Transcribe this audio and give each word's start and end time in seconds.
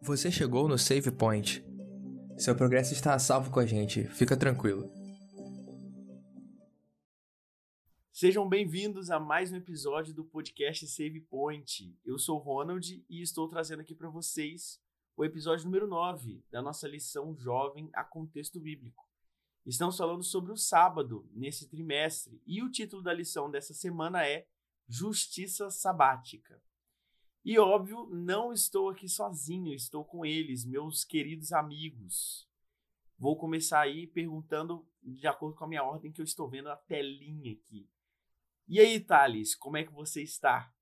Você 0.00 0.32
chegou 0.32 0.66
no 0.66 0.78
Save 0.78 1.10
Point. 1.10 1.62
Seu 2.38 2.56
progresso 2.56 2.94
está 2.94 3.12
a 3.12 3.18
salvo 3.18 3.50
com 3.50 3.60
a 3.60 3.66
gente, 3.66 4.04
fica 4.04 4.34
tranquilo. 4.36 4.90
Sejam 8.10 8.48
bem-vindos 8.48 9.10
a 9.10 9.20
mais 9.20 9.52
um 9.52 9.56
episódio 9.56 10.14
do 10.14 10.24
podcast 10.24 10.86
Save 10.86 11.20
Point. 11.20 11.94
Eu 12.06 12.18
sou 12.18 12.38
o 12.38 12.42
Ronald 12.42 13.04
e 13.10 13.20
estou 13.20 13.46
trazendo 13.46 13.80
aqui 13.80 13.94
para 13.94 14.08
vocês 14.08 14.80
o 15.14 15.26
episódio 15.26 15.66
número 15.66 15.86
9 15.86 16.42
da 16.50 16.62
nossa 16.62 16.88
lição 16.88 17.36
Jovem 17.36 17.90
a 17.92 18.02
Contexto 18.02 18.58
Bíblico. 18.58 19.04
Estamos 19.66 19.98
falando 19.98 20.22
sobre 20.22 20.52
o 20.52 20.56
sábado 20.56 21.28
nesse 21.34 21.68
trimestre 21.68 22.40
e 22.46 22.62
o 22.62 22.70
título 22.70 23.02
da 23.02 23.12
lição 23.12 23.50
dessa 23.50 23.74
semana 23.74 24.26
é 24.26 24.46
Justiça 24.88 25.70
Sabática. 25.70 26.60
E 27.44 27.58
óbvio, 27.58 28.06
não 28.10 28.52
estou 28.52 28.90
aqui 28.90 29.08
sozinho, 29.08 29.72
estou 29.72 30.04
com 30.04 30.26
eles, 30.26 30.64
meus 30.64 31.04
queridos 31.04 31.52
amigos. 31.52 32.48
Vou 33.18 33.36
começar 33.36 33.80
aí 33.80 34.06
perguntando 34.06 34.86
de 35.02 35.26
acordo 35.26 35.56
com 35.56 35.64
a 35.64 35.68
minha 35.68 35.84
ordem 35.84 36.12
que 36.12 36.20
eu 36.20 36.24
estou 36.24 36.48
vendo 36.48 36.68
a 36.68 36.76
telinha 36.76 37.52
aqui. 37.52 37.88
E 38.68 38.80
aí, 38.80 38.98
Thales, 38.98 39.54
como 39.54 39.76
é 39.76 39.84
que 39.84 39.92
você 39.92 40.22
está? 40.22 40.72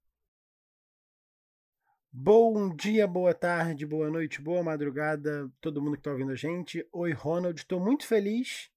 Bom 2.10 2.74
dia, 2.74 3.06
boa 3.06 3.34
tarde, 3.34 3.84
boa 3.84 4.08
noite, 4.08 4.40
boa 4.40 4.62
madrugada, 4.62 5.52
todo 5.60 5.82
mundo 5.82 5.94
que 5.94 6.00
está 6.00 6.12
ouvindo 6.12 6.32
a 6.32 6.36
gente. 6.36 6.86
Oi, 6.92 7.12
Ronald, 7.12 7.58
estou 7.58 7.78
muito 7.78 8.06
feliz, 8.06 8.70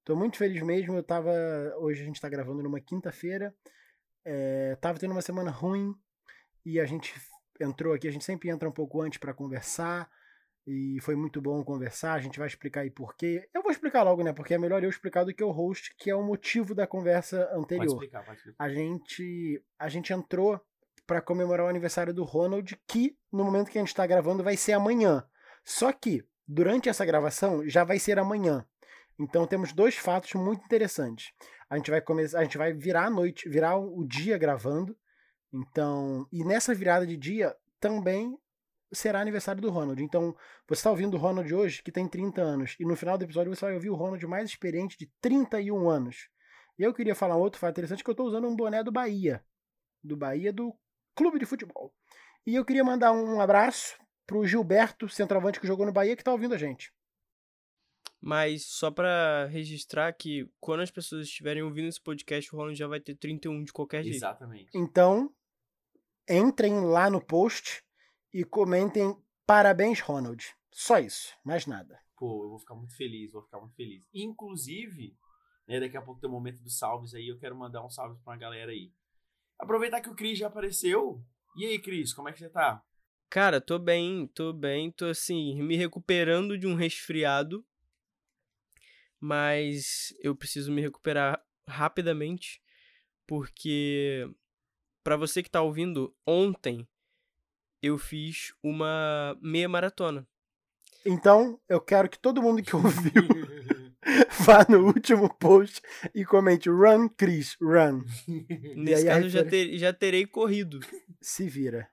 estou 0.00 0.16
muito 0.16 0.36
feliz 0.36 0.62
mesmo. 0.62 0.94
Eu 0.94 1.02
tava, 1.02 1.32
hoje 1.78 2.02
a 2.02 2.04
gente 2.04 2.16
está 2.16 2.28
gravando 2.28 2.62
numa 2.62 2.80
quinta-feira, 2.80 3.54
é, 4.24 4.76
tava 4.80 4.98
tendo 4.98 5.12
uma 5.12 5.22
semana 5.22 5.50
ruim 5.50 5.94
e 6.64 6.78
a 6.80 6.84
gente 6.84 7.14
entrou 7.60 7.94
aqui, 7.94 8.08
a 8.08 8.12
gente 8.12 8.24
sempre 8.24 8.48
entra 8.48 8.68
um 8.68 8.72
pouco 8.72 9.00
antes 9.00 9.18
para 9.18 9.34
conversar 9.34 10.10
e 10.66 10.98
foi 11.00 11.14
muito 11.14 11.40
bom 11.40 11.62
conversar. 11.64 12.14
A 12.14 12.20
gente 12.20 12.38
vai 12.38 12.48
explicar 12.48 12.82
aí 12.82 12.90
por 12.90 13.16
quê. 13.16 13.48
Eu 13.52 13.62
vou 13.62 13.72
explicar 13.72 14.02
logo, 14.02 14.22
né? 14.22 14.32
Porque 14.32 14.54
é 14.54 14.58
melhor 14.58 14.82
eu 14.82 14.90
explicar 14.90 15.24
do 15.24 15.34
que 15.34 15.42
o 15.42 15.50
host, 15.50 15.94
que 15.96 16.10
é 16.10 16.14
o 16.14 16.22
motivo 16.22 16.74
da 16.74 16.86
conversa 16.86 17.50
anterior. 17.54 17.86
Pode 17.86 17.92
explicar, 17.92 18.24
pode 18.24 18.38
explicar. 18.38 18.64
A 18.64 18.68
gente, 18.68 19.64
a 19.78 19.88
gente 19.88 20.12
entrou 20.12 20.60
para 21.06 21.20
comemorar 21.20 21.66
o 21.66 21.68
aniversário 21.68 22.14
do 22.14 22.24
Ronald, 22.24 22.78
que 22.86 23.16
no 23.32 23.44
momento 23.44 23.70
que 23.70 23.78
a 23.78 23.80
gente 23.80 23.88
está 23.88 24.06
gravando 24.06 24.44
vai 24.44 24.56
ser 24.56 24.72
amanhã. 24.72 25.24
Só 25.64 25.92
que 25.92 26.24
durante 26.46 26.88
essa 26.88 27.04
gravação 27.04 27.68
já 27.68 27.82
vai 27.82 27.98
ser 27.98 28.18
amanhã. 28.18 28.64
Então 29.18 29.46
temos 29.46 29.72
dois 29.72 29.96
fatos 29.96 30.34
muito 30.34 30.64
interessantes. 30.64 31.32
A 31.70 31.76
gente 31.76 31.90
vai 31.90 32.00
começar, 32.00 32.40
a 32.40 32.42
gente 32.42 32.58
vai 32.58 32.72
virar 32.72 33.06
a 33.06 33.10
noite, 33.10 33.48
virar 33.48 33.76
o 33.76 34.04
dia 34.04 34.36
gravando. 34.36 34.96
Então, 35.52 36.26
e 36.32 36.44
nessa 36.44 36.74
virada 36.74 37.06
de 37.06 37.16
dia 37.16 37.56
também 37.78 38.36
será 38.92 39.20
aniversário 39.20 39.62
do 39.62 39.70
Ronald. 39.70 40.02
Então, 40.02 40.34
você 40.66 40.80
está 40.80 40.90
ouvindo 40.90 41.14
o 41.14 41.20
Ronald 41.20 41.52
hoje, 41.54 41.80
que 41.80 41.92
tem 41.92 42.08
30 42.08 42.42
anos, 42.42 42.76
e 42.80 42.84
no 42.84 42.96
final 42.96 43.16
do 43.16 43.24
episódio 43.24 43.54
você 43.54 43.64
vai 43.64 43.74
ouvir 43.74 43.88
o 43.88 43.94
Ronald 43.94 44.26
mais 44.26 44.50
experiente 44.50 44.98
de 44.98 45.06
31 45.20 45.88
anos. 45.88 46.28
E 46.76 46.82
eu 46.82 46.92
queria 46.92 47.14
falar 47.14 47.36
um 47.36 47.40
outro 47.40 47.60
fato 47.60 47.72
interessante, 47.72 48.02
que 48.02 48.10
eu 48.10 48.14
estou 48.14 48.26
usando 48.26 48.48
um 48.48 48.56
boné 48.56 48.82
do 48.82 48.90
Bahia. 48.90 49.44
Do 50.02 50.16
Bahia, 50.16 50.52
do 50.52 50.74
Clube 51.14 51.38
de 51.38 51.46
Futebol. 51.46 51.94
E 52.44 52.56
eu 52.56 52.64
queria 52.64 52.82
mandar 52.82 53.12
um 53.12 53.40
abraço 53.40 53.96
pro 54.26 54.46
Gilberto, 54.46 55.08
centroavante 55.08 55.60
que 55.60 55.66
jogou 55.66 55.86
no 55.86 55.92
Bahia, 55.92 56.16
que 56.16 56.22
está 56.22 56.32
ouvindo 56.32 56.54
a 56.54 56.58
gente. 56.58 56.92
Mas 58.20 58.66
só 58.66 58.90
para 58.90 59.46
registrar 59.46 60.12
que 60.12 60.46
quando 60.60 60.80
as 60.80 60.90
pessoas 60.90 61.26
estiverem 61.26 61.62
ouvindo 61.62 61.88
esse 61.88 62.00
podcast, 62.00 62.54
o 62.54 62.58
Ronald 62.58 62.78
já 62.78 62.86
vai 62.86 63.00
ter 63.00 63.14
31 63.14 63.64
de 63.64 63.72
qualquer 63.72 64.02
jeito. 64.02 64.16
Exatamente. 64.16 64.70
Então, 64.74 65.32
entrem 66.28 66.84
lá 66.84 67.08
no 67.08 67.24
post 67.24 67.82
e 68.32 68.44
comentem 68.44 69.16
parabéns, 69.46 70.00
Ronald. 70.00 70.54
Só 70.70 70.98
isso, 70.98 71.34
mais 71.44 71.66
nada. 71.66 71.98
Pô, 72.16 72.44
eu 72.44 72.50
vou 72.50 72.58
ficar 72.58 72.74
muito 72.74 72.94
feliz, 72.94 73.32
vou 73.32 73.42
ficar 73.42 73.58
muito 73.58 73.74
feliz. 73.74 74.06
Inclusive, 74.12 75.16
né, 75.66 75.80
daqui 75.80 75.96
a 75.96 76.02
pouco 76.02 76.20
tem 76.20 76.28
o 76.28 76.32
momento 76.32 76.62
dos 76.62 76.76
salves 76.76 77.14
aí, 77.14 77.28
eu 77.28 77.38
quero 77.38 77.56
mandar 77.56 77.84
um 77.84 77.88
salve 77.88 78.20
pra 78.22 78.32
uma 78.32 78.38
galera 78.38 78.70
aí. 78.70 78.92
Aproveitar 79.58 80.00
que 80.00 80.10
o 80.10 80.14
Cris 80.14 80.38
já 80.38 80.46
apareceu. 80.46 81.24
E 81.56 81.66
aí, 81.66 81.80
Cris, 81.80 82.12
como 82.12 82.28
é 82.28 82.32
que 82.32 82.38
você 82.38 82.50
tá? 82.50 82.82
Cara, 83.30 83.60
tô 83.60 83.78
bem, 83.78 84.26
tô 84.28 84.52
bem, 84.52 84.90
tô 84.90 85.06
assim, 85.06 85.62
me 85.62 85.76
recuperando 85.76 86.58
de 86.58 86.66
um 86.66 86.74
resfriado. 86.74 87.64
Mas 89.20 90.14
eu 90.20 90.34
preciso 90.34 90.72
me 90.72 90.80
recuperar 90.80 91.44
rapidamente, 91.68 92.60
porque 93.26 94.26
para 95.04 95.16
você 95.16 95.42
que 95.42 95.50
tá 95.50 95.60
ouvindo, 95.62 96.14
ontem 96.26 96.88
eu 97.82 97.98
fiz 97.98 98.52
uma 98.62 99.38
meia 99.40 99.68
maratona. 99.68 100.26
Então, 101.04 101.60
eu 101.68 101.80
quero 101.80 102.08
que 102.08 102.18
todo 102.18 102.42
mundo 102.42 102.62
que 102.62 102.74
ouviu 102.76 103.22
vá 104.44 104.66
no 104.68 104.86
último 104.86 105.32
post 105.34 105.80
e 106.14 106.24
comente 106.24 106.68
Run, 106.68 107.08
Chris, 107.08 107.56
run. 107.60 108.04
Nesse 108.76 109.02
aí 109.02 109.14
caso, 109.14 109.26
eu 109.26 109.30
já, 109.30 109.44
ter- 109.44 109.78
já 109.78 109.92
terei 109.92 110.26
corrido. 110.26 110.80
Se 111.20 111.48
vira. 111.48 111.88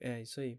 É, 0.00 0.20
isso 0.22 0.40
aí. 0.40 0.58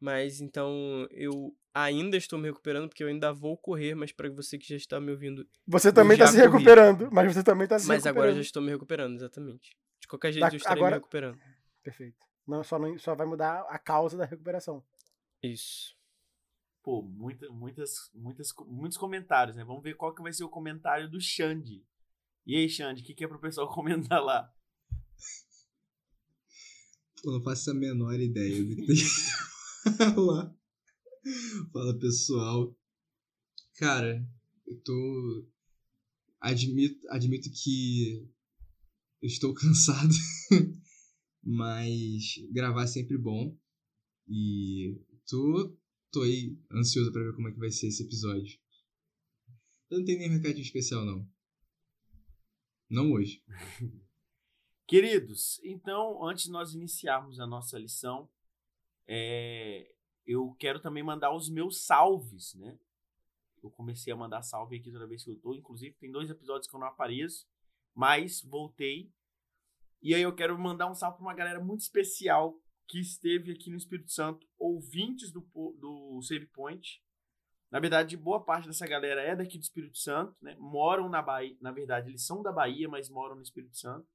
Mas 0.00 0.40
então 0.40 1.06
eu 1.10 1.56
ainda 1.82 2.16
estou 2.16 2.38
me 2.38 2.46
recuperando, 2.48 2.88
porque 2.88 3.02
eu 3.04 3.08
ainda 3.08 3.32
vou 3.32 3.56
correr, 3.56 3.94
mas 3.94 4.12
para 4.12 4.30
você 4.30 4.56
que 4.58 4.66
já 4.68 4.76
está 4.76 5.00
me 5.00 5.10
ouvindo. 5.10 5.46
Você 5.66 5.92
também 5.92 6.16
já 6.16 6.24
tá 6.26 6.30
se 6.32 6.36
corri. 6.38 6.50
recuperando, 6.52 7.08
mas 7.12 7.34
você 7.34 7.42
também 7.44 7.68
tá 7.68 7.78
se 7.78 7.86
Mas 7.86 8.06
agora 8.06 8.30
eu 8.30 8.34
já 8.34 8.40
recuperando. 8.40 8.44
estou 8.44 8.62
me 8.62 8.70
recuperando, 8.70 9.14
exatamente. 9.16 9.76
De 10.00 10.08
qualquer 10.08 10.32
jeito, 10.32 10.42
Da- 10.46 10.52
eu 10.52 10.56
estarei 10.56 10.78
agora- 10.82 10.96
me 10.96 11.00
recuperando. 11.00 11.38
Perfeito. 11.82 12.16
Não, 12.46 12.62
só, 12.64 12.78
não, 12.78 12.98
só 12.98 13.14
vai 13.14 13.26
mudar 13.26 13.60
a 13.68 13.78
causa 13.78 14.16
da 14.16 14.24
recuperação. 14.24 14.82
Isso. 15.42 15.94
Pô, 16.82 17.02
muita, 17.02 17.48
muitas, 17.50 18.10
muitas, 18.14 18.48
muitos 18.66 18.96
comentários, 18.96 19.56
né? 19.56 19.64
Vamos 19.64 19.82
ver 19.82 19.94
qual 19.96 20.14
que 20.14 20.22
vai 20.22 20.32
ser 20.32 20.44
o 20.44 20.48
comentário 20.48 21.10
do 21.10 21.20
Xande. 21.20 21.84
E 22.46 22.56
aí, 22.56 22.68
Xande, 22.68 23.02
o 23.02 23.04
que, 23.04 23.12
que 23.14 23.24
é 23.24 23.28
pro 23.28 23.40
pessoal 23.40 23.68
comentar 23.74 24.22
lá? 24.22 24.52
Eu 27.24 27.32
não 27.32 27.42
faço 27.42 27.70
a 27.70 27.74
menor 27.74 28.14
ideia 28.20 28.62
do 28.62 28.76
que 28.76 28.86
tem 28.86 28.96
que 28.96 30.14
falar. 30.14 30.54
Fala 31.72 31.98
pessoal. 31.98 32.76
Cara, 33.76 34.24
eu 34.66 34.80
tô. 34.80 35.48
Admito, 36.40 37.08
admito 37.10 37.50
que 37.50 38.28
eu 39.20 39.26
estou 39.26 39.52
cansado, 39.54 40.14
mas 41.42 42.36
gravar 42.52 42.84
é 42.84 42.86
sempre 42.86 43.18
bom. 43.18 43.56
E 44.28 45.00
tô, 45.26 45.76
tô 46.10 46.22
aí 46.22 46.56
ansioso 46.70 47.10
pra 47.12 47.22
ver 47.22 47.34
como 47.34 47.48
é 47.48 47.52
que 47.52 47.58
vai 47.58 47.70
ser 47.70 47.88
esse 47.88 48.04
episódio. 48.04 48.58
Eu 49.90 49.98
não 49.98 50.04
tenho 50.04 50.18
nenhum 50.18 50.34
recadinho 50.34 50.62
especial, 50.62 51.04
não. 51.04 51.28
Não 52.88 53.12
hoje. 53.12 53.42
Queridos, 54.86 55.58
então, 55.64 56.24
antes 56.24 56.44
de 56.44 56.50
nós 56.52 56.72
iniciarmos 56.74 57.40
a 57.40 57.46
nossa 57.46 57.76
lição, 57.76 58.30
é, 59.08 59.95
eu 60.26 60.54
quero 60.58 60.80
também 60.80 61.02
mandar 61.02 61.34
os 61.34 61.48
meus 61.48 61.84
salves, 61.84 62.54
né? 62.54 62.78
Eu 63.62 63.70
comecei 63.70 64.12
a 64.12 64.16
mandar 64.16 64.42
salve 64.42 64.76
aqui 64.76 64.90
toda 64.90 65.06
vez 65.06 65.24
que 65.24 65.30
eu 65.30 65.40
tô. 65.40 65.54
Inclusive, 65.54 65.96
tem 65.96 66.10
dois 66.10 66.30
episódios 66.30 66.68
que 66.68 66.74
eu 66.74 66.80
não 66.80 66.86
apareço, 66.86 67.46
mas 67.94 68.42
voltei. 68.42 69.10
E 70.02 70.14
aí 70.14 70.22
eu 70.22 70.34
quero 70.34 70.58
mandar 70.58 70.90
um 70.90 70.94
salve 70.94 71.16
para 71.18 71.26
uma 71.26 71.34
galera 71.34 71.60
muito 71.60 71.80
especial 71.80 72.60
que 72.86 73.00
esteve 73.00 73.52
aqui 73.52 73.70
no 73.70 73.76
Espírito 73.76 74.12
Santo, 74.12 74.46
ouvintes 74.58 75.32
do, 75.32 75.40
do 75.78 76.20
Save 76.22 76.46
Point. 76.46 77.02
Na 77.70 77.80
verdade, 77.80 78.16
boa 78.16 78.44
parte 78.44 78.68
dessa 78.68 78.86
galera 78.86 79.20
é 79.20 79.34
daqui 79.34 79.58
do 79.58 79.62
Espírito 79.62 79.98
Santo, 79.98 80.36
né? 80.40 80.54
Moram 80.58 81.08
na 81.08 81.20
Bahia. 81.20 81.56
Na 81.60 81.72
verdade, 81.72 82.10
eles 82.10 82.24
são 82.24 82.42
da 82.42 82.52
Bahia, 82.52 82.88
mas 82.88 83.10
moram 83.10 83.34
no 83.34 83.42
Espírito 83.42 83.76
Santo. 83.76 84.06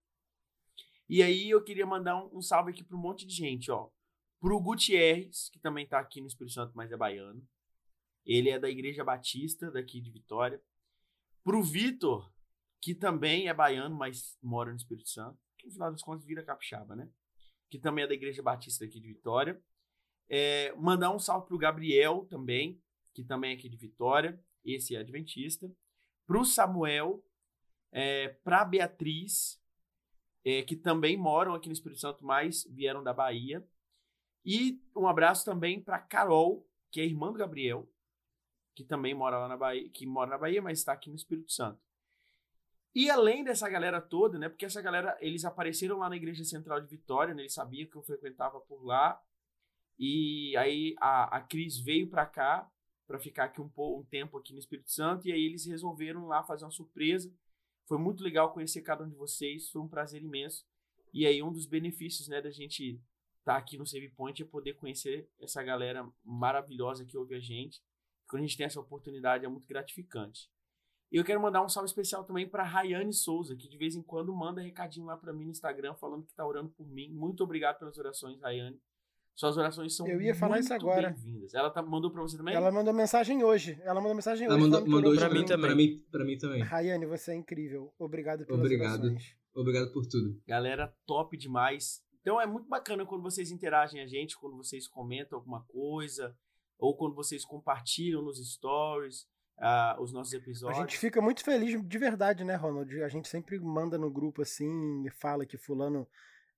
E 1.10 1.22
aí 1.22 1.50
eu 1.50 1.62
queria 1.62 1.86
mandar 1.86 2.16
um, 2.24 2.38
um 2.38 2.42
salve 2.42 2.72
aqui 2.72 2.84
para 2.84 2.96
um 2.96 3.02
monte 3.02 3.26
de 3.26 3.34
gente, 3.34 3.70
ó. 3.70 3.90
Pro 4.42 4.60
Gutierrez, 4.60 5.50
que 5.50 5.60
também 5.60 5.88
tá 5.88 6.00
aqui 6.00 6.20
no 6.20 6.26
Espírito 6.26 6.56
Santo, 6.56 6.74
mas 6.76 6.92
é 6.92 6.98
baiano. 6.98 7.48
Ele 8.26 8.50
é 8.50 8.58
da 8.58 8.68
Igreja 8.68 9.04
Batista, 9.04 9.70
daqui 9.70 10.02
de 10.02 10.10
Vitória. 10.10 10.60
Pro 11.44 11.62
Vitor, 11.62 12.28
que 12.82 12.96
também 12.96 13.48
é 13.48 13.54
baiano, 13.54 13.96
mas 13.96 14.36
mora 14.42 14.72
no 14.72 14.78
Espírito 14.78 15.10
Santo. 15.10 15.40
Que 15.60 15.68
no 15.68 15.74
final 15.74 15.92
das 15.92 16.02
contas 16.02 16.26
vira 16.26 16.44
capixaba, 16.44 16.96
né? 16.96 17.08
Que 17.70 17.78
também 17.78 18.04
é 18.04 18.08
da 18.08 18.16
Igreja 18.16 18.42
Batista 18.42 18.84
daqui 18.84 19.00
de 19.00 19.08
Vitória. 19.08 19.62
É, 20.28 20.74
mandar 20.76 21.12
um 21.12 21.20
salve 21.20 21.48
pro 21.48 21.58
Gabriel 21.58 22.26
também, 22.28 22.82
que 23.14 23.24
também 23.24 23.52
é 23.52 23.54
aqui 23.54 23.70
de 23.70 23.78
Vitória. 23.78 24.44
Esse 24.66 24.96
é 24.96 25.00
adventista. 25.00 25.72
Pro 26.26 26.44
Samuel, 26.44 27.24
é, 27.92 28.30
pra 28.44 28.66
Beatriz, 28.66 29.62
é, 30.44 30.64
que 30.64 30.76
também 30.76 31.16
moram 31.16 31.54
aqui 31.54 31.68
no 31.68 31.74
Espírito 31.74 32.02
Santo, 32.02 32.26
mas 32.26 32.64
vieram 32.72 33.04
da 33.04 33.14
Bahia. 33.14 33.64
E 34.46 34.82
um 34.96 35.08
abraço 35.08 35.46
também 35.46 35.80
para 35.80 36.00
Carol, 36.00 36.68
que 36.90 37.00
é 37.00 37.06
irmã 37.06 37.32
do 37.32 37.38
Gabriel, 37.38 37.88
que 38.76 38.84
também 38.84 39.14
mora 39.14 39.38
lá 39.38 39.48
na 39.48 39.58
Bahia, 39.58 39.90
que 39.90 40.06
mora 40.06 40.32
na 40.32 40.38
Bahia, 40.38 40.62
mas 40.62 40.80
está 40.80 40.94
aqui 40.94 41.10
no 41.10 41.16
Espírito 41.16 41.52
Santo. 41.52 41.80
E 42.94 43.10
além 43.10 43.44
dessa 43.44 43.70
galera 43.70 44.02
toda, 44.02 44.38
né? 44.38 44.50
Porque 44.50 44.66
essa 44.66 44.82
galera, 44.82 45.18
eles 45.22 45.46
apareceram 45.46 45.98
lá 45.98 46.10
na 46.10 46.18
Igreja 46.18 46.44
Central 46.44 46.82
de 46.82 46.88
Vitória, 46.88 47.34
né? 47.34 47.44
Eles 47.44 47.54
sabiam 47.54 47.90
que 47.90 47.96
eu 47.96 48.02
frequentava 48.02 48.60
por 48.60 48.84
lá. 48.84 49.22
E 49.98 50.56
aí 50.58 50.96
a, 51.00 51.38
a 51.38 51.42
Cris 51.42 51.78
veio 51.80 52.10
para 52.10 52.26
cá 52.26 52.70
para 53.08 53.20
ficar 53.20 53.46
aqui 53.46 53.62
um, 53.62 53.70
um 53.78 54.04
tempo 54.04 54.38
aqui 54.38 54.52
no 54.52 54.60
Espírito 54.60 54.92
Santo. 54.92 55.28
E 55.28 55.32
aí 55.32 55.46
eles 55.46 55.66
resolveram 55.66 56.28
lá 56.28 56.44
fazer 56.44 56.66
uma 56.66 56.72
surpresa. 56.72 57.34
Foi 57.86 57.98
muito 57.98 58.24
legal 58.24 58.52
conhecer 58.52 58.82
cada 58.82 59.06
um 59.06 59.10
de 59.10 59.16
vocês. 59.16 59.70
Foi 59.70 59.82
um 59.82 59.88
prazer 59.88 60.22
imenso. 60.22 60.66
E 61.14 61.26
aí 61.26 61.42
um 61.42 61.52
dos 61.52 61.66
benefícios, 61.66 62.28
né, 62.28 62.42
da 62.42 62.52
gente 62.52 63.00
estar 63.42 63.54
tá 63.54 63.58
aqui 63.58 63.78
no 63.78 63.86
Save 63.86 64.10
Point 64.10 64.42
é 64.42 64.46
poder 64.46 64.74
conhecer 64.74 65.30
essa 65.40 65.62
galera 65.62 66.08
maravilhosa 66.24 67.06
que 67.06 67.18
ouve 67.18 67.36
a 67.36 67.40
gente. 67.40 67.82
Quando 68.28 68.44
a 68.44 68.46
gente 68.46 68.58
tem 68.58 68.66
essa 68.66 68.80
oportunidade 68.80 69.46
é 69.46 69.48
muito 69.50 69.68
gratificante. 69.68 70.50
E 71.12 71.18
eu 71.18 71.26
quero 71.26 71.42
mandar 71.42 71.62
um 71.62 71.68
salve 71.68 71.90
especial 71.90 72.24
também 72.24 72.48
para 72.48 72.64
Rayane 72.64 73.12
Souza, 73.12 73.54
que 73.56 73.68
de 73.68 73.78
vez 73.78 73.96
em 73.96 74.02
quando 74.02 74.34
manda 74.34 74.62
recadinho 74.62 75.06
lá 75.06 75.18
para 75.18 75.34
mim 75.34 75.44
no 75.44 75.52
Instagram 75.52 75.94
falando 75.96 76.26
que 76.26 76.34
tá 76.34 76.46
orando 76.46 76.70
por 76.70 76.88
mim. 76.88 77.10
Muito 77.12 77.44
obrigado 77.44 77.80
pelas 77.80 77.98
orações, 77.98 78.40
Rayane. 78.40 78.80
Suas 79.36 79.58
orações 79.58 79.96
são 79.96 80.08
Eu 80.08 80.22
ia 80.22 80.36
falar 80.36 80.60
isso 80.60 80.74
agora. 80.74 81.10
bem-vindas. 81.10 81.54
Ela 81.54 81.70
tá, 81.70 81.82
mandou 81.82 82.12
para 82.12 82.22
você 82.22 82.38
também? 82.38 82.54
Ela 82.54 82.72
mandou 82.72 82.94
mensagem 82.94 83.44
hoje. 83.44 83.78
Ela 83.84 84.00
mandou 84.00 84.16
mensagem 84.16 84.46
Ela 84.46 84.56
hoje. 84.56 84.64
mandou, 84.64 84.84
que 84.84 84.90
mandou 84.90 85.16
pra 85.16 85.28
por 85.28 85.38
mim 85.38 85.46
também. 85.46 85.68
Pra 85.68 85.76
mim, 85.76 86.06
pra 86.12 86.26
mim 86.26 86.38
também. 86.38 86.62
Rayane, 86.62 87.06
você 87.06 87.32
é 87.32 87.36
incrível. 87.36 87.94
Obrigado 87.98 88.46
pelas 88.46 88.62
Obrigado. 88.62 89.04
orações. 89.04 89.36
Obrigado 89.54 89.92
por 89.92 90.06
tudo. 90.06 90.40
Galera, 90.48 90.94
top 91.06 91.36
demais. 91.36 92.02
Então 92.22 92.40
é 92.40 92.46
muito 92.46 92.68
bacana 92.70 93.06
quando 93.06 93.24
vocês 93.24 93.52
interagem 93.52 94.02
a 94.02 94.08
gente, 94.08 94.38
quando 94.38 94.56
vocês 94.56 94.88
comentam 94.88 95.38
alguma 95.38 95.64
coisa, 95.64 96.36
ou 96.78 96.96
quando 96.96 97.16
vocês 97.16 97.44
compartilham 97.44 98.22
nos 98.22 98.38
stories 98.38 99.28
uh, 99.58 100.02
os 100.02 100.12
nossos 100.12 100.34
A 100.34 100.38
episódios. 100.38 100.80
gente 100.80 100.98
fica 100.98 101.22
muito 101.22 101.44
feliz 101.44 101.80
de 101.88 101.98
verdade, 101.98 102.44
né, 102.44 102.56
Ronald? 102.56 103.04
A 103.04 103.10
gente 103.10 103.28
sempre 103.28 103.60
manda 103.60 103.98
no 103.98 104.10
grupo 104.10 104.42
assim, 104.42 105.06
e 105.06 105.10
fala 105.12 105.46
que 105.46 105.58
fulano. 105.58 106.08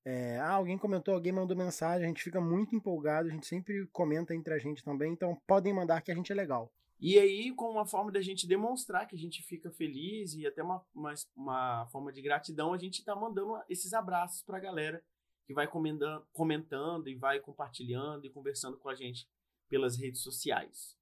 é, 0.06 0.38
ah, 0.40 0.52
alguém 0.52 0.78
comentou, 0.78 1.14
alguém 1.14 1.32
mandou 1.32 1.56
mensagem, 1.56 2.06
a 2.06 2.08
gente 2.08 2.24
fica 2.24 2.42
muito 2.42 2.76
empolgado, 2.76 3.30
a 3.30 3.32
gente 3.32 3.48
sempre 3.48 3.88
comenta 3.88 4.36
entre 4.36 4.54
a 4.54 4.58
gente 4.58 4.84
também, 4.84 5.14
então 5.14 5.42
podem 5.48 5.74
mandar 5.74 6.02
que 6.02 6.12
a 6.12 6.16
gente 6.16 6.32
é 6.32 6.36
legal. 6.36 6.72
E 7.00 7.20
aí, 7.20 7.54
com 7.54 7.70
uma 7.70 7.86
forma 7.86 8.12
da 8.12 8.22
gente 8.22 8.48
demonstrar 8.48 9.06
que 9.08 9.16
a 9.16 9.20
gente 9.20 9.42
fica 9.44 9.70
feliz 9.72 10.34
e 10.36 10.48
até 10.48 10.64
uma, 10.64 10.82
uma, 10.96 11.14
uma 11.36 11.88
forma 11.88 12.14
de 12.14 12.22
gratidão, 12.22 12.74
a 12.74 12.78
gente 12.78 13.04
tá 13.04 13.14
mandando 13.14 13.62
esses 13.68 13.94
abraços 13.94 14.42
pra 14.42 14.60
galera 14.60 15.04
que 15.46 15.54
vai 15.54 15.68
comentando, 15.68 17.08
e 17.08 17.16
vai 17.16 17.40
compartilhando 17.40 18.26
e 18.26 18.30
conversando 18.30 18.78
com 18.78 18.90
a 18.90 18.96
gente 18.96 19.28
pelas 19.68 19.98
redes 19.98 20.22
sociais. 20.22 20.98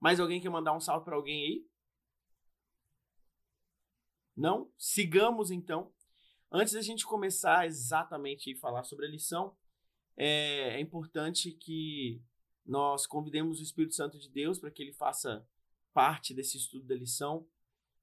Mais 0.00 0.20
alguém 0.20 0.40
quer 0.40 0.50
mandar 0.50 0.74
um 0.74 0.80
salve 0.80 1.04
para 1.04 1.16
alguém 1.16 1.42
aí? 1.44 1.66
Não? 4.36 4.70
Sigamos 4.76 5.50
então. 5.50 5.92
Antes 6.52 6.74
da 6.74 6.82
gente 6.82 7.06
começar 7.06 7.66
exatamente 7.66 8.52
a 8.52 8.56
falar 8.58 8.84
sobre 8.84 9.06
a 9.06 9.08
lição, 9.08 9.56
é, 10.16 10.76
é 10.76 10.80
importante 10.80 11.52
que 11.52 12.22
nós 12.64 13.06
convidemos 13.06 13.60
o 13.60 13.62
Espírito 13.62 13.94
Santo 13.94 14.18
de 14.18 14.28
Deus 14.28 14.58
para 14.58 14.70
que 14.70 14.82
ele 14.82 14.92
faça 14.92 15.46
parte 15.94 16.34
desse 16.34 16.58
estudo 16.58 16.86
da 16.86 16.94
lição 16.94 17.48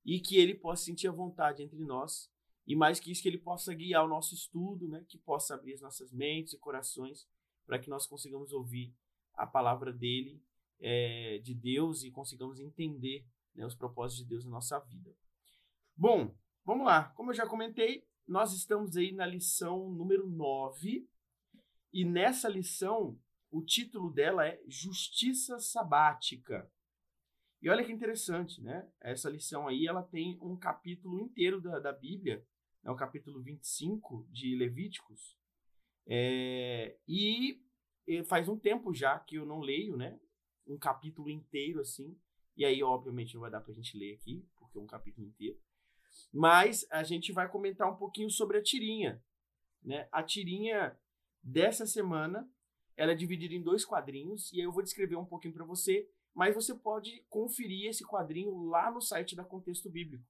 e 0.05 0.19
que 0.19 0.37
ele 0.37 0.55
possa 0.55 0.85
sentir 0.85 1.07
a 1.07 1.11
vontade 1.11 1.61
entre 1.61 1.79
nós 1.79 2.32
e 2.65 2.75
mais 2.75 2.99
que 2.99 3.11
isso 3.11 3.21
que 3.21 3.27
ele 3.27 3.37
possa 3.37 3.73
guiar 3.73 4.05
o 4.05 4.07
nosso 4.07 4.33
estudo, 4.33 4.87
né, 4.87 5.05
que 5.07 5.17
possa 5.17 5.55
abrir 5.55 5.73
as 5.73 5.81
nossas 5.81 6.11
mentes 6.11 6.53
e 6.53 6.59
corações 6.59 7.27
para 7.65 7.79
que 7.79 7.89
nós 7.89 8.07
consigamos 8.07 8.53
ouvir 8.53 8.93
a 9.33 9.45
palavra 9.45 9.91
dele, 9.91 10.41
é, 10.79 11.39
de 11.39 11.53
Deus 11.53 12.03
e 12.03 12.11
consigamos 12.11 12.59
entender 12.59 13.25
né, 13.55 13.65
os 13.65 13.75
propósitos 13.75 14.23
de 14.23 14.29
Deus 14.29 14.45
na 14.45 14.51
nossa 14.51 14.79
vida. 14.79 15.15
Bom, 15.95 16.35
vamos 16.65 16.85
lá. 16.85 17.09
Como 17.15 17.31
eu 17.31 17.35
já 17.35 17.47
comentei, 17.47 18.07
nós 18.27 18.53
estamos 18.53 18.95
aí 18.95 19.11
na 19.11 19.25
lição 19.25 19.89
número 19.91 20.27
9 20.27 21.07
e 21.91 22.05
nessa 22.05 22.49
lição 22.49 23.19
o 23.51 23.61
título 23.61 24.11
dela 24.11 24.47
é 24.47 24.59
Justiça 24.67 25.59
Sabática. 25.59 26.69
E 27.61 27.69
olha 27.69 27.85
que 27.85 27.91
interessante, 27.91 28.61
né? 28.61 28.89
Essa 28.99 29.29
lição 29.29 29.67
aí, 29.67 29.87
ela 29.87 30.01
tem 30.01 30.37
um 30.41 30.57
capítulo 30.57 31.19
inteiro 31.19 31.61
da, 31.61 31.79
da 31.79 31.93
Bíblia, 31.93 32.45
né? 32.83 32.91
o 32.91 32.95
capítulo 32.95 33.41
25 33.41 34.27
de 34.31 34.55
Levíticos. 34.55 35.37
É, 36.05 36.97
e, 37.07 37.61
faz 38.25 38.49
um 38.49 38.57
tempo 38.57 38.93
já 38.93 39.17
que 39.19 39.35
eu 39.35 39.45
não 39.45 39.59
leio, 39.59 39.95
né? 39.95 40.19
Um 40.67 40.77
capítulo 40.77 41.29
inteiro 41.29 41.79
assim. 41.79 42.17
E 42.55 42.65
aí, 42.65 42.83
obviamente, 42.83 43.33
não 43.33 43.41
vai 43.41 43.51
dar 43.51 43.61
pra 43.61 43.73
gente 43.73 43.97
ler 43.97 44.15
aqui, 44.15 44.45
porque 44.57 44.77
é 44.77 44.81
um 44.81 44.87
capítulo 44.87 45.25
inteiro. 45.25 45.59
Mas 46.31 46.85
a 46.91 47.03
gente 47.03 47.31
vai 47.31 47.49
comentar 47.49 47.91
um 47.91 47.95
pouquinho 47.95 48.29
sobre 48.29 48.57
a 48.57 48.63
tirinha. 48.63 49.23
Né? 49.81 50.07
A 50.11 50.21
tirinha 50.21 50.97
dessa 51.41 51.85
semana 51.85 52.49
ela 52.95 53.11
é 53.11 53.15
dividida 53.15 53.53
em 53.53 53.61
dois 53.61 53.83
quadrinhos 53.83 54.51
e 54.53 54.59
aí 54.59 54.65
eu 54.65 54.71
vou 54.71 54.83
descrever 54.83 55.15
um 55.15 55.25
pouquinho 55.25 55.53
para 55.53 55.65
você, 55.65 56.07
mas 56.33 56.55
você 56.55 56.73
pode 56.73 57.23
conferir 57.29 57.89
esse 57.89 58.05
quadrinho 58.05 58.55
lá 58.65 58.91
no 58.91 59.01
site 59.01 59.35
da 59.35 59.43
Contexto 59.43 59.89
Bíblico, 59.89 60.23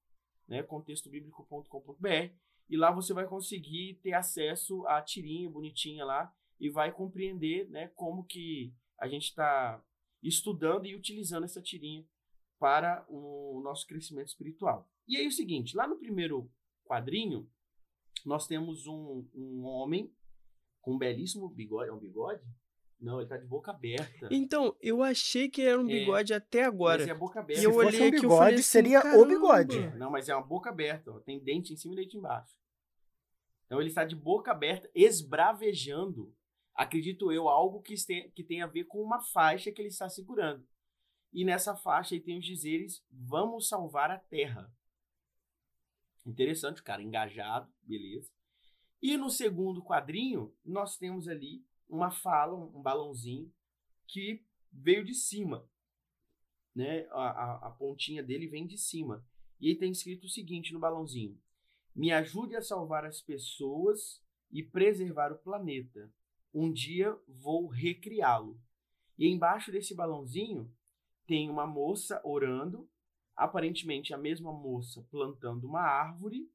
né, 0.48 0.64
contextobiblico.com.br, 0.64 2.34
e 2.70 2.78
lá 2.78 2.92
você 2.92 3.14
vai 3.14 3.28
conseguir 3.28 4.00
ter 4.02 4.14
acesso 4.14 4.86
à 4.88 5.02
tirinha 5.02 5.50
bonitinha 5.50 6.06
lá 6.06 6.34
e 6.60 6.70
vai 6.70 6.92
compreender, 6.92 7.70
né, 7.70 7.90
como 7.96 8.24
que 8.24 8.74
a 9.00 9.08
gente 9.08 9.24
está 9.24 9.84
estudando 10.22 10.86
e 10.86 10.96
utilizando 10.96 11.44
essa 11.44 11.62
tirinha 11.62 12.06
para 12.60 13.06
o 13.10 13.62
nosso 13.64 13.86
crescimento 13.86 14.30
espiritual. 14.30 14.90
E 15.08 15.18
aí 15.18 15.26
é 15.26 15.28
o 15.28 15.32
seguinte, 15.32 15.76
lá 15.76 15.86
no 15.86 15.98
primeiro 15.98 16.50
quadrinho, 16.86 17.50
nós 18.26 18.48
temos 18.48 18.88
um, 18.88 19.28
um 19.34 19.66
homem 19.66 20.14
com 20.80 20.94
um 20.94 20.98
belíssimo 20.98 21.50
bigode. 21.50 21.90
É 21.90 21.94
um 21.94 22.00
bigode? 22.00 22.42
Não, 23.04 23.20
ele 23.20 23.28
tá 23.28 23.36
de 23.36 23.46
boca 23.46 23.72
aberta. 23.72 24.30
Então, 24.32 24.78
eu 24.82 25.04
achei 25.04 25.50
que 25.50 25.62
era 25.62 25.78
um 25.78 25.84
É, 25.90 26.00
bigode 26.00 26.34
até 26.34 26.64
agora. 26.64 27.00
Mas 27.00 27.10
é 27.10 27.14
boca 27.14 27.42
aberta. 27.42 27.62
E 27.62 27.66
eu 27.66 27.72
Se 27.72 27.76
fosse 27.76 27.88
olhei 27.88 28.02
um 28.02 28.08
aqui 28.08 28.22
bigode, 28.22 28.40
falei 28.40 28.54
assim, 28.56 28.64
seria 28.64 29.18
o 29.18 29.26
bigode. 29.26 29.98
Não, 29.98 30.10
mas 30.10 30.30
é 30.30 30.36
uma 30.36 30.42
boca 30.42 30.70
aberta. 30.70 31.12
Ó. 31.12 31.20
Tem 31.20 31.38
dente 31.38 31.74
em 31.74 31.76
cima 31.76 31.94
e 31.94 31.98
dente 31.98 32.16
embaixo. 32.16 32.56
Então 33.66 33.82
ele 33.82 33.90
está 33.90 34.06
de 34.06 34.16
boca 34.16 34.52
aberta, 34.52 34.90
esbravejando, 34.96 36.34
acredito 36.74 37.30
eu, 37.30 37.50
algo 37.50 37.82
que 37.82 37.94
tem, 38.06 38.32
que 38.32 38.42
tem 38.42 38.62
a 38.62 38.68
ver 38.68 38.86
com 38.86 39.02
uma 39.02 39.20
faixa 39.20 39.70
que 39.70 39.82
ele 39.82 39.90
está 39.90 40.08
segurando. 40.08 40.66
E 41.34 41.44
nessa 41.44 41.76
faixa 41.76 42.16
aí 42.16 42.22
tem 42.22 42.38
os 42.38 42.46
dizeres: 42.46 43.04
Vamos 43.12 43.68
salvar 43.68 44.12
a 44.12 44.18
terra. 44.18 44.72
Interessante, 46.26 46.80
o 46.80 46.84
cara 46.86 47.04
engajado, 47.04 47.70
beleza. 47.82 48.32
E 49.02 49.18
no 49.18 49.30
segundo 49.30 49.84
quadrinho, 49.84 50.56
nós 50.64 50.96
temos 50.96 51.28
ali 51.28 51.66
uma 51.90 52.12
fala, 52.12 52.56
um 52.56 52.82
balãozinho, 52.82 53.52
que 54.08 54.46
veio 54.72 55.04
de 55.04 55.14
cima. 55.14 55.68
Né? 56.76 57.08
A, 57.12 57.30
a, 57.30 57.68
a 57.68 57.72
pontinha 57.72 58.24
dele 58.24 58.48
vem 58.48 58.66
de 58.66 58.78
cima. 58.78 59.26
E 59.60 59.70
aí 59.70 59.76
tem 59.76 59.92
escrito 59.92 60.26
o 60.26 60.30
seguinte 60.30 60.74
no 60.74 60.80
balãozinho: 60.80 61.40
Me 61.96 62.12
ajude 62.12 62.56
a 62.56 62.62
salvar 62.62 63.06
as 63.06 63.22
pessoas 63.22 64.22
e 64.52 64.62
preservar 64.62 65.32
o 65.32 65.38
planeta. 65.38 66.12
Um 66.54 66.72
dia 66.72 67.18
vou 67.28 67.68
recriá-lo. 67.68 68.60
E 69.18 69.28
embaixo 69.28 69.72
desse 69.72 69.96
balãozinho 69.96 70.72
tem 71.26 71.50
uma 71.50 71.66
moça 71.66 72.22
orando, 72.24 72.90
aparentemente 73.36 74.14
a 74.14 74.18
mesma 74.18 74.52
moça 74.52 75.06
plantando 75.10 75.68
uma 75.68 75.82
árvore, 75.82 76.52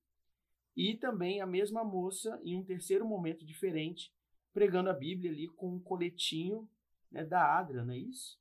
e 0.76 0.94
também 0.94 1.40
a 1.40 1.46
mesma 1.46 1.82
moça, 1.82 2.40
em 2.44 2.56
um 2.56 2.62
terceiro 2.62 3.04
momento 3.04 3.44
diferente, 3.44 4.14
pregando 4.58 4.90
a 4.90 4.92
Bíblia 4.92 5.30
ali 5.30 5.46
com 5.46 5.76
um 5.76 5.78
coletinho 5.78 6.68
né, 7.12 7.24
da 7.24 7.56
Adra, 7.56 7.84
não 7.84 7.94
é 7.94 7.98
isso? 7.98 8.36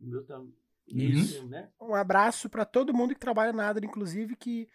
O 0.00 0.06
meu 0.06 0.24
tam... 0.24 0.52
Isso, 0.88 1.46
né? 1.48 1.70
Um 1.80 1.94
abraço 1.94 2.48
para 2.48 2.64
todo 2.64 2.94
mundo 2.94 3.14
que 3.14 3.20
trabalha 3.20 3.52
na 3.52 3.68
ADRA, 3.68 3.86
inclusive, 3.86 4.36
que 4.36 4.68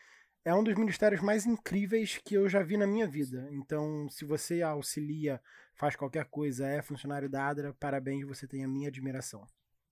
é 0.43 0.53
um 0.53 0.63
dos 0.63 0.75
ministérios 0.75 1.21
mais 1.21 1.45
incríveis 1.45 2.17
que 2.17 2.35
eu 2.35 2.49
já 2.49 2.61
vi 2.61 2.75
na 2.75 2.85
minha 2.85 3.07
vida. 3.07 3.47
Então, 3.51 4.09
se 4.09 4.25
você 4.25 4.61
auxilia, 4.61 5.41
faz 5.73 5.95
qualquer 5.95 6.25
coisa, 6.25 6.67
é 6.67 6.81
funcionário 6.81 7.29
da 7.29 7.47
ADRA, 7.47 7.73
parabéns, 7.79 8.27
você 8.27 8.45
tem 8.45 8.63
a 8.63 8.67
minha 8.67 8.89
admiração. 8.89 9.47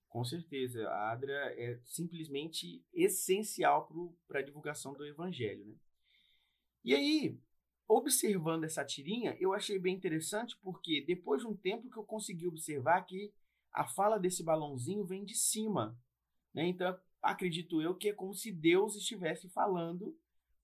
Com 0.10 0.26
certeza, 0.26 0.90
a 0.90 1.12
Adra 1.12 1.54
é 1.56 1.80
simplesmente 1.86 2.84
essencial 2.94 3.90
para 4.28 4.40
a 4.40 4.44
divulgação 4.44 4.92
do 4.94 5.06
evangelho. 5.06 5.66
Né? 5.66 5.76
E 6.84 6.96
aí, 6.96 7.40
observando 7.90 8.66
essa 8.66 8.86
tirinha, 8.86 9.36
eu 9.40 9.52
achei 9.52 9.80
bem 9.80 9.96
interessante 9.96 10.56
porque 10.62 11.02
depois 11.02 11.42
de 11.42 11.48
um 11.48 11.56
tempo 11.56 11.90
que 11.90 11.98
eu 11.98 12.04
consegui 12.04 12.48
observar 12.48 13.02
que 13.02 13.34
a 13.74 13.88
fala 13.88 14.20
desse 14.20 14.44
balãozinho 14.44 15.04
vem 15.04 15.26
de 15.26 15.36
cima. 15.36 15.98
Né? 16.54 16.68
Então, 16.68 16.96
acredito 17.20 17.82
eu 17.82 17.96
que 17.96 18.10
é 18.10 18.14
como 18.14 18.34
se 18.36 18.52
Deus 18.52 18.96
estivesse 18.96 19.50
falando 19.50 20.16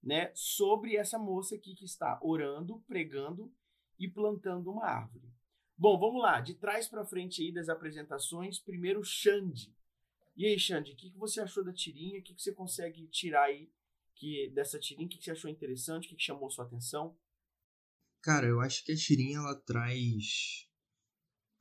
né, 0.03 0.31
sobre 0.35 0.95
essa 0.95 1.17
moça 1.17 1.55
aqui 1.55 1.73
que 1.73 1.83
está 1.83 2.19
orando, 2.21 2.83
pregando 2.87 3.51
e 3.97 4.07
plantando 4.07 4.71
uma 4.71 4.85
árvore. 4.85 5.33
Bom, 5.75 5.97
vamos 5.99 6.21
lá, 6.21 6.39
de 6.39 6.53
trás 6.53 6.87
para 6.87 7.05
frente 7.05 7.41
aí 7.41 7.51
das 7.51 7.69
apresentações, 7.69 8.59
primeiro 8.59 9.03
Xande. 9.03 9.75
E 10.37 10.45
aí, 10.45 10.59
Xande, 10.59 10.91
o 10.91 10.95
que, 10.95 11.09
que 11.09 11.17
você 11.17 11.41
achou 11.41 11.63
da 11.63 11.73
tirinha? 11.73 12.19
O 12.19 12.23
que, 12.23 12.35
que 12.35 12.41
você 12.41 12.53
consegue 12.53 13.07
tirar 13.07 13.45
aí 13.45 13.69
que 14.15 14.49
dessa 14.49 14.79
tirinha? 14.79 15.05
O 15.05 15.09
que, 15.09 15.17
que 15.17 15.23
você 15.25 15.31
achou 15.31 15.49
interessante? 15.49 16.05
O 16.05 16.09
que, 16.09 16.15
que 16.15 16.23
chamou 16.23 16.49
sua 16.49 16.65
atenção? 16.65 17.17
Cara, 18.21 18.47
eu 18.47 18.59
acho 18.59 18.83
que 18.83 18.91
a 18.91 18.95
tirinha 18.95 19.37
ela 19.37 19.55
traz 19.55 20.67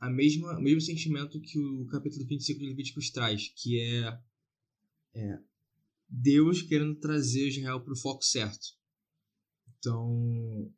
a 0.01 0.11
mesma, 0.11 0.59
o 0.59 0.63
mesmo 0.63 0.81
sentimento 0.81 1.41
que 1.41 1.59
o 1.59 1.87
capítulo 1.87 2.27
25 2.27 2.61
de 2.61 2.67
Levíticos 2.67 3.11
traz, 3.11 3.49
que 3.57 3.81
é, 3.81 4.21
é 5.15 5.39
Deus 6.09 6.63
querendo 6.63 6.95
trazer 6.97 7.49
Israel 7.49 7.81
para 7.83 7.93
o 7.93 7.99
foco 7.99 8.23
certo. 8.23 8.67
Então, 9.79 10.73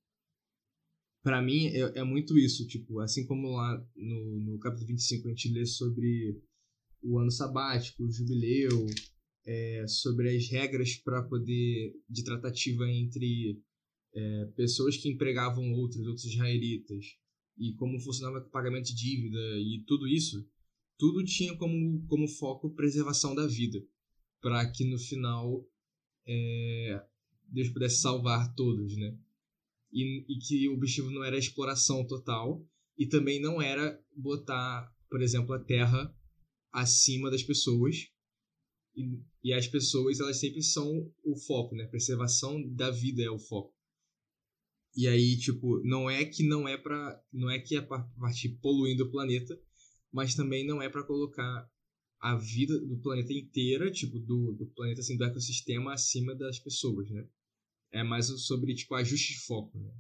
para 1.23 1.43
mim 1.43 1.67
é, 1.69 2.01
é, 2.01 2.05
muito 2.05 2.39
isso, 2.39 2.67
tipo, 2.67 3.01
assim 3.01 3.27
como 3.27 3.49
lá 3.49 3.85
no, 3.95 4.41
no 4.41 4.59
capítulo 4.59 4.89
25 4.89 5.27
a 5.27 5.31
gente 5.31 5.53
lê 5.53 5.67
sobre 5.67 6.41
o 7.03 7.19
ano 7.19 7.31
sabático, 7.31 8.05
o 8.05 8.11
jubileu, 8.11 8.87
é, 9.47 9.87
sobre 9.87 10.37
as 10.37 10.49
regras 10.49 10.97
para 10.97 11.23
poder 11.23 11.95
de 12.09 12.25
tratativa 12.25 12.89
entre 12.91 13.63
é, 14.15 14.47
pessoas 14.57 14.97
que 14.97 15.09
empregavam 15.09 15.73
outros, 15.73 16.07
outros 16.07 16.25
israelitas, 16.25 17.05
e 17.57 17.73
como 17.75 18.01
funcionava 18.01 18.45
o 18.45 18.51
pagamento 18.51 18.87
de 18.87 18.95
dívida 18.95 19.39
e 19.59 19.85
tudo 19.87 20.07
isso, 20.09 20.47
tudo 20.99 21.25
tinha 21.25 21.57
como, 21.57 22.05
como 22.07 22.29
foco 22.29 22.75
preservação 22.75 23.35
da 23.35 23.47
vida, 23.47 23.83
para 24.41 24.71
que 24.71 24.85
no 24.85 24.99
final 24.99 25.65
é, 26.27 27.03
Deus 27.47 27.69
pudesse 27.69 28.01
salvar 28.01 28.55
todos, 28.55 28.97
né? 28.97 29.17
E, 29.93 30.25
e 30.29 30.39
que 30.39 30.69
o 30.69 30.75
objetivo 30.75 31.11
não 31.11 31.23
era 31.23 31.37
a 31.37 31.39
exploração 31.39 32.07
total 32.07 32.67
e 32.99 33.07
também 33.07 33.41
não 33.41 33.63
era 33.63 33.99
botar, 34.15 34.93
por 35.09 35.23
exemplo, 35.23 35.55
a 35.55 35.63
terra 35.63 36.15
acima 36.73 37.31
das 37.31 37.43
pessoas, 37.43 38.11
e 39.47 39.53
as 39.53 39.69
pessoas, 39.69 40.19
elas 40.19 40.41
sempre 40.41 40.61
são 40.61 41.09
o 41.23 41.37
foco, 41.37 41.77
né? 41.77 41.87
Preservação 41.87 42.61
da 42.75 42.91
vida 42.91 43.23
é 43.23 43.31
o 43.31 43.39
foco. 43.39 43.73
E 44.97 45.07
aí, 45.07 45.39
tipo, 45.39 45.81
não 45.85 46.11
é 46.11 46.25
que 46.25 46.43
não 46.43 46.67
é 46.67 46.77
para 46.77 47.25
não 47.33 47.49
é 47.49 47.61
que 47.61 47.77
é 47.77 47.81
para 47.81 48.03
partir 48.19 48.59
poluindo 48.61 49.05
o 49.05 49.11
planeta, 49.13 49.57
mas 50.11 50.35
também 50.35 50.67
não 50.67 50.83
é 50.83 50.89
para 50.89 51.05
colocar 51.05 51.71
a 52.19 52.35
vida 52.35 52.77
do 52.77 52.99
planeta 52.99 53.33
inteira, 53.33 53.89
tipo, 53.89 54.19
do, 54.19 54.53
do 54.55 54.67
planeta, 54.75 55.01
assim, 55.01 55.17
do 55.17 55.23
ecossistema 55.23 55.95
acima 55.95 56.35
das 56.35 56.59
pessoas, 56.59 57.09
né? 57.09 57.25
É 57.93 58.03
mais 58.03 58.27
sobre, 58.27 58.75
tipo, 58.75 58.97
ajuste 58.97 59.35
de 59.35 59.47
foco, 59.47 59.79
né? 59.79 59.93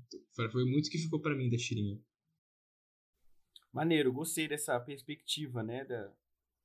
Foi 0.51 0.65
muito 0.65 0.91
que 0.91 0.99
ficou 0.99 1.21
para 1.21 1.37
mim 1.37 1.49
da 1.49 1.57
tirinha. 1.57 2.03
Maneiro, 3.73 4.13
gostei 4.13 4.49
dessa 4.49 4.81
perspectiva, 4.81 5.63
né, 5.63 5.85
da, 5.85 6.13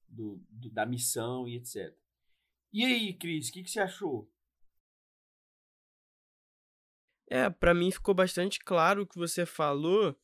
do, 0.07 0.43
do 0.49 0.71
da 0.71 0.83
missão 0.83 1.47
e 1.47 1.57
etc. 1.57 2.01
E 2.73 2.85
aí, 2.85 3.13
Cris, 3.13 3.49
o 3.49 3.51
que, 3.51 3.63
que 3.63 3.69
você 3.69 3.81
achou? 3.81 4.29
É, 7.29 7.49
para 7.49 7.73
mim 7.73 7.91
ficou 7.91 8.13
bastante 8.13 8.59
claro 8.59 9.03
o 9.03 9.07
que 9.07 9.17
você 9.17 9.45
falou, 9.45 10.15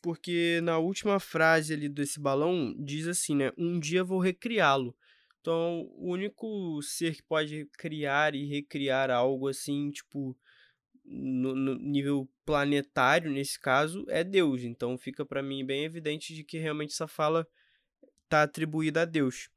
porque 0.00 0.60
na 0.62 0.78
última 0.78 1.18
frase 1.18 1.74
ali 1.74 1.88
desse 1.88 2.20
balão 2.20 2.74
diz 2.78 3.06
assim, 3.06 3.34
né? 3.36 3.52
Um 3.56 3.78
dia 3.78 4.04
vou 4.04 4.20
recriá-lo. 4.20 4.96
Então, 5.40 5.88
o 5.94 6.12
único 6.12 6.80
ser 6.82 7.16
que 7.16 7.22
pode 7.22 7.66
criar 7.78 8.34
e 8.34 8.44
recriar 8.46 9.10
algo 9.10 9.48
assim, 9.48 9.90
tipo, 9.90 10.36
no, 11.04 11.54
no 11.54 11.74
nível 11.76 12.28
planetário, 12.44 13.30
nesse 13.30 13.58
caso, 13.58 14.04
é 14.08 14.22
Deus. 14.22 14.62
Então, 14.62 14.98
fica 14.98 15.24
para 15.24 15.42
mim 15.42 15.64
bem 15.64 15.84
evidente 15.84 16.34
de 16.34 16.44
que 16.44 16.58
realmente 16.58 16.92
essa 16.92 17.08
fala 17.08 17.46
tá 18.28 18.42
atribuída 18.42 19.02
a 19.02 19.04
Deus. 19.04 19.48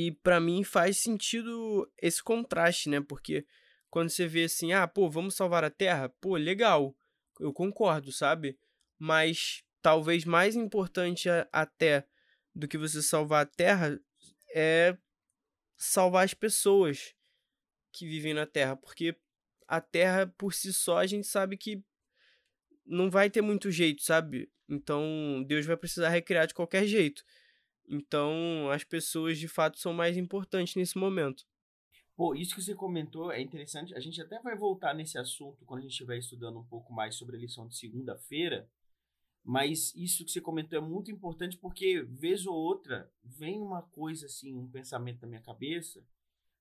E 0.00 0.12
para 0.12 0.38
mim 0.38 0.62
faz 0.62 0.98
sentido 0.98 1.92
esse 2.00 2.22
contraste, 2.22 2.88
né? 2.88 3.00
Porque 3.00 3.44
quando 3.90 4.10
você 4.10 4.28
vê 4.28 4.44
assim, 4.44 4.72
ah, 4.72 4.86
pô, 4.86 5.10
vamos 5.10 5.34
salvar 5.34 5.64
a 5.64 5.70
Terra, 5.70 6.08
pô, 6.20 6.36
legal, 6.36 6.96
eu 7.40 7.52
concordo, 7.52 8.12
sabe? 8.12 8.56
Mas 8.96 9.64
talvez 9.82 10.24
mais 10.24 10.54
importante 10.54 11.28
até 11.50 12.06
do 12.54 12.68
que 12.68 12.78
você 12.78 13.02
salvar 13.02 13.42
a 13.42 13.48
Terra 13.48 14.00
é 14.54 14.96
salvar 15.76 16.24
as 16.24 16.32
pessoas 16.32 17.12
que 17.90 18.06
vivem 18.06 18.34
na 18.34 18.46
Terra, 18.46 18.76
porque 18.76 19.16
a 19.66 19.80
Terra 19.80 20.32
por 20.38 20.54
si 20.54 20.72
só 20.72 20.98
a 20.98 21.08
gente 21.08 21.26
sabe 21.26 21.56
que 21.56 21.82
não 22.86 23.10
vai 23.10 23.28
ter 23.28 23.42
muito 23.42 23.68
jeito, 23.68 24.04
sabe? 24.04 24.48
Então 24.68 25.42
Deus 25.44 25.66
vai 25.66 25.76
precisar 25.76 26.08
recriar 26.10 26.46
de 26.46 26.54
qualquer 26.54 26.86
jeito. 26.86 27.24
Então, 27.88 28.70
as 28.70 28.84
pessoas 28.84 29.38
de 29.38 29.48
fato 29.48 29.78
são 29.78 29.92
mais 29.92 30.16
importantes 30.16 30.76
nesse 30.76 30.98
momento. 30.98 31.46
Pô, 32.14 32.34
isso 32.34 32.54
que 32.54 32.62
você 32.62 32.74
comentou 32.74 33.30
é 33.30 33.40
interessante. 33.40 33.94
A 33.94 34.00
gente 34.00 34.20
até 34.20 34.40
vai 34.40 34.56
voltar 34.56 34.92
nesse 34.92 35.16
assunto 35.16 35.64
quando 35.64 35.78
a 35.78 35.82
gente 35.82 35.92
estiver 35.92 36.18
estudando 36.18 36.58
um 36.58 36.64
pouco 36.64 36.92
mais 36.92 37.14
sobre 37.14 37.36
a 37.36 37.38
lição 37.38 37.66
de 37.66 37.76
segunda-feira. 37.76 38.68
Mas 39.44 39.94
isso 39.94 40.24
que 40.24 40.30
você 40.30 40.40
comentou 40.40 40.78
é 40.78 40.82
muito 40.82 41.10
importante 41.10 41.56
porque, 41.56 42.02
vez 42.02 42.44
ou 42.44 42.54
outra, 42.54 43.10
vem 43.22 43.62
uma 43.62 43.82
coisa 43.82 44.26
assim, 44.26 44.54
um 44.54 44.68
pensamento 44.68 45.22
na 45.22 45.28
minha 45.28 45.40
cabeça 45.40 46.04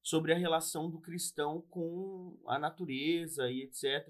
sobre 0.01 0.31
a 0.31 0.37
relação 0.37 0.89
do 0.89 1.01
cristão 1.01 1.61
com 1.63 2.39
a 2.45 2.57
natureza 2.57 3.51
e 3.51 3.63
etc. 3.63 4.07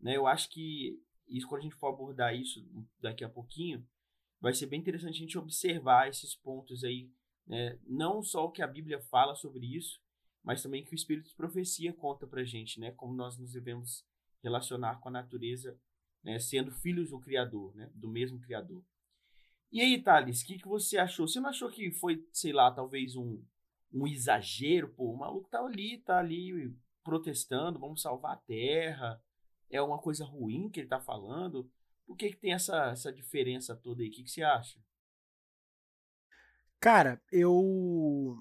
Né? 0.00 0.16
Eu 0.16 0.26
acho 0.26 0.48
que 0.50 1.00
isso, 1.28 1.46
quando 1.46 1.60
a 1.60 1.64
gente 1.64 1.76
for 1.76 1.88
abordar 1.88 2.34
isso 2.34 2.66
daqui 3.00 3.22
a 3.22 3.28
pouquinho, 3.28 3.86
vai 4.40 4.54
ser 4.54 4.66
bem 4.66 4.80
interessante 4.80 5.16
a 5.16 5.20
gente 5.20 5.38
observar 5.38 6.08
esses 6.08 6.34
pontos 6.34 6.82
aí, 6.82 7.10
né? 7.46 7.78
não 7.86 8.22
só 8.22 8.46
o 8.46 8.50
que 8.50 8.62
a 8.62 8.66
Bíblia 8.66 9.00
fala 9.02 9.34
sobre 9.34 9.66
isso, 9.66 10.00
mas 10.42 10.62
também 10.62 10.84
que 10.84 10.92
o 10.92 10.94
Espírito 10.94 11.28
de 11.28 11.34
Profecia 11.34 11.92
conta 11.92 12.26
pra 12.26 12.44
gente, 12.44 12.80
né? 12.80 12.90
como 12.92 13.14
nós 13.14 13.38
nos 13.38 13.52
devemos 13.52 14.04
relacionar 14.42 14.98
com 15.00 15.08
a 15.08 15.12
natureza, 15.12 15.78
né? 16.22 16.38
sendo 16.38 16.72
filhos 16.72 17.10
do 17.10 17.20
Criador, 17.20 17.74
né? 17.74 17.90
do 17.94 18.08
mesmo 18.08 18.40
Criador. 18.40 18.82
E 19.70 19.80
aí, 19.80 20.02
Thales, 20.02 20.42
o 20.42 20.46
que, 20.46 20.58
que 20.58 20.66
você 20.66 20.98
achou? 20.98 21.28
Você 21.28 21.38
não 21.38 21.50
achou 21.50 21.70
que 21.70 21.92
foi, 21.92 22.26
sei 22.32 22.52
lá, 22.52 22.72
talvez 22.72 23.14
um, 23.14 23.40
um 23.92 24.06
exagero? 24.06 24.88
Pô, 24.88 25.12
o 25.12 25.16
maluco 25.16 25.48
tá 25.48 25.64
ali, 25.64 25.98
tá 25.98 26.18
ali 26.18 26.74
protestando, 27.04 27.78
vamos 27.78 28.02
salvar 28.02 28.32
a 28.32 28.40
terra, 28.40 29.22
é 29.70 29.80
uma 29.80 29.98
coisa 29.98 30.24
ruim 30.24 30.68
que 30.68 30.80
ele 30.80 30.88
tá 30.88 31.00
falando. 31.00 31.70
Por 32.10 32.16
que, 32.16 32.30
que 32.30 32.38
tem 32.38 32.52
essa, 32.52 32.90
essa 32.90 33.12
diferença 33.12 33.76
toda 33.76 34.02
aí? 34.02 34.08
O 34.08 34.10
que, 34.10 34.24
que 34.24 34.30
você 34.32 34.42
acha? 34.42 34.80
Cara, 36.80 37.22
eu. 37.30 38.36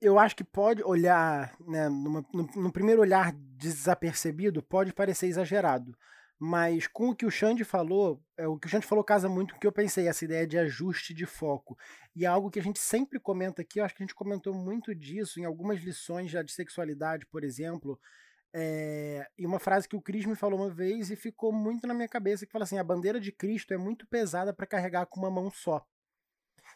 Eu 0.00 0.18
acho 0.18 0.34
que 0.34 0.42
pode 0.42 0.82
olhar, 0.82 1.54
né, 1.60 1.86
numa, 1.90 2.24
no, 2.32 2.46
no 2.56 2.72
primeiro 2.72 3.02
olhar 3.02 3.30
desapercebido, 3.34 4.62
pode 4.62 4.94
parecer 4.94 5.26
exagerado. 5.26 5.94
Mas 6.38 6.86
com 6.86 7.10
o 7.10 7.14
que 7.14 7.26
o 7.26 7.30
Xande 7.30 7.62
falou, 7.62 8.24
é, 8.38 8.48
o 8.48 8.58
que 8.58 8.66
o 8.66 8.70
Xande 8.70 8.86
falou 8.86 9.04
casa 9.04 9.28
muito 9.28 9.52
com 9.52 9.58
o 9.58 9.60
que 9.60 9.66
eu 9.66 9.72
pensei, 9.72 10.08
essa 10.08 10.24
ideia 10.24 10.46
de 10.46 10.56
ajuste 10.56 11.12
de 11.12 11.26
foco. 11.26 11.76
E 12.14 12.24
é 12.24 12.26
algo 12.26 12.50
que 12.50 12.58
a 12.58 12.62
gente 12.62 12.78
sempre 12.78 13.20
comenta 13.20 13.60
aqui, 13.60 13.80
eu 13.80 13.84
acho 13.84 13.94
que 13.94 14.02
a 14.02 14.06
gente 14.06 14.14
comentou 14.14 14.54
muito 14.54 14.94
disso 14.94 15.38
em 15.38 15.44
algumas 15.44 15.78
lições 15.82 16.30
já 16.30 16.42
de 16.42 16.52
sexualidade, 16.52 17.26
por 17.26 17.44
exemplo, 17.44 18.00
é, 18.58 19.28
e 19.36 19.44
uma 19.44 19.58
frase 19.58 19.86
que 19.86 19.94
o 19.94 20.00
Cris 20.00 20.24
me 20.24 20.34
falou 20.34 20.58
uma 20.58 20.70
vez 20.70 21.10
e 21.10 21.16
ficou 21.16 21.52
muito 21.52 21.86
na 21.86 21.92
minha 21.92 22.08
cabeça, 22.08 22.46
que 22.46 22.52
fala 22.52 22.64
assim, 22.64 22.78
a 22.78 22.84
bandeira 22.84 23.20
de 23.20 23.30
Cristo 23.30 23.74
é 23.74 23.76
muito 23.76 24.06
pesada 24.06 24.50
para 24.50 24.66
carregar 24.66 25.04
com 25.04 25.20
uma 25.20 25.30
mão 25.30 25.50
só. 25.50 25.86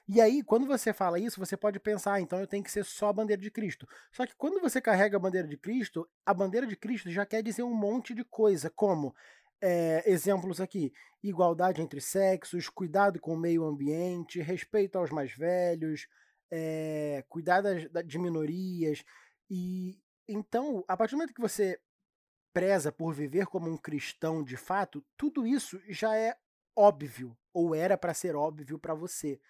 E 0.06 0.20
aí, 0.20 0.42
quando 0.42 0.66
você 0.66 0.92
fala 0.92 1.18
isso, 1.18 1.40
você 1.40 1.56
pode 1.56 1.80
pensar, 1.80 2.14
ah, 2.14 2.20
então 2.20 2.38
eu 2.38 2.46
tenho 2.46 2.62
que 2.62 2.70
ser 2.70 2.84
só 2.84 3.08
a 3.08 3.12
bandeira 3.14 3.40
de 3.40 3.50
Cristo. 3.50 3.88
Só 4.12 4.26
que 4.26 4.36
quando 4.36 4.60
você 4.60 4.78
carrega 4.78 5.16
a 5.16 5.20
bandeira 5.20 5.48
de 5.48 5.56
Cristo, 5.56 6.06
a 6.26 6.34
bandeira 6.34 6.66
de 6.66 6.76
Cristo 6.76 7.10
já 7.10 7.24
quer 7.24 7.42
dizer 7.42 7.62
um 7.62 7.74
monte 7.74 8.14
de 8.14 8.24
coisa, 8.24 8.68
como 8.68 9.14
é, 9.62 10.02
exemplos 10.04 10.60
aqui: 10.60 10.92
igualdade 11.22 11.80
entre 11.80 12.00
sexos, 12.02 12.68
cuidado 12.68 13.18
com 13.18 13.32
o 13.32 13.40
meio 13.40 13.64
ambiente, 13.64 14.42
respeito 14.42 14.98
aos 14.98 15.10
mais 15.10 15.32
velhos, 15.32 16.06
é, 16.50 17.24
cuidar 17.26 17.62
das, 17.62 17.88
de 18.04 18.18
minorias. 18.18 19.02
E, 19.48 19.98
então, 20.32 20.84
a 20.88 20.96
partir 20.96 21.12
do 21.12 21.18
momento 21.18 21.34
que 21.34 21.40
você 21.40 21.80
preza 22.52 22.90
por 22.90 23.14
viver 23.14 23.46
como 23.46 23.70
um 23.70 23.76
cristão 23.76 24.42
de 24.42 24.56
fato, 24.56 25.04
tudo 25.16 25.46
isso 25.46 25.80
já 25.88 26.16
é 26.16 26.36
óbvio, 26.76 27.36
ou 27.52 27.74
era 27.74 27.96
para 27.96 28.14
ser 28.14 28.34
óbvio 28.34 28.78
para 28.78 28.94
você. 28.94 29.40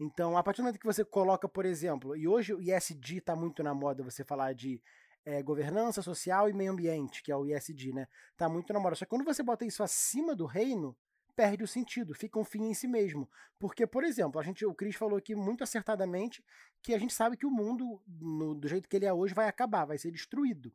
Então, 0.00 0.36
a 0.36 0.42
partir 0.42 0.58
do 0.58 0.64
momento 0.64 0.78
que 0.78 0.86
você 0.86 1.04
coloca, 1.04 1.48
por 1.48 1.64
exemplo, 1.64 2.16
e 2.16 2.28
hoje 2.28 2.54
o 2.54 2.60
ISD 2.60 3.18
está 3.18 3.34
muito 3.34 3.62
na 3.62 3.74
moda 3.74 4.02
você 4.02 4.24
falar 4.24 4.52
de 4.52 4.80
é, 5.24 5.42
governança 5.42 6.00
social 6.02 6.48
e 6.48 6.52
meio 6.52 6.72
ambiente, 6.72 7.22
que 7.22 7.32
é 7.32 7.36
o 7.36 7.44
ISD, 7.44 7.92
né? 7.92 8.06
Tá 8.36 8.48
muito 8.48 8.72
na 8.72 8.80
moda. 8.80 8.94
Só 8.94 9.04
que 9.04 9.10
quando 9.10 9.24
você 9.24 9.42
bota 9.42 9.64
isso 9.64 9.82
acima 9.82 10.34
do 10.34 10.46
reino, 10.46 10.96
perde 11.38 11.62
o 11.62 11.68
sentido, 11.68 12.16
fica 12.16 12.36
um 12.36 12.44
fim 12.44 12.64
em 12.64 12.74
si 12.74 12.88
mesmo. 12.88 13.30
Porque, 13.60 13.86
por 13.86 14.02
exemplo, 14.02 14.40
a 14.40 14.42
gente, 14.42 14.66
o 14.66 14.74
Cris 14.74 14.96
falou 14.96 15.16
aqui 15.16 15.36
muito 15.36 15.62
acertadamente 15.62 16.44
que 16.82 16.92
a 16.92 16.98
gente 16.98 17.14
sabe 17.14 17.36
que 17.36 17.46
o 17.46 17.50
mundo, 17.50 18.02
no, 18.08 18.56
do 18.56 18.66
jeito 18.66 18.88
que 18.88 18.96
ele 18.96 19.06
é 19.06 19.12
hoje, 19.12 19.34
vai 19.34 19.46
acabar, 19.46 19.84
vai 19.84 19.96
ser 19.98 20.10
destruído. 20.10 20.74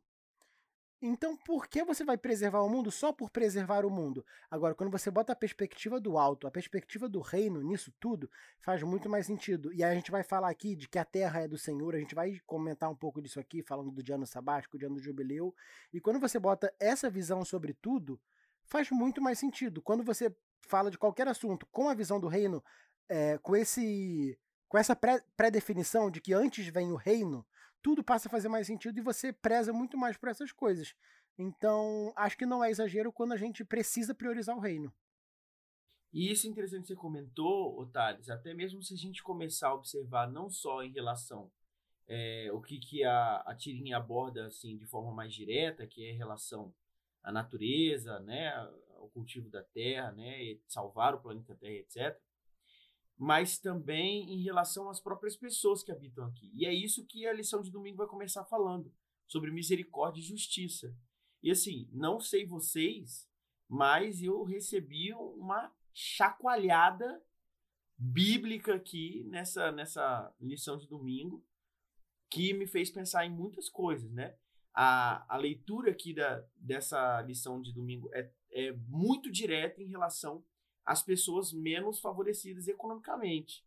Então, 1.02 1.36
por 1.36 1.68
que 1.68 1.84
você 1.84 2.02
vai 2.02 2.16
preservar 2.16 2.62
o 2.62 2.68
mundo 2.70 2.90
só 2.90 3.12
por 3.12 3.28
preservar 3.28 3.84
o 3.84 3.90
mundo? 3.90 4.24
Agora, 4.50 4.74
quando 4.74 4.90
você 4.90 5.10
bota 5.10 5.34
a 5.34 5.36
perspectiva 5.36 6.00
do 6.00 6.16
alto, 6.16 6.46
a 6.46 6.50
perspectiva 6.50 7.10
do 7.10 7.20
reino 7.20 7.60
nisso 7.60 7.92
tudo, 8.00 8.30
faz 8.62 8.82
muito 8.82 9.06
mais 9.06 9.26
sentido. 9.26 9.70
E 9.70 9.84
aí 9.84 9.92
a 9.92 9.94
gente 9.94 10.10
vai 10.10 10.22
falar 10.22 10.48
aqui 10.48 10.74
de 10.74 10.88
que 10.88 10.98
a 10.98 11.04
terra 11.04 11.40
é 11.40 11.48
do 11.48 11.58
Senhor, 11.58 11.94
a 11.94 11.98
gente 11.98 12.14
vai 12.14 12.40
comentar 12.46 12.90
um 12.90 12.96
pouco 12.96 13.20
disso 13.20 13.38
aqui, 13.38 13.62
falando 13.62 13.90
do 13.90 14.02
dia 14.02 14.14
ano 14.14 14.26
sabático, 14.26 14.78
do 14.78 14.86
ano 14.86 14.94
do 14.94 15.02
jubileu. 15.02 15.54
E 15.92 16.00
quando 16.00 16.18
você 16.18 16.38
bota 16.38 16.72
essa 16.80 17.10
visão 17.10 17.44
sobre 17.44 17.74
tudo, 17.74 18.18
faz 18.64 18.90
muito 18.90 19.20
mais 19.20 19.38
sentido. 19.38 19.82
Quando 19.82 20.02
você 20.02 20.34
fala 20.64 20.90
de 20.90 20.98
qualquer 20.98 21.28
assunto 21.28 21.66
com 21.66 21.88
a 21.88 21.94
visão 21.94 22.20
do 22.20 22.28
reino, 22.28 22.62
é, 23.08 23.38
com 23.38 23.54
esse 23.56 24.38
com 24.68 24.78
essa 24.78 24.96
pré-definição 25.36 26.10
de 26.10 26.20
que 26.20 26.32
antes 26.32 26.66
vem 26.66 26.90
o 26.90 26.96
reino, 26.96 27.46
tudo 27.80 28.02
passa 28.02 28.26
a 28.26 28.30
fazer 28.30 28.48
mais 28.48 28.66
sentido 28.66 28.98
e 28.98 29.02
você 29.02 29.32
preza 29.32 29.72
muito 29.72 29.96
mais 29.96 30.16
por 30.16 30.28
essas 30.28 30.50
coisas. 30.50 30.96
Então, 31.38 32.12
acho 32.16 32.36
que 32.36 32.46
não 32.46 32.64
é 32.64 32.70
exagero 32.70 33.12
quando 33.12 33.32
a 33.32 33.36
gente 33.36 33.64
precisa 33.64 34.14
priorizar 34.14 34.56
o 34.56 34.60
reino. 34.60 34.92
E 36.12 36.30
isso 36.30 36.46
é 36.46 36.50
interessante 36.50 36.82
que 36.82 36.88
você 36.88 36.96
comentou, 36.96 37.78
Otales, 37.78 38.30
até 38.30 38.54
mesmo 38.54 38.82
se 38.82 38.94
a 38.94 38.96
gente 38.96 39.22
começar 39.22 39.68
a 39.68 39.74
observar 39.74 40.30
não 40.30 40.48
só 40.48 40.82
em 40.82 40.92
relação 40.92 41.50
é, 42.06 42.50
o 42.52 42.60
que, 42.60 42.78
que 42.78 43.04
a, 43.04 43.38
a 43.46 43.54
tirinha 43.54 43.96
aborda 43.96 44.46
assim 44.46 44.76
de 44.76 44.86
forma 44.86 45.12
mais 45.12 45.32
direta, 45.32 45.86
que 45.86 46.04
é 46.04 46.12
em 46.12 46.16
relação 46.16 46.72
à 47.22 47.32
natureza, 47.32 48.20
né, 48.20 48.52
ao 49.04 49.10
cultivo 49.10 49.48
da 49.48 49.62
terra, 49.62 50.12
né, 50.12 50.58
salvar 50.66 51.14
o 51.14 51.20
planeta 51.20 51.54
Terra, 51.54 51.74
etc 51.74 52.20
mas 53.16 53.58
também 53.58 54.32
em 54.32 54.42
relação 54.42 54.88
às 54.90 55.00
próprias 55.00 55.36
pessoas 55.36 55.82
que 55.82 55.92
habitam 55.92 56.26
aqui. 56.26 56.50
E 56.54 56.66
é 56.66 56.72
isso 56.72 57.06
que 57.06 57.26
a 57.26 57.32
lição 57.32 57.62
de 57.62 57.70
domingo 57.70 57.98
vai 57.98 58.06
começar 58.06 58.44
falando, 58.44 58.92
sobre 59.26 59.50
misericórdia 59.50 60.20
e 60.20 60.24
justiça. 60.24 60.94
E 61.42 61.50
assim, 61.50 61.88
não 61.92 62.20
sei 62.20 62.44
vocês, 62.44 63.28
mas 63.68 64.22
eu 64.22 64.42
recebi 64.42 65.12
uma 65.14 65.72
chacoalhada 65.92 67.22
bíblica 67.96 68.74
aqui 68.74 69.24
nessa, 69.28 69.70
nessa 69.70 70.34
lição 70.40 70.76
de 70.76 70.88
domingo, 70.88 71.44
que 72.28 72.52
me 72.52 72.66
fez 72.66 72.90
pensar 72.90 73.24
em 73.24 73.30
muitas 73.30 73.68
coisas, 73.68 74.10
né? 74.10 74.36
A, 74.74 75.24
a 75.32 75.36
leitura 75.36 75.92
aqui 75.92 76.12
da, 76.12 76.44
dessa 76.56 77.22
lição 77.22 77.62
de 77.62 77.72
domingo 77.72 78.10
é, 78.12 78.28
é 78.54 78.72
muito 78.88 79.30
direta 79.30 79.82
em 79.82 79.88
relação 79.88 80.42
as 80.84 81.02
pessoas 81.02 81.52
menos 81.52 82.00
favorecidas 82.00 82.68
economicamente. 82.68 83.64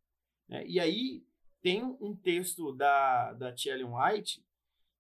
Né? 0.48 0.65
E 0.65 0.79
aí 0.79 1.25
tem 1.62 1.84
um 1.84 2.15
texto 2.15 2.72
da, 2.72 3.34
da 3.34 3.53
Ellen 3.65 3.94
White 3.94 4.46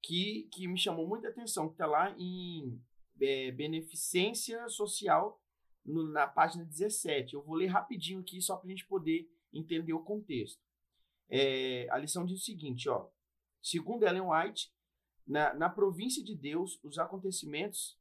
que, 0.01 0.47
que 0.51 0.67
me 0.67 0.77
chamou 0.77 1.07
muita 1.07 1.29
atenção, 1.29 1.67
que 1.67 1.75
está 1.75 1.85
lá 1.85 2.15
em 2.17 2.81
é, 3.21 3.51
Beneficência 3.51 4.67
Social, 4.69 5.41
no, 5.85 6.07
na 6.07 6.27
página 6.27 6.65
17. 6.65 7.33
Eu 7.33 7.43
vou 7.43 7.55
ler 7.55 7.67
rapidinho 7.67 8.19
aqui, 8.19 8.41
só 8.41 8.57
para 8.57 8.67
a 8.67 8.69
gente 8.69 8.85
poder 8.85 9.29
entender 9.53 9.93
o 9.93 10.03
contexto. 10.03 10.61
É, 11.29 11.87
a 11.89 11.97
lição 11.97 12.25
diz 12.25 12.41
o 12.41 12.43
seguinte, 12.43 12.89
ó. 12.89 13.07
Segundo 13.61 14.03
Ellen 14.03 14.23
White, 14.29 14.71
na, 15.25 15.53
na 15.53 15.69
província 15.69 16.23
de 16.23 16.35
Deus, 16.35 16.79
os 16.83 16.97
acontecimentos, 16.97 17.97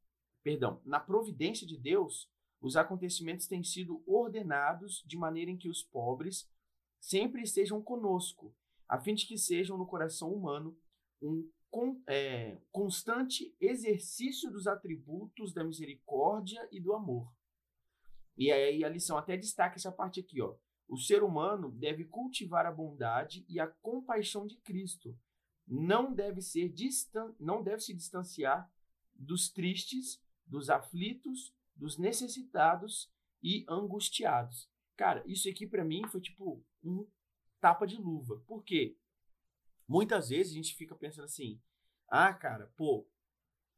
perdão, 0.47 0.81
na 0.85 0.97
providência 0.97 1.67
de 1.67 1.77
Deus, 1.77 2.31
os 2.61 2.77
acontecimentos 2.77 3.47
têm 3.47 3.65
sido 3.65 4.01
ordenados 4.07 5.03
de 5.05 5.17
maneira 5.17 5.51
em 5.51 5.57
que 5.57 5.67
os 5.67 5.83
pobres 5.83 6.49
sempre 7.01 7.41
estejam 7.41 7.81
conosco, 7.81 8.55
a 8.87 8.97
fim 8.97 9.13
de 9.13 9.25
que 9.25 9.37
sejam 9.37 9.77
no 9.77 9.85
coração 9.85 10.33
humano 10.33 10.79
um 11.21 11.51
é, 12.07 12.57
constante 12.71 13.53
exercício 13.59 14.49
dos 14.49 14.67
atributos 14.67 15.53
da 15.53 15.65
misericórdia 15.65 16.65
e 16.71 16.79
do 16.79 16.93
amor. 16.93 17.29
E 18.37 18.49
aí 18.49 18.85
a 18.85 18.89
lição 18.89 19.17
até 19.17 19.35
destaca 19.35 19.75
essa 19.75 19.91
parte 19.91 20.21
aqui, 20.21 20.41
ó. 20.41 20.55
O 20.87 20.97
ser 20.97 21.23
humano 21.23 21.69
deve 21.71 22.05
cultivar 22.05 22.65
a 22.65 22.71
bondade 22.71 23.45
e 23.49 23.59
a 23.59 23.67
compaixão 23.67 24.47
de 24.47 24.55
Cristo. 24.61 25.13
Não 25.67 26.13
deve 26.13 26.41
ser 26.41 26.69
distan 26.69 27.35
não 27.37 27.61
deve 27.61 27.81
se 27.81 27.93
distanciar 27.93 28.71
dos 29.13 29.49
tristes, 29.49 30.25
dos 30.47 30.69
aflitos 30.69 31.53
dos 31.75 31.97
necessitados 31.97 33.11
e 33.41 33.65
angustiados. 33.69 34.69
Cara, 34.95 35.23
isso 35.27 35.47
aqui 35.47 35.67
para 35.67 35.85
mim 35.85 36.01
foi 36.07 36.19
tipo 36.19 36.63
um 36.83 37.07
tapa 37.59 37.85
de 37.85 37.97
luva. 37.97 38.41
Por 38.47 38.63
quê? 38.63 38.97
Muitas 39.87 40.29
vezes 40.29 40.53
a 40.53 40.55
gente 40.55 40.75
fica 40.75 40.95
pensando 40.95 41.25
assim: 41.25 41.61
ah, 42.09 42.33
cara, 42.33 42.73
pô, 42.75 43.07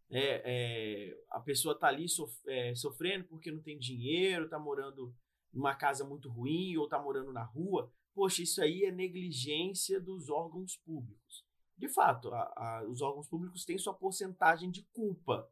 é, 0.10 0.42
é, 0.46 1.24
a 1.30 1.40
pessoa 1.40 1.78
tá 1.78 1.88
ali 1.88 2.08
sof 2.08 2.34
é, 2.48 2.74
sofrendo 2.74 3.26
porque 3.26 3.52
não 3.52 3.62
tem 3.62 3.78
dinheiro, 3.78 4.50
tá 4.50 4.58
morando 4.58 5.14
numa 5.52 5.76
casa 5.76 6.04
muito 6.04 6.30
ruim 6.30 6.78
ou 6.78 6.88
tá 6.88 7.00
morando 7.00 7.34
na 7.34 7.44
rua. 7.44 7.92
Poxa, 8.14 8.42
isso 8.42 8.62
aí 8.62 8.86
é 8.86 8.92
negligência 8.92 10.00
dos 10.00 10.30
órgãos 10.30 10.78
públicos. 10.78 11.46
De 11.78 11.88
fato, 11.88 12.34
a, 12.34 12.42
a, 12.56 12.84
os 12.90 13.02
órgãos 13.02 13.28
públicos 13.28 13.66
têm 13.66 13.78
sua 13.78 13.94
porcentagem 13.94 14.70
de 14.70 14.84
culpa 14.92 15.50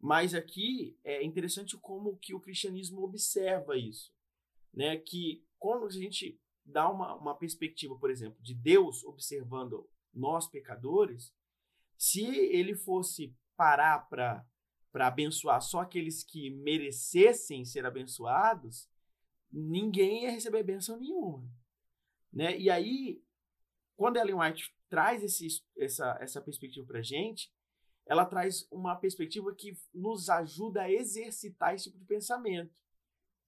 mas 0.00 0.34
aqui 0.34 0.96
é 1.02 1.22
interessante 1.24 1.76
como 1.76 2.16
que 2.18 2.34
o 2.34 2.40
cristianismo 2.40 3.02
observa 3.02 3.76
isso, 3.76 4.12
né? 4.72 4.96
Que 4.96 5.44
quando 5.58 5.86
a 5.86 5.90
gente 5.90 6.40
dá 6.64 6.88
uma, 6.88 7.14
uma 7.14 7.34
perspectiva, 7.34 7.96
por 7.98 8.10
exemplo, 8.10 8.40
de 8.42 8.54
Deus 8.54 9.02
observando 9.04 9.88
nós 10.14 10.46
pecadores, 10.48 11.34
se 11.96 12.24
ele 12.24 12.74
fosse 12.74 13.34
parar 13.56 14.08
para 14.08 14.46
para 14.90 15.08
abençoar 15.08 15.60
só 15.60 15.80
aqueles 15.80 16.24
que 16.24 16.48
merecessem 16.48 17.62
ser 17.62 17.84
abençoados, 17.84 18.88
ninguém 19.52 20.24
ia 20.24 20.30
receber 20.30 20.62
bênção 20.62 20.98
nenhuma, 20.98 21.46
né? 22.32 22.58
E 22.58 22.70
aí, 22.70 23.22
quando 23.96 24.16
Ellen 24.16 24.36
White 24.36 24.74
traz 24.88 25.22
esse, 25.22 25.62
essa, 25.76 26.16
essa 26.20 26.40
perspectiva 26.40 26.86
para 26.86 27.02
gente, 27.02 27.52
ela 28.08 28.24
traz 28.24 28.66
uma 28.72 28.96
perspectiva 28.96 29.54
que 29.54 29.78
nos 29.92 30.30
ajuda 30.30 30.82
a 30.82 30.90
exercitar 30.90 31.74
esse 31.74 31.84
tipo 31.84 31.98
de 31.98 32.06
pensamento, 32.06 32.74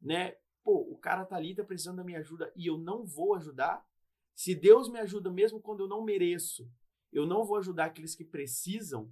né? 0.01 0.37
Pô, 0.63 0.87
o 0.93 0.99
cara 0.99 1.25
tá 1.25 1.37
ali, 1.37 1.55
tá 1.55 1.65
precisando 1.65 1.97
da 1.97 2.05
minha 2.05 2.19
ajuda 2.19 2.53
e 2.55 2.67
eu 2.67 2.77
não 2.77 3.07
vou 3.07 3.35
ajudar? 3.35 3.83
Se 4.35 4.55
Deus 4.55 4.91
me 4.91 4.99
ajuda 4.99 5.31
mesmo 5.33 5.61
quando 5.61 5.81
eu 5.81 5.89
não 5.89 6.05
mereço, 6.05 6.71
eu 7.11 7.27
não 7.27 7.45
vou 7.45 7.57
ajudar 7.57 7.87
aqueles 7.87 8.15
que 8.15 8.25
precisam? 8.25 9.11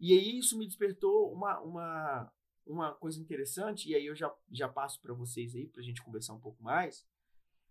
E 0.00 0.12
aí 0.12 0.38
isso 0.38 0.58
me 0.58 0.66
despertou 0.66 1.32
uma, 1.32 1.60
uma, 1.60 2.32
uma 2.66 2.92
coisa 2.92 3.20
interessante, 3.20 3.88
e 3.88 3.94
aí 3.94 4.06
eu 4.06 4.16
já, 4.16 4.34
já 4.50 4.68
passo 4.68 5.00
para 5.00 5.14
vocês 5.14 5.54
aí, 5.54 5.68
para 5.68 5.80
a 5.80 5.84
gente 5.84 6.02
conversar 6.02 6.34
um 6.34 6.40
pouco 6.40 6.60
mais. 6.60 7.06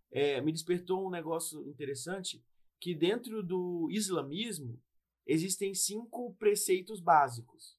É, 0.10 0.39
me 0.39 0.52
despertou 0.54 1.06
um 1.06 1.10
negócio 1.10 1.67
interessante, 1.67 2.41
que 2.80 2.95
dentro 2.95 3.43
do 3.43 3.89
islamismo, 3.91 4.82
existem 5.32 5.74
cinco 5.74 6.34
preceitos 6.36 7.00
básicos. 7.00 7.78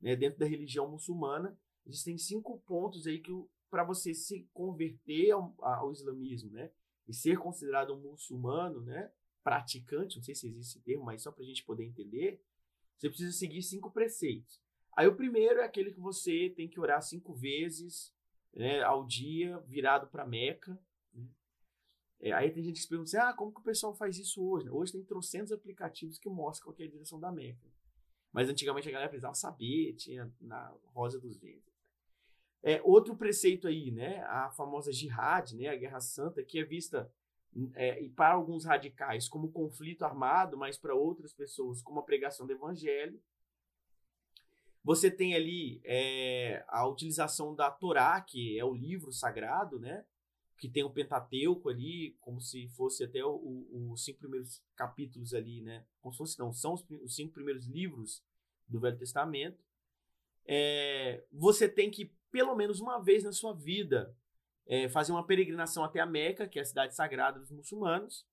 Né? 0.00 0.14
Dentro 0.14 0.38
da 0.38 0.46
religião 0.46 0.90
muçulmana, 0.90 1.58
existem 1.84 2.16
cinco 2.18 2.58
pontos 2.60 3.06
aí 3.06 3.20
que 3.20 3.32
para 3.70 3.84
você 3.84 4.14
se 4.14 4.48
converter 4.52 5.32
ao, 5.32 5.54
ao, 5.58 5.92
islamismo, 5.92 6.50
né? 6.50 6.70
E 7.06 7.12
ser 7.12 7.38
considerado 7.38 7.94
um 7.94 8.00
muçulmano, 8.00 8.80
né? 8.80 9.10
Praticante, 9.42 10.16
não 10.16 10.22
sei 10.22 10.34
se 10.34 10.46
existe 10.46 10.78
esse 10.78 10.84
termo, 10.84 11.04
mas 11.04 11.22
só 11.22 11.30
para 11.30 11.42
a 11.42 11.46
gente 11.46 11.64
poder 11.64 11.84
entender, 11.84 12.40
você 12.96 13.08
precisa 13.08 13.32
seguir 13.32 13.62
cinco 13.62 13.90
preceitos. 13.90 14.60
Aí 14.96 15.06
o 15.06 15.14
primeiro 15.14 15.60
é 15.60 15.64
aquele 15.64 15.92
que 15.92 16.00
você 16.00 16.52
tem 16.56 16.68
que 16.68 16.80
orar 16.80 17.02
cinco 17.02 17.34
vezes 17.34 18.14
né, 18.54 18.82
ao 18.82 19.04
dia, 19.04 19.58
virado 19.66 20.06
para 20.06 20.26
Meca. 20.26 20.80
É, 22.20 22.32
aí 22.32 22.50
tem 22.50 22.62
gente 22.62 22.76
que 22.76 22.82
se 22.82 22.88
pergunta 22.88 23.08
assim, 23.08 23.18
ah, 23.18 23.32
como 23.32 23.52
que 23.52 23.60
o 23.60 23.64
pessoal 23.64 23.94
faz 23.94 24.18
isso 24.18 24.42
hoje? 24.42 24.68
Hoje 24.70 24.92
tem 24.92 25.04
trocentos 25.04 25.52
aplicativos 25.52 26.18
que 26.18 26.28
mostram 26.28 26.72
qual 26.72 26.76
é 26.80 26.84
a 26.84 26.90
direção 26.90 27.20
da 27.20 27.30
Meca. 27.30 27.68
Mas 28.32 28.48
antigamente 28.48 28.88
a 28.88 28.92
galera 28.92 29.08
precisava 29.08 29.34
saber, 29.34 29.94
tinha 29.94 30.32
na 30.40 30.74
Rosa 30.86 31.20
dos 31.20 31.36
Ventos. 31.36 31.74
É, 32.62 32.80
outro 32.82 33.16
preceito 33.16 33.68
aí, 33.68 33.90
né, 33.90 34.22
a 34.24 34.50
famosa 34.50 34.92
jihad, 34.92 35.52
né, 35.52 35.68
a 35.68 35.76
Guerra 35.76 36.00
Santa, 36.00 36.42
que 36.42 36.58
é 36.58 36.64
vista 36.64 37.10
é, 37.74 38.02
e 38.02 38.10
para 38.10 38.34
alguns 38.34 38.64
radicais 38.64 39.28
como 39.28 39.52
conflito 39.52 40.04
armado, 40.04 40.56
mas 40.56 40.76
para 40.76 40.94
outras 40.94 41.32
pessoas 41.32 41.80
como 41.80 42.00
a 42.00 42.02
pregação 42.02 42.46
do 42.46 42.52
evangelho. 42.52 43.22
Você 44.84 45.10
tem 45.10 45.34
ali 45.34 45.80
é, 45.84 46.64
a 46.68 46.86
utilização 46.86 47.54
da 47.54 47.70
Torá, 47.70 48.20
que 48.20 48.58
é 48.58 48.64
o 48.64 48.74
livro 48.74 49.12
sagrado, 49.12 49.78
né, 49.78 50.04
que 50.58 50.68
tem 50.68 50.84
o 50.84 50.90
Pentateuco 50.90 51.68
ali, 51.68 52.16
como 52.20 52.40
se 52.40 52.68
fosse 52.70 53.04
até 53.04 53.24
os 53.24 54.02
cinco 54.02 54.20
primeiros 54.20 54.62
capítulos 54.74 55.34
ali, 55.34 55.60
né? 55.60 55.84
Como 56.00 56.12
se 56.12 56.18
fosse, 56.18 56.38
não, 56.38 56.52
são 56.52 56.72
os, 56.74 56.84
os 57.02 57.14
cinco 57.14 57.34
primeiros 57.34 57.66
livros 57.66 58.24
do 58.66 58.80
Velho 58.80 58.98
Testamento. 58.98 59.62
É, 60.46 61.24
você 61.30 61.68
tem 61.68 61.90
que, 61.90 62.12
pelo 62.30 62.54
menos 62.54 62.80
uma 62.80 62.98
vez 62.98 63.22
na 63.22 63.32
sua 63.32 63.52
vida, 63.52 64.16
é, 64.66 64.88
fazer 64.88 65.12
uma 65.12 65.26
peregrinação 65.26 65.84
até 65.84 66.00
a 66.00 66.06
Meca, 66.06 66.48
que 66.48 66.58
é 66.58 66.62
a 66.62 66.64
cidade 66.64 66.94
sagrada 66.94 67.38
dos 67.38 67.50
muçulmanos. 67.50 68.26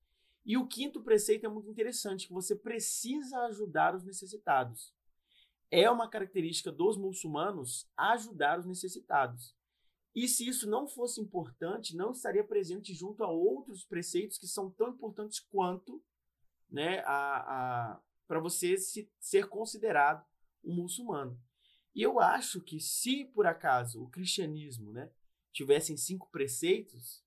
E 0.45 0.57
o 0.57 0.67
quinto 0.67 1.01
preceito 1.01 1.45
é 1.45 1.49
muito 1.49 1.69
interessante, 1.69 2.27
que 2.27 2.33
você 2.33 2.55
precisa 2.55 3.39
ajudar 3.45 3.95
os 3.95 4.03
necessitados. 4.03 4.93
é 5.71 5.89
uma 5.89 6.07
característica 6.07 6.71
dos 6.71 6.97
muçulmanos 6.97 7.89
ajudar 7.97 8.59
os 8.59 8.65
necessitados. 8.65 9.55
E 10.15 10.28
se 10.28 10.47
isso 10.47 10.69
não 10.69 10.88
fosse 10.88 11.19
importante, 11.19 11.95
não 11.95 12.12
estaria 12.12 12.43
presente 12.43 12.93
junto 12.93 13.23
a 13.23 13.30
outros 13.30 13.84
preceitos 13.84 14.38
que 14.38 14.47
são 14.47 14.69
tão 14.69 14.89
importantes 14.89 15.39
quanto 15.39 16.04
né, 16.69 16.99
a, 16.99 17.93
a 17.93 18.02
para 18.28 18.39
você 18.39 18.78
se, 18.78 19.12
ser 19.19 19.47
considerado 19.47 20.26
um 20.63 20.73
muçulmano. 20.76 21.39
E 21.93 22.02
eu 22.02 22.19
acho 22.19 22.62
que 22.62 22.80
se 22.80 23.26
por 23.26 23.45
acaso 23.45 24.02
o 24.02 24.10
cristianismo 24.10 24.91
né, 24.91 25.12
tivessem 25.52 25.97
cinco 25.97 26.30
preceitos, 26.32 27.23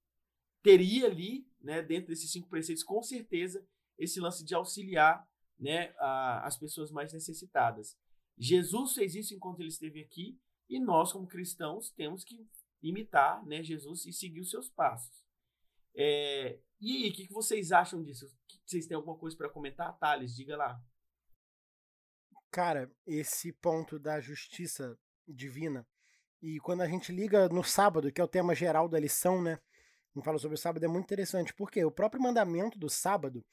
teria 0.62 1.07
ali, 1.07 1.46
né, 1.61 1.83
dentro 1.83 2.09
desses 2.09 2.31
cinco 2.31 2.49
preceitos, 2.49 2.83
com 2.83 3.03
certeza, 3.03 3.64
esse 3.99 4.18
lance 4.18 4.44
de 4.44 4.55
auxiliar 4.55 5.29
né, 5.59 5.94
a, 5.99 6.46
as 6.46 6.57
pessoas 6.59 6.90
mais 6.90 7.12
necessitadas. 7.12 7.96
Jesus 8.37 8.94
fez 8.94 9.14
isso 9.14 9.35
enquanto 9.35 9.61
ele 9.61 9.68
esteve 9.68 10.01
aqui, 10.01 10.38
e 10.68 10.81
nós, 10.81 11.12
como 11.12 11.27
cristãos, 11.27 11.90
temos 11.90 12.25
que 12.25 12.44
imitar 12.82 13.44
né, 13.46 13.62
Jesus 13.62 14.06
e 14.06 14.12
seguir 14.12 14.40
os 14.40 14.50
seus 14.50 14.68
passos. 14.68 15.24
É, 15.94 16.58
e 16.80 17.08
o 17.08 17.12
que, 17.12 17.26
que 17.26 17.32
vocês 17.32 17.72
acham 17.72 18.02
disso? 18.02 18.26
Vocês 18.64 18.86
têm 18.86 18.96
alguma 18.96 19.16
coisa 19.16 19.36
para 19.36 19.48
comentar? 19.48 19.96
Thales, 19.98 20.34
diga 20.34 20.56
lá. 20.56 20.80
Cara, 22.50 22.90
esse 23.06 23.52
ponto 23.52 23.98
da 23.98 24.20
justiça 24.20 24.98
divina, 25.26 25.86
e 26.40 26.60
quando 26.60 26.82
a 26.82 26.88
gente 26.88 27.12
liga 27.12 27.48
no 27.48 27.64
sábado, 27.64 28.12
que 28.12 28.20
é 28.20 28.24
o 28.24 28.28
tema 28.28 28.54
geral 28.54 28.88
da 28.88 29.00
lição, 29.00 29.42
né? 29.42 29.58
Gente 30.14 30.24
fala 30.24 30.38
sobre 30.38 30.54
o 30.54 30.58
sábado, 30.58 30.84
é 30.84 30.88
muito 30.88 31.04
interessante, 31.04 31.52
porque 31.54 31.84
o 31.84 31.90
próprio 31.90 32.22
mandamento 32.22 32.78
do 32.78 32.88
sábado, 32.88 33.44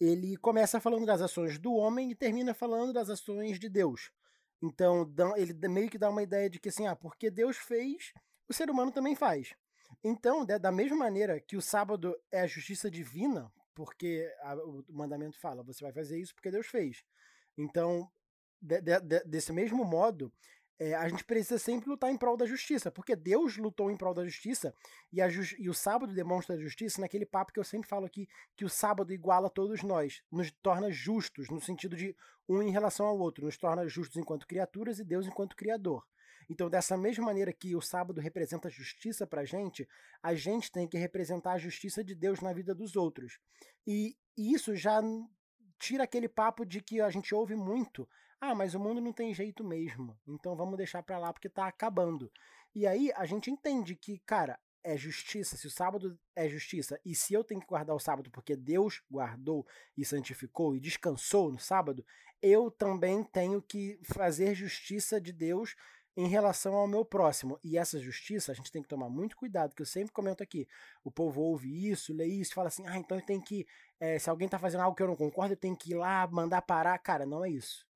ele 0.00 0.36
começa 0.36 0.80
falando 0.80 1.04
das 1.04 1.20
ações 1.20 1.58
do 1.58 1.74
homem 1.74 2.10
e 2.10 2.14
termina 2.14 2.54
falando 2.54 2.92
das 2.92 3.10
ações 3.10 3.58
de 3.58 3.68
Deus. 3.68 4.10
Então, 4.62 5.12
ele 5.36 5.52
meio 5.68 5.90
que 5.90 5.98
dá 5.98 6.08
uma 6.08 6.22
ideia 6.22 6.48
de 6.48 6.58
que, 6.58 6.68
assim, 6.68 6.86
ah, 6.86 6.96
porque 6.96 7.30
Deus 7.30 7.56
fez, 7.56 8.12
o 8.48 8.52
ser 8.52 8.70
humano 8.70 8.92
também 8.92 9.14
faz. 9.14 9.54
Então, 10.02 10.44
da 10.44 10.70
mesma 10.70 10.96
maneira 10.96 11.40
que 11.40 11.56
o 11.56 11.62
sábado 11.62 12.16
é 12.30 12.40
a 12.40 12.46
justiça 12.46 12.90
divina, 12.90 13.52
porque 13.74 14.32
a, 14.40 14.54
o 14.56 14.84
mandamento 14.88 15.38
fala, 15.38 15.62
você 15.62 15.84
vai 15.84 15.92
fazer 15.92 16.18
isso 16.18 16.34
porque 16.34 16.50
Deus 16.50 16.66
fez. 16.66 17.04
Então, 17.56 18.10
de, 18.60 18.80
de, 18.80 19.00
desse 19.24 19.52
mesmo 19.52 19.84
modo, 19.84 20.32
é, 20.78 20.94
a 20.94 21.08
gente 21.08 21.24
precisa 21.24 21.58
sempre 21.58 21.88
lutar 21.88 22.10
em 22.10 22.16
prol 22.16 22.36
da 22.36 22.44
justiça, 22.44 22.90
porque 22.90 23.16
Deus 23.16 23.56
lutou 23.56 23.90
em 23.90 23.96
prol 23.96 24.12
da 24.12 24.24
justiça 24.24 24.74
e, 25.12 25.18
e 25.58 25.70
o 25.70 25.74
sábado 25.74 26.12
demonstra 26.12 26.54
a 26.54 26.58
justiça 26.58 27.00
naquele 27.00 27.24
papo 27.24 27.52
que 27.52 27.58
eu 27.58 27.64
sempre 27.64 27.88
falo 27.88 28.04
aqui, 28.04 28.28
que 28.54 28.64
o 28.64 28.68
sábado 28.68 29.12
iguala 29.12 29.48
todos 29.48 29.82
nós, 29.82 30.22
nos 30.30 30.50
torna 30.62 30.90
justos, 30.90 31.48
no 31.48 31.60
sentido 31.60 31.96
de 31.96 32.14
um 32.48 32.62
em 32.62 32.70
relação 32.70 33.06
ao 33.06 33.18
outro, 33.18 33.44
nos 33.44 33.56
torna 33.56 33.88
justos 33.88 34.16
enquanto 34.16 34.46
criaturas 34.46 34.98
e 34.98 35.04
Deus 35.04 35.26
enquanto 35.26 35.56
criador. 35.56 36.06
Então, 36.48 36.70
dessa 36.70 36.96
mesma 36.96 37.24
maneira 37.24 37.52
que 37.52 37.74
o 37.74 37.80
sábado 37.80 38.20
representa 38.20 38.68
a 38.68 38.70
justiça 38.70 39.26
para 39.26 39.42
a 39.42 39.44
gente, 39.44 39.88
a 40.22 40.34
gente 40.34 40.70
tem 40.70 40.86
que 40.86 40.98
representar 40.98 41.52
a 41.52 41.58
justiça 41.58 42.04
de 42.04 42.14
Deus 42.14 42.40
na 42.40 42.52
vida 42.52 42.74
dos 42.74 42.96
outros. 42.96 43.38
E, 43.86 44.16
e 44.36 44.54
isso 44.54 44.74
já 44.76 45.00
tira 45.78 46.04
aquele 46.04 46.28
papo 46.28 46.64
de 46.64 46.80
que 46.80 47.00
a 47.00 47.10
gente 47.10 47.34
ouve 47.34 47.54
muito 47.54 48.08
ah, 48.40 48.54
mas 48.54 48.74
o 48.74 48.80
mundo 48.80 49.00
não 49.00 49.12
tem 49.12 49.34
jeito 49.34 49.64
mesmo. 49.64 50.16
Então 50.26 50.54
vamos 50.54 50.76
deixar 50.76 51.02
para 51.02 51.18
lá 51.18 51.32
porque 51.32 51.48
tá 51.48 51.66
acabando. 51.66 52.30
E 52.74 52.86
aí 52.86 53.10
a 53.16 53.24
gente 53.24 53.50
entende 53.50 53.96
que, 53.96 54.18
cara, 54.20 54.58
é 54.84 54.96
justiça, 54.96 55.56
se 55.56 55.66
o 55.66 55.70
sábado 55.70 56.18
é 56.34 56.48
justiça, 56.48 57.00
e 57.04 57.14
se 57.14 57.34
eu 57.34 57.42
tenho 57.42 57.60
que 57.60 57.66
guardar 57.66 57.96
o 57.96 58.00
sábado 58.00 58.30
porque 58.30 58.54
Deus 58.54 59.02
guardou 59.10 59.66
e 59.96 60.04
santificou 60.04 60.76
e 60.76 60.80
descansou 60.80 61.50
no 61.50 61.58
sábado, 61.58 62.04
eu 62.40 62.70
também 62.70 63.24
tenho 63.24 63.60
que 63.60 63.98
fazer 64.04 64.54
justiça 64.54 65.20
de 65.20 65.32
Deus 65.32 65.74
em 66.16 66.28
relação 66.28 66.74
ao 66.74 66.88
meu 66.88 67.04
próximo. 67.04 67.58
E 67.62 67.76
essa 67.76 68.00
justiça, 68.00 68.52
a 68.52 68.54
gente 68.54 68.72
tem 68.72 68.82
que 68.82 68.88
tomar 68.88 69.08
muito 69.08 69.36
cuidado, 69.36 69.74
que 69.74 69.82
eu 69.82 69.86
sempre 69.86 70.12
comento 70.12 70.42
aqui. 70.42 70.66
O 71.04 71.10
povo 71.10 71.42
ouve 71.42 71.90
isso, 71.90 72.14
lê 72.14 72.26
isso, 72.26 72.54
fala 72.54 72.68
assim: 72.68 72.86
ah, 72.86 72.96
então 72.96 73.18
eu 73.18 73.24
tenho 73.24 73.42
que. 73.42 73.66
É, 74.00 74.18
se 74.18 74.30
alguém 74.30 74.48
tá 74.48 74.58
fazendo 74.58 74.80
algo 74.80 74.96
que 74.96 75.02
eu 75.02 75.08
não 75.08 75.16
concordo, 75.16 75.52
eu 75.52 75.58
tenho 75.58 75.76
que 75.76 75.92
ir 75.92 75.96
lá 75.96 76.26
mandar 76.26 76.62
parar. 76.62 76.98
Cara, 76.98 77.26
não 77.26 77.44
é 77.44 77.50
isso 77.50 77.86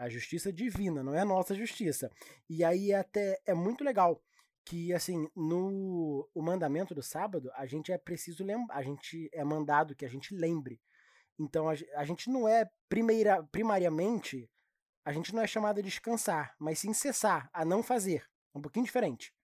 a 0.00 0.08
justiça 0.08 0.50
divina, 0.50 1.02
não 1.02 1.14
é 1.14 1.20
a 1.20 1.26
nossa 1.26 1.54
justiça. 1.54 2.10
E 2.48 2.64
aí 2.64 2.90
até 2.94 3.38
é 3.44 3.52
muito 3.52 3.84
legal 3.84 4.22
que 4.64 4.94
assim, 4.94 5.28
no 5.36 6.26
o 6.34 6.40
mandamento 6.40 6.94
do 6.94 7.02
sábado, 7.02 7.50
a 7.54 7.66
gente 7.66 7.92
é 7.92 7.98
preciso 7.98 8.42
lembrar, 8.42 8.76
a 8.76 8.82
gente 8.82 9.28
é 9.30 9.44
mandado 9.44 9.94
que 9.94 10.06
a 10.06 10.08
gente 10.08 10.34
lembre. 10.34 10.80
Então 11.38 11.68
a, 11.68 11.74
a 11.96 12.04
gente 12.04 12.30
não 12.30 12.48
é 12.48 12.70
primeira, 12.88 13.42
primariamente, 13.52 14.50
a 15.10 15.12
gente 15.12 15.34
não 15.34 15.42
é 15.42 15.46
chamado 15.46 15.80
a 15.80 15.82
descansar, 15.82 16.54
mas 16.56 16.78
sim 16.78 16.94
cessar, 16.94 17.50
a 17.52 17.64
não 17.64 17.82
fazer. 17.82 18.24
É 18.54 18.58
um 18.58 18.62
pouquinho 18.62 18.84
diferente. 18.84 19.34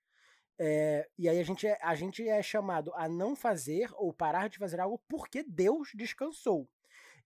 É, 0.57 1.09
e 1.19 1.29
aí 1.29 1.41
a 1.41 1.43
gente, 1.43 1.67
é, 1.67 1.77
a 1.83 1.93
gente 1.97 2.27
é 2.27 2.41
chamado 2.41 2.93
a 2.95 3.09
não 3.09 3.35
fazer 3.35 3.91
ou 3.95 4.13
parar 4.13 4.49
de 4.49 4.59
fazer 4.59 4.79
algo 4.79 5.03
porque 5.09 5.43
Deus 5.43 5.91
descansou. 5.93 6.71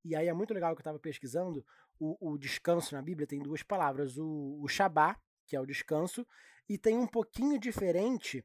E 0.02 0.16
aí 0.16 0.26
é 0.26 0.32
muito 0.32 0.54
legal 0.54 0.74
que 0.74 0.78
eu 0.78 0.82
estava 0.82 0.98
pesquisando 0.98 1.62
o, 1.98 2.32
o, 2.32 2.38
descanso 2.38 2.94
na 2.94 3.02
Bíblia 3.02 3.26
tem 3.26 3.40
duas 3.40 3.62
palavras, 3.62 4.16
o, 4.16 4.58
o 4.62 4.66
Shabá, 4.66 5.20
que 5.46 5.54
é 5.54 5.60
o 5.60 5.66
descanso, 5.66 6.26
e 6.66 6.78
tem 6.78 6.96
um 6.96 7.06
pouquinho 7.06 7.58
diferente, 7.58 8.42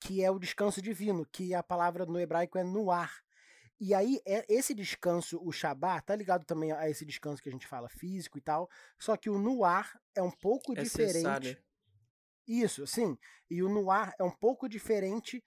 que 0.00 0.24
é 0.24 0.30
o 0.30 0.38
descanso 0.38 0.80
divino, 0.80 1.26
que 1.30 1.52
a 1.52 1.62
palavra 1.62 2.06
no 2.06 2.18
hebraico 2.18 2.56
é 2.56 2.64
nuar. 2.64 3.12
E 3.84 3.94
aí, 3.94 4.22
é, 4.24 4.46
esse 4.48 4.72
descanso, 4.74 5.42
o 5.44 5.50
Shabá, 5.50 6.00
tá 6.00 6.14
ligado 6.14 6.44
também 6.44 6.70
a 6.70 6.88
esse 6.88 7.04
descanso 7.04 7.42
que 7.42 7.48
a 7.48 7.52
gente 7.52 7.66
fala 7.66 7.88
físico 7.88 8.38
e 8.38 8.40
tal, 8.40 8.70
só 8.96 9.16
que 9.16 9.28
o 9.28 9.36
nuar 9.36 10.00
é 10.14 10.22
um 10.22 10.30
pouco 10.30 10.72
é 10.78 10.84
diferente. 10.84 11.48
Cessar, 11.48 11.58
Isso, 12.46 12.86
sim. 12.86 13.18
E 13.50 13.60
o 13.60 13.68
nuar 13.68 14.14
é 14.20 14.22
um 14.22 14.30
pouco 14.30 14.68
diferente 14.68 15.44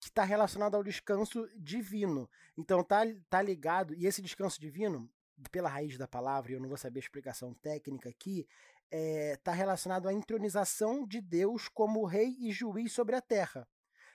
que 0.00 0.08
está 0.08 0.24
relacionado 0.24 0.74
ao 0.74 0.82
descanso 0.82 1.48
divino. 1.56 2.28
Então 2.58 2.82
tá, 2.82 3.02
tá 3.30 3.40
ligado, 3.40 3.94
e 3.94 4.04
esse 4.04 4.20
descanso 4.20 4.60
divino, 4.60 5.08
pela 5.52 5.68
raiz 5.68 5.96
da 5.96 6.08
palavra, 6.08 6.50
e 6.50 6.54
eu 6.56 6.60
não 6.60 6.68
vou 6.68 6.76
saber 6.76 6.98
a 6.98 7.04
explicação 7.04 7.54
técnica 7.54 8.08
aqui, 8.08 8.48
está 8.90 8.96
é, 8.96 9.36
tá 9.36 9.52
relacionado 9.52 10.08
à 10.08 10.12
entronização 10.12 11.06
de 11.06 11.20
Deus 11.20 11.68
como 11.68 12.04
rei 12.04 12.34
e 12.40 12.50
juiz 12.50 12.92
sobre 12.92 13.14
a 13.14 13.20
terra. 13.20 13.64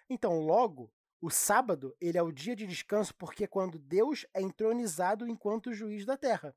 Então, 0.10 0.42
logo, 0.42 0.92
o 1.22 1.30
sábado 1.30 1.96
ele 2.02 2.18
é 2.18 2.22
o 2.22 2.32
dia 2.32 2.56
de 2.56 2.66
descanso 2.66 3.14
porque 3.16 3.44
é 3.44 3.48
quando 3.48 3.78
Deus 3.78 4.26
é 4.34 4.42
entronizado 4.42 5.28
enquanto 5.28 5.74
juiz 5.74 6.04
da 6.04 6.18
terra. 6.18 6.56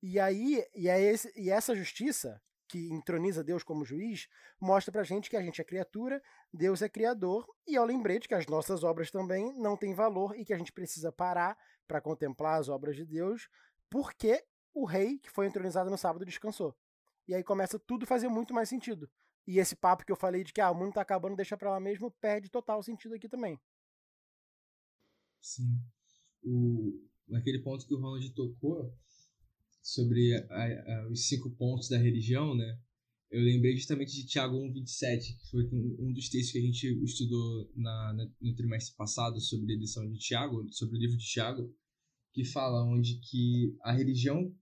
E 0.00 0.20
aí, 0.20 0.64
e, 0.76 0.88
é 0.88 1.00
esse, 1.00 1.32
e 1.36 1.50
essa 1.50 1.74
justiça, 1.74 2.40
que 2.68 2.88
entroniza 2.92 3.42
Deus 3.42 3.64
como 3.64 3.84
juiz, 3.84 4.28
mostra 4.60 4.92
pra 4.92 5.02
gente 5.02 5.28
que 5.28 5.36
a 5.36 5.42
gente 5.42 5.60
é 5.60 5.64
criatura, 5.64 6.22
Deus 6.52 6.82
é 6.82 6.88
criador, 6.88 7.48
e 7.66 7.74
é 7.74 7.80
o 7.80 7.84
lembrete 7.84 8.28
que 8.28 8.34
as 8.34 8.46
nossas 8.46 8.84
obras 8.84 9.10
também 9.10 9.52
não 9.58 9.76
têm 9.76 9.94
valor 9.94 10.38
e 10.38 10.44
que 10.44 10.52
a 10.52 10.58
gente 10.58 10.72
precisa 10.72 11.10
parar 11.10 11.58
para 11.88 12.00
contemplar 12.00 12.60
as 12.60 12.68
obras 12.68 12.94
de 12.94 13.04
Deus, 13.04 13.48
porque 13.90 14.44
o 14.72 14.84
rei 14.84 15.18
que 15.18 15.30
foi 15.30 15.46
entronizado 15.46 15.90
no 15.90 15.98
sábado 15.98 16.24
descansou. 16.24 16.76
E 17.26 17.34
aí 17.34 17.42
começa 17.42 17.78
tudo 17.78 18.04
a 18.04 18.06
fazer 18.06 18.28
muito 18.28 18.54
mais 18.54 18.68
sentido. 18.68 19.10
E 19.48 19.58
esse 19.58 19.74
papo 19.74 20.04
que 20.04 20.12
eu 20.12 20.16
falei 20.16 20.44
de 20.44 20.52
que 20.52 20.60
ah, 20.60 20.70
o 20.70 20.74
mundo 20.74 20.92
tá 20.92 21.00
acabando, 21.00 21.34
deixa 21.34 21.56
pra 21.56 21.70
lá 21.70 21.80
mesmo, 21.80 22.10
perde 22.20 22.50
total 22.50 22.82
sentido 22.82 23.14
aqui 23.14 23.26
também. 23.30 23.58
Sim. 25.40 25.80
O, 26.42 27.02
naquele 27.26 27.60
ponto 27.60 27.86
que 27.86 27.94
o 27.94 27.98
Ronald 27.98 28.30
tocou, 28.34 28.94
sobre 29.80 30.34
a, 30.34 30.64
a, 31.00 31.08
os 31.08 31.26
cinco 31.28 31.50
pontos 31.52 31.88
da 31.88 31.96
religião, 31.96 32.54
né? 32.54 32.78
Eu 33.30 33.40
lembrei 33.42 33.74
justamente 33.74 34.12
de 34.12 34.26
Tiago 34.26 34.54
1,27, 34.54 35.38
que 35.38 35.50
foi 35.50 35.64
um, 35.72 36.12
dos 36.12 36.28
textos 36.28 36.52
que 36.52 36.58
a 36.58 36.62
gente 36.62 37.04
estudou 37.04 37.72
na, 37.74 38.12
na, 38.12 38.30
no 38.42 38.54
trimestre 38.54 38.94
passado 38.96 39.40
sobre 39.40 39.72
a 39.72 39.76
edição 39.76 40.06
de 40.10 40.18
Tiago, 40.18 40.70
sobre 40.70 40.98
o 40.98 41.00
livro 41.00 41.16
de 41.16 41.24
Tiago, 41.24 41.74
que 42.34 42.44
fala 42.44 42.84
onde 42.84 43.18
que 43.20 43.74
a 43.80 43.92
religião 43.92 44.54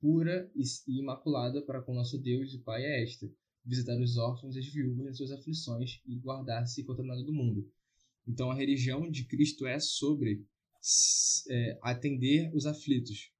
pura 0.00 0.48
e 0.54 0.62
imaculada 1.00 1.60
para 1.62 1.82
com 1.82 1.94
nosso 1.94 2.16
Deus 2.16 2.54
e 2.54 2.58
Pai 2.58 2.84
é 2.84 3.02
esta: 3.02 3.28
visitar 3.64 3.98
os 4.00 4.16
órfãos 4.16 4.56
e 4.56 4.58
as 4.58 4.66
viúvas 4.66 5.06
em 5.06 5.14
suas 5.14 5.30
aflições 5.30 6.00
e 6.06 6.16
guardar-se 6.16 6.84
contra 6.84 7.04
nada 7.04 7.22
do 7.22 7.32
mundo. 7.32 7.70
Então 8.26 8.50
a 8.50 8.54
religião 8.54 9.10
de 9.10 9.24
Cristo 9.24 9.66
é 9.66 9.78
sobre 9.78 10.44
é, 11.48 11.78
atender 11.82 12.50
os 12.54 12.66
aflitos, 12.66 13.30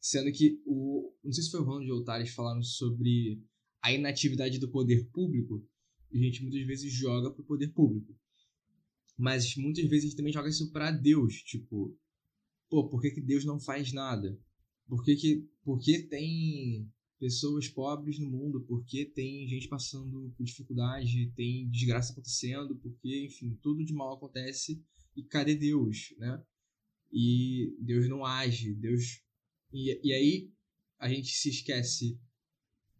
sendo 0.00 0.30
que 0.32 0.60
o 0.64 1.12
não 1.22 1.32
sei 1.32 1.42
se 1.42 1.50
foi 1.50 1.60
o 1.60 1.64
Ronald 1.64 1.90
ou 1.90 1.98
o 2.00 2.04
Thales 2.04 2.30
falaram 2.30 2.62
sobre 2.62 3.42
a 3.82 3.92
inatividade 3.92 4.58
do 4.58 4.70
poder 4.70 5.08
público, 5.10 5.66
a 6.12 6.16
gente 6.16 6.42
muitas 6.42 6.64
vezes 6.66 6.92
joga 6.92 7.30
pro 7.30 7.44
poder 7.44 7.68
público. 7.68 8.14
Mas 9.16 9.56
muitas 9.56 9.84
vezes 9.84 10.04
a 10.04 10.08
gente 10.08 10.16
também 10.16 10.32
joga 10.32 10.48
isso 10.48 10.70
para 10.70 10.90
Deus, 10.90 11.34
tipo, 11.42 11.96
pô, 12.68 12.88
por 12.88 13.00
que, 13.00 13.10
que 13.10 13.20
Deus 13.20 13.44
não 13.44 13.58
faz 13.58 13.92
nada? 13.92 14.38
Por 14.86 15.02
que, 15.04 15.16
que, 15.16 15.48
por 15.62 15.78
que 15.80 16.02
tem 16.02 16.90
pessoas 17.24 17.66
pobres 17.66 18.18
no 18.18 18.28
mundo? 18.28 18.60
Por 18.60 18.84
que 18.84 19.06
tem 19.06 19.48
gente 19.48 19.66
passando 19.66 20.30
por 20.36 20.44
dificuldade? 20.44 21.32
Tem 21.34 21.66
desgraça 21.70 22.12
acontecendo? 22.12 22.76
Porque, 22.76 23.24
enfim, 23.24 23.58
tudo 23.62 23.82
de 23.82 23.94
mal 23.94 24.14
acontece 24.14 24.84
e 25.16 25.22
cadê 25.22 25.54
Deus, 25.54 26.14
né? 26.18 26.44
E 27.10 27.74
Deus 27.80 28.10
não 28.10 28.26
age, 28.26 28.74
Deus... 28.74 29.22
E, 29.72 30.06
e 30.06 30.12
aí 30.12 30.52
a 30.98 31.08
gente 31.08 31.28
se 31.28 31.48
esquece 31.48 32.20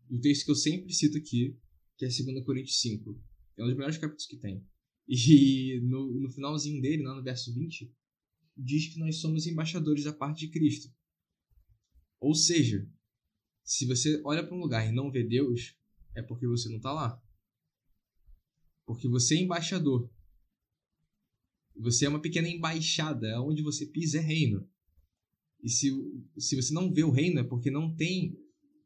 do 0.08 0.18
texto 0.18 0.46
que 0.46 0.50
eu 0.52 0.56
sempre 0.56 0.94
cito 0.94 1.18
aqui, 1.18 1.54
que 1.98 2.06
é 2.06 2.08
2 2.08 2.46
Coríntios 2.46 2.80
5. 2.80 3.22
É 3.58 3.62
um 3.62 3.66
dos 3.66 3.76
melhores 3.76 3.98
capítulos 3.98 4.26
que 4.26 4.38
tem. 4.38 4.66
E 5.06 5.80
no, 5.82 6.18
no 6.18 6.30
finalzinho 6.30 6.80
dele, 6.80 7.02
lá 7.02 7.14
no 7.14 7.22
verso 7.22 7.52
20, 7.52 7.92
diz 8.56 8.88
que 8.88 8.98
nós 8.98 9.20
somos 9.20 9.46
embaixadores 9.46 10.04
da 10.04 10.14
parte 10.14 10.46
de 10.46 10.48
Cristo. 10.50 10.90
Ou 12.18 12.34
seja, 12.34 12.90
se 13.64 13.86
você 13.86 14.20
olha 14.24 14.46
para 14.46 14.54
um 14.54 14.60
lugar 14.60 14.86
e 14.86 14.92
não 14.92 15.10
vê 15.10 15.24
Deus, 15.24 15.74
é 16.14 16.22
porque 16.22 16.46
você 16.46 16.68
não 16.68 16.76
está 16.76 16.92
lá. 16.92 17.20
Porque 18.84 19.08
você 19.08 19.36
é 19.36 19.40
embaixador. 19.40 20.10
Você 21.74 22.04
é 22.04 22.08
uma 22.08 22.20
pequena 22.20 22.46
embaixada. 22.46 23.40
Onde 23.40 23.62
você 23.62 23.86
pisa 23.86 24.18
é 24.18 24.20
reino. 24.20 24.68
E 25.62 25.70
se, 25.70 25.90
se 26.38 26.54
você 26.54 26.74
não 26.74 26.92
vê 26.92 27.02
o 27.02 27.10
reino, 27.10 27.40
é 27.40 27.44
porque 27.44 27.70
não 27.70 27.94
tem 27.96 28.38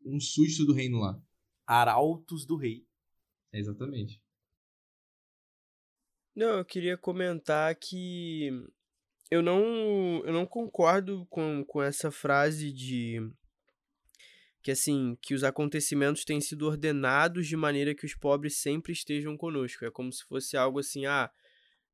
um 0.05 0.21
susto 0.21 0.65
do 0.65 0.73
reino 0.73 0.99
lá. 0.99 1.21
Arautos 1.67 2.47
do 2.47 2.57
rei. 2.57 2.87
É 3.53 3.59
exatamente. 3.59 4.23
Não, 6.37 6.59
eu 6.59 6.65
queria 6.65 6.97
comentar 6.97 7.75
que 7.75 8.49
eu 9.29 9.43
não, 9.43 10.25
eu 10.25 10.33
não 10.33 10.47
concordo 10.47 11.27
com, 11.27 11.65
com 11.65 11.83
essa 11.83 12.13
frase 12.13 12.73
de 12.73 13.19
que 14.63 14.71
assim, 14.71 15.17
que 15.23 15.35
os 15.35 15.45
acontecimentos 15.45 16.25
têm 16.25 16.41
sido 16.41 16.67
ordenados 16.67 17.47
de 17.47 17.57
maneira 17.57 17.95
que 17.95 18.07
os 18.07 18.15
pobres 18.15 18.59
sempre 18.59 18.93
estejam 18.93 19.37
conosco. 19.37 19.85
É 19.85 19.91
como 19.91 20.13
se 20.13 20.25
fosse 20.25 20.57
algo 20.57 20.79
assim, 20.79 21.07
ah, 21.07 21.31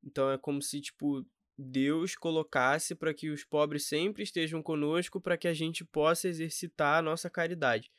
então 0.02 0.30
é 0.30 0.38
como 0.38 0.62
se 0.62 0.80
tipo 0.80 1.24
Deus 1.56 2.16
colocasse 2.16 2.94
para 2.94 3.14
que 3.14 3.30
os 3.30 3.44
pobres 3.44 3.86
sempre 3.86 4.22
estejam 4.22 4.62
conosco 4.62 5.20
para 5.20 5.36
que 5.36 5.46
a 5.46 5.54
gente 5.54 5.84
possa 5.84 6.28
exercitar 6.28 6.98
a 6.98 7.02
nossa 7.02 7.30
caridade. 7.30 7.92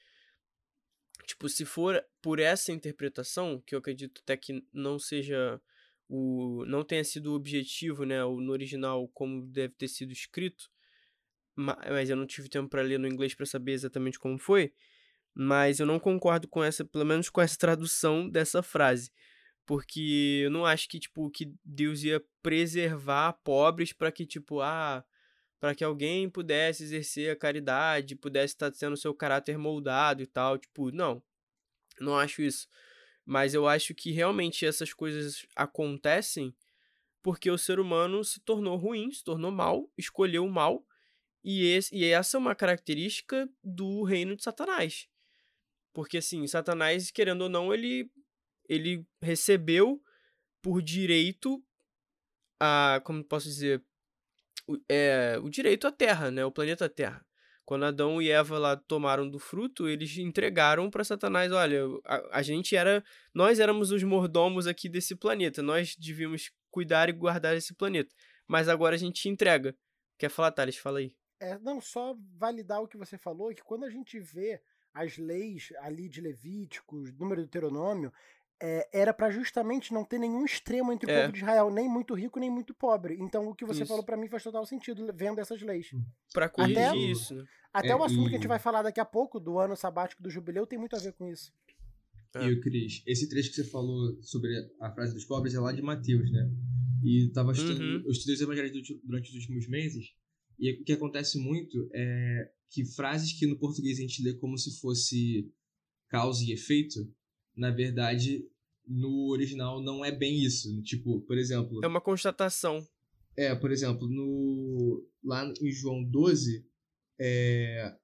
Tipo, 1.26 1.48
se 1.48 1.66
for 1.66 2.04
por 2.22 2.40
essa 2.40 2.72
interpretação, 2.72 3.62
que 3.66 3.74
eu 3.74 3.80
acredito 3.80 4.22
até 4.22 4.36
que 4.36 4.64
não 4.74 5.00
seja 5.00 5.60
o 6.08 6.64
não 6.68 6.84
tenha 6.84 7.04
sido 7.04 7.32
o 7.32 7.36
objetivo, 7.36 8.04
né, 8.04 8.20
no 8.24 8.52
original 8.52 9.08
como 9.10 9.46
deve 9.48 9.74
ter 9.76 9.88
sido 9.88 10.12
escrito, 10.12 10.70
mas 11.56 12.10
eu 12.10 12.16
não 12.16 12.26
tive 12.26 12.50
tempo 12.50 12.70
para 12.70 12.82
ler 12.82 13.00
no 13.00 13.08
inglês 13.08 13.34
para 13.34 13.46
saber 13.46 13.74
exatamente 13.74 14.20
como 14.20 14.38
foi, 14.38 14.74
mas 15.34 15.80
eu 15.80 15.86
não 15.86 16.00
concordo 16.00 16.48
com 16.48 16.64
essa, 16.64 16.84
pelo 16.86 17.06
menos 17.06 17.30
com 17.30 17.42
essa 17.42 17.58
tradução 17.58 18.30
dessa 18.30 18.62
frase, 18.62 19.12
porque 19.66 20.42
eu 20.44 20.52
não 20.52 20.66
acho 20.66 20.88
que 20.90 21.00
tipo 21.00 21.30
que 21.30 21.54
Deus 21.64 22.04
ia 22.04 22.24
preservar 22.42 23.34
pobres 23.44 23.94
para 23.94 24.12
que 24.12 24.26
tipo, 24.26 24.62
ah, 24.62 25.04
para 25.60 25.74
que 25.74 25.84
alguém 25.84 26.30
pudesse 26.30 26.84
exercer 26.84 27.32
a 27.32 27.36
caridade, 27.36 28.16
pudesse 28.16 28.54
estar 28.54 28.74
sendo 28.74 28.98
seu 28.98 29.14
caráter 29.14 29.58
moldado 29.58 30.22
e 30.22 30.28
tal, 30.28 30.58
tipo, 30.58 30.92
não. 30.92 31.24
Não 32.00 32.18
acho 32.18 32.42
isso. 32.42 32.68
Mas 33.26 33.54
eu 33.54 33.68
acho 33.68 33.96
que 33.96 34.12
realmente 34.12 34.66
essas 34.66 34.94
coisas 34.94 35.46
acontecem 35.56 36.56
porque 37.24 37.50
o 37.50 37.58
ser 37.58 37.80
humano 37.80 38.24
se 38.24 38.40
tornou 38.40 38.78
ruim, 38.78 39.12
se 39.12 39.24
tornou 39.24 39.50
mal, 39.50 39.90
escolheu 39.98 40.46
o 40.46 40.52
mal, 40.52 40.86
e, 41.46 41.64
esse, 41.68 41.96
e 41.96 42.04
essa 42.06 42.38
é 42.38 42.40
uma 42.40 42.56
característica 42.56 43.48
do 43.64 44.02
reino 44.02 44.36
de 44.36 44.42
Satanás. 44.42 45.08
Porque, 45.94 46.18
assim, 46.18 46.46
Satanás, 46.48 47.12
querendo 47.12 47.44
ou 47.44 47.50
não, 47.50 47.72
ele, 47.72 48.10
ele 48.68 49.06
recebeu 49.22 50.02
por 50.60 50.82
direito 50.82 51.64
a. 52.60 53.00
Como 53.06 53.24
posso 53.24 53.48
dizer? 53.48 53.84
O, 54.68 54.76
é, 54.90 55.38
o 55.40 55.48
direito 55.48 55.86
à 55.86 55.92
Terra, 55.92 56.32
né? 56.32 56.44
O 56.44 56.52
planeta 56.52 56.90
Terra. 56.90 57.24
Quando 57.64 57.86
Adão 57.86 58.20
e 58.20 58.30
Eva 58.32 58.58
lá 58.58 58.76
tomaram 58.76 59.30
do 59.30 59.38
fruto, 59.38 59.88
eles 59.88 60.18
entregaram 60.18 60.90
para 60.90 61.04
Satanás, 61.04 61.52
olha, 61.52 61.84
a, 62.06 62.40
a, 62.40 62.42
gente 62.42 62.76
era, 62.76 63.04
nós 63.34 63.60
éramos 63.60 63.92
os 63.92 64.04
mordomos 64.04 64.68
aqui 64.68 64.88
desse 64.88 65.16
planeta, 65.16 65.64
nós 65.64 65.96
devíamos 65.96 66.52
cuidar 66.70 67.10
e 67.10 67.14
guardar 67.14 67.56
esse 67.56 67.74
planeta. 67.76 68.14
Mas 68.48 68.68
agora 68.68 68.96
a 68.96 69.00
gente 69.00 69.22
te 69.22 69.30
entrega. 69.30 69.76
Quer 70.18 70.30
falar, 70.30 70.52
Thales? 70.52 70.78
Fala 70.78 71.00
aí. 71.00 71.16
É, 71.40 71.58
não, 71.60 71.82
só 71.82 72.18
validar 72.38 72.82
o 72.82 72.88
que 72.88 72.98
você 72.98 73.18
falou, 73.18 73.54
que 73.54 73.64
quando 73.64 73.84
a 73.84 73.90
gente 73.90 74.20
vê 74.20 74.62
as 74.94 75.18
leis 75.18 75.74
ali 75.80 76.08
de 76.08 76.22
Levíticos, 76.22 77.12
número 77.12 77.42
do 77.42 77.48
Deuteronômio, 77.48 78.12
é, 78.62 78.88
era 78.94 79.14
para 79.14 79.30
justamente 79.30 79.94
não 79.94 80.06
ter 80.06 80.18
nenhum 80.18 80.46
extremo 80.46 80.92
entre 80.92 81.12
o 81.12 81.14
é. 81.14 81.22
povo 81.22 81.34
de 81.34 81.40
Israel, 81.40 81.70
nem 81.70 81.90
muito 81.90 82.14
rico 82.14 82.40
nem 82.40 82.50
muito 82.50 82.74
pobre. 82.74 83.18
Então 83.20 83.48
o 83.48 83.56
que 83.56 83.66
você 83.66 83.84
isso. 83.84 83.90
falou 83.90 84.04
para 84.04 84.16
mim 84.16 84.30
faz 84.30 84.44
total 84.44 84.66
sentido 84.66 85.06
vendo 85.14 85.40
essas 85.40 85.62
leis. 85.62 85.92
Hum. 85.94 86.04
Para 86.34 86.48
corrigir 86.48 86.78
até, 86.78 86.98
isso. 86.98 87.36
Né? 87.36 87.46
Até 87.74 87.90
é, 87.90 87.96
o 87.96 88.04
assunto 88.04 88.28
e... 88.28 88.30
que 88.30 88.36
a 88.36 88.40
gente 88.40 88.48
vai 88.48 88.60
falar 88.60 88.82
daqui 88.82 89.00
a 89.00 89.06
pouco 89.06 89.40
do 89.40 89.60
ano 89.60 89.76
sabático 89.76 90.24
do 90.24 90.30
jubileu 90.30 90.66
tem 90.66 90.80
muito 90.80 90.96
a 90.96 91.00
ver 91.00 91.14
com 91.14 91.28
isso. 91.28 91.54
E 92.38 92.52
o 92.52 92.60
Cris, 92.60 93.02
esse 93.08 93.30
trecho 93.30 93.50
que 93.50 93.56
você 93.56 93.64
falou 93.64 94.22
sobre 94.22 94.52
a 94.82 94.92
frase 94.92 95.14
dos 95.14 95.24
pobres 95.24 95.54
é 95.54 95.60
lá 95.60 95.72
de 95.72 95.82
Mateus, 95.82 96.30
né? 96.30 96.50
E 97.02 97.30
tava 97.34 97.54
estudando, 97.54 97.80
uhum. 97.80 98.04
eu 98.04 98.12
estudei 98.12 98.36
os 98.36 98.42
evangelhos 98.42 98.72
durante 99.06 99.30
os 99.30 99.36
últimos 99.36 99.68
meses, 99.70 100.14
e 100.60 100.72
o 100.72 100.84
que 100.84 100.94
acontece 100.94 101.38
muito 101.38 101.90
é 101.94 102.52
que 102.70 102.86
frases 102.86 103.34
que 103.34 103.48
no 103.48 103.58
português 103.58 103.98
a 103.98 104.02
gente 104.02 104.24
lê 104.24 104.34
como 104.34 104.58
se 104.58 104.80
fosse 104.80 105.52
causa 106.10 106.44
e 106.44 106.52
efeito, 106.52 107.10
na 107.56 107.72
verdade, 107.72 108.46
no 108.88 109.32
original 109.32 109.82
não 109.82 110.04
é 110.04 110.12
bem 110.12 110.44
isso. 110.44 110.82
Tipo, 110.82 111.22
por 111.22 111.38
exemplo. 111.38 111.80
É 111.84 111.88
uma 111.88 112.02
constatação. 112.02 112.86
É, 113.38 113.54
por 113.56 113.72
exemplo, 113.72 114.08
no 114.08 115.06
lá 115.24 115.52
em 115.62 115.72
João 115.72 116.04
12, 116.04 116.66
é, 117.20 117.96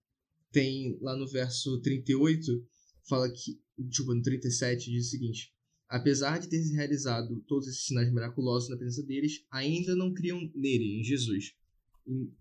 tem 0.52 0.98
lá 1.02 1.16
no 1.16 1.28
verso 1.28 1.80
38, 1.82 2.66
fala 3.08 3.32
que, 3.32 3.60
tipo, 3.90 4.14
no 4.14 4.22
37 4.22 4.92
diz 4.92 5.08
o 5.08 5.10
seguinte: 5.10 5.54
Apesar 5.88 6.40
de 6.40 6.50
ter 6.50 6.62
realizado 6.74 7.42
todos 7.48 7.68
esses 7.68 7.86
sinais 7.86 8.12
miraculosos 8.12 8.70
na 8.70 8.78
presença 8.78 9.04
deles, 9.04 9.46
ainda 9.52 9.96
não 9.96 10.14
criam 10.14 10.40
nele, 10.56 11.00
em 11.00 11.04
Jesus. 11.04 11.54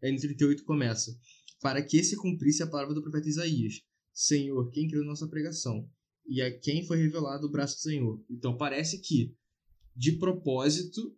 Em 0.03 0.17
38 0.17 0.65
começa: 0.65 1.17
Para 1.61 1.83
que 1.83 2.03
se 2.03 2.17
cumprisse 2.17 2.63
a 2.63 2.67
palavra 2.67 2.95
do 2.95 3.03
profeta 3.03 3.29
Isaías: 3.29 3.81
Senhor, 4.13 4.71
quem 4.71 4.89
criou 4.89 5.05
nossa 5.05 5.29
pregação? 5.29 5.89
e 6.31 6.41
a 6.41 6.59
quem 6.59 6.87
foi 6.87 6.99
revelado 6.99 7.47
o 7.47 7.51
braço 7.51 7.77
do 7.77 7.81
Senhor. 7.81 8.25
Então 8.31 8.57
parece 8.57 9.01
que, 9.01 9.35
de 9.97 10.13
propósito, 10.13 11.17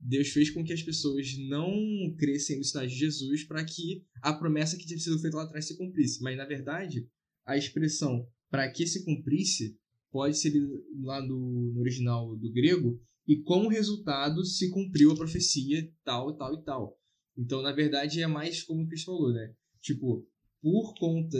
Deus 0.00 0.28
fez 0.28 0.50
com 0.50 0.64
que 0.64 0.72
as 0.72 0.82
pessoas 0.82 1.36
não 1.48 1.74
crescem 2.16 2.58
no 2.58 2.64
sinais 2.64 2.92
de 2.92 2.98
Jesus 2.98 3.44
para 3.44 3.64
que 3.64 4.04
a 4.22 4.32
promessa 4.32 4.76
que 4.76 4.86
tinha 4.86 4.98
sido 4.98 5.18
feita 5.18 5.36
lá 5.36 5.42
atrás 5.42 5.66
se 5.66 5.76
cumprisse. 5.76 6.22
Mas, 6.22 6.36
na 6.36 6.46
verdade, 6.46 7.08
a 7.44 7.56
expressão 7.56 8.24
para 8.48 8.70
que 8.70 8.86
se 8.86 9.04
cumprisse 9.04 9.76
pode 10.12 10.38
ser 10.38 10.52
lá 11.00 11.20
no, 11.20 11.72
no 11.72 11.80
original 11.80 12.36
do 12.36 12.52
grego 12.52 13.00
e 13.26 13.42
como 13.42 13.68
resultado 13.68 14.44
se 14.44 14.70
cumpriu 14.70 15.10
a 15.10 15.16
profecia 15.16 15.90
tal, 16.04 16.36
tal 16.36 16.54
e 16.54 16.64
tal. 16.64 16.98
Então, 17.36 17.62
na 17.62 17.72
verdade, 17.72 18.22
é 18.22 18.26
mais 18.26 18.62
como 18.62 18.82
o 18.82 18.86
Cristo 18.86 19.06
falou, 19.06 19.32
né? 19.32 19.54
Tipo, 19.80 20.26
por 20.60 20.94
conta 20.94 21.38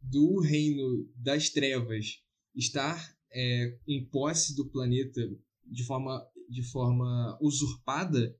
do 0.00 0.40
reino 0.40 1.08
das 1.16 1.50
trevas 1.50 2.22
estar 2.54 3.16
é, 3.32 3.78
em 3.86 4.04
posse 4.06 4.54
do 4.54 4.66
planeta 4.70 5.20
de 5.64 5.84
forma, 5.84 6.26
de 6.48 6.62
forma 6.62 7.38
usurpada, 7.40 8.38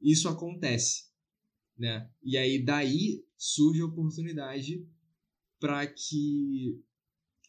isso 0.00 0.28
acontece. 0.28 1.10
Né? 1.76 2.08
E 2.22 2.36
aí 2.36 2.62
daí 2.62 3.24
surge 3.36 3.80
a 3.80 3.86
oportunidade 3.86 4.86
para 5.58 5.86
que 5.86 6.80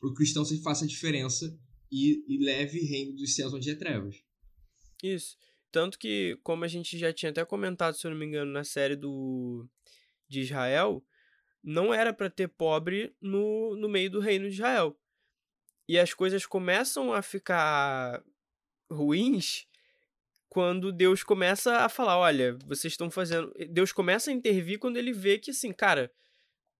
o 0.02 0.14
cristão 0.14 0.46
se 0.46 0.62
faça 0.62 0.86
a 0.86 0.88
diferença 0.88 1.60
e, 1.92 2.24
e 2.28 2.44
leve 2.44 2.80
reino 2.80 3.16
dos 3.16 3.36
céus 3.36 3.54
onde 3.54 3.70
é 3.70 3.76
trevas. 3.76 4.16
Isso. 5.04 5.38
Tanto 5.74 5.98
que, 5.98 6.40
como 6.44 6.64
a 6.64 6.68
gente 6.68 7.00
já 7.00 7.12
tinha 7.12 7.32
até 7.32 7.44
comentado, 7.44 7.96
se 7.96 8.06
eu 8.06 8.12
não 8.12 8.18
me 8.18 8.28
engano, 8.28 8.52
na 8.52 8.64
série 8.64 8.96
do 8.96 9.68
de 10.30 10.42
Israel, 10.42 11.04
não 11.64 11.92
era 11.92 12.14
para 12.14 12.30
ter 12.30 12.48
pobre 12.48 13.16
no, 13.20 13.76
no 13.76 13.90
meio 13.90 14.12
do 14.12 14.20
reino 14.20 14.48
de 14.48 14.54
Israel. 14.54 14.96
E 15.90 15.98
as 15.98 16.14
coisas 16.14 16.46
começam 16.46 17.12
a 17.12 17.24
ficar 17.24 18.24
ruins 18.88 19.66
quando 20.48 20.92
Deus 20.92 21.24
começa 21.24 21.78
a 21.78 21.90
falar, 21.90 22.20
olha, 22.20 22.56
vocês 22.68 22.94
estão 22.94 23.10
fazendo, 23.10 23.52
Deus 23.72 23.92
começa 23.92 24.30
a 24.30 24.34
intervir 24.34 24.78
quando 24.78 24.98
ele 24.98 25.12
vê 25.12 25.40
que 25.40 25.50
assim, 25.50 25.74
cara, 25.74 26.14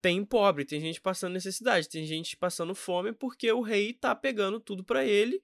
tem 0.04 0.24
pobre, 0.24 0.66
tem 0.66 0.80
gente 0.80 1.02
passando 1.02 1.34
necessidade, 1.34 1.90
tem 1.90 2.06
gente 2.06 2.38
passando 2.38 2.76
fome 2.76 3.12
porque 3.12 3.52
o 3.52 3.62
rei 3.62 3.92
tá 3.92 4.14
pegando 4.14 4.60
tudo 4.60 4.84
para 4.84 5.04
ele 5.04 5.42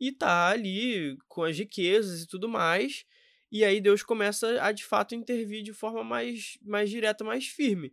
e 0.00 0.12
tá 0.12 0.48
ali 0.48 1.16
com 1.28 1.42
as 1.42 1.58
riquezas 1.58 2.22
e 2.22 2.26
tudo 2.26 2.48
mais. 2.48 3.04
E 3.50 3.64
aí 3.64 3.80
Deus 3.80 4.02
começa 4.02 4.62
a 4.62 4.72
de 4.72 4.84
fato 4.84 5.14
intervir 5.14 5.62
de 5.62 5.72
forma 5.72 6.02
mais 6.02 6.58
mais 6.62 6.90
direta, 6.90 7.24
mais 7.24 7.46
firme. 7.46 7.92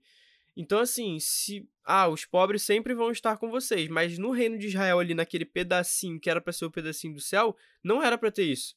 Então, 0.56 0.80
assim, 0.80 1.20
se. 1.20 1.68
Ah, 1.84 2.08
os 2.08 2.26
pobres 2.26 2.62
sempre 2.64 2.94
vão 2.94 3.12
estar 3.12 3.38
com 3.38 3.50
vocês, 3.50 3.90
mas 3.90 4.18
no 4.18 4.32
reino 4.32 4.58
de 4.58 4.68
Israel, 4.68 5.00
ali 5.00 5.14
naquele 5.14 5.46
pedacinho 5.46 6.20
que 6.20 6.30
era 6.30 6.40
para 6.40 6.54
ser 6.54 6.66
o 6.66 6.72
pedacinho 6.72 7.14
do 7.14 7.20
céu, 7.20 7.58
não 7.84 8.02
era 8.02 8.18
para 8.18 8.32
ter 8.32 8.44
isso. 8.44 8.76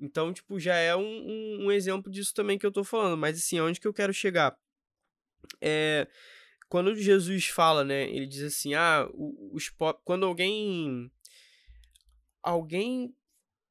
Então, 0.00 0.32
tipo, 0.32 0.58
já 0.60 0.76
é 0.76 0.94
um, 0.94 1.02
um, 1.02 1.66
um, 1.66 1.72
exemplo 1.72 2.10
disso 2.12 2.34
também 2.34 2.58
que 2.58 2.66
eu 2.66 2.72
tô 2.72 2.84
falando. 2.84 3.16
Mas, 3.16 3.38
assim, 3.38 3.58
aonde 3.58 3.80
que 3.80 3.88
eu 3.88 3.94
quero 3.94 4.12
chegar? 4.12 4.56
É. 5.60 6.06
quando 6.68 6.94
Jesus 6.94 7.46
fala, 7.46 7.84
né, 7.84 8.08
ele 8.08 8.26
diz 8.26 8.42
assim, 8.42 8.74
ah, 8.74 9.08
os 9.52 9.70
quando 10.04 10.24
alguém 10.24 11.10
alguém 12.42 13.14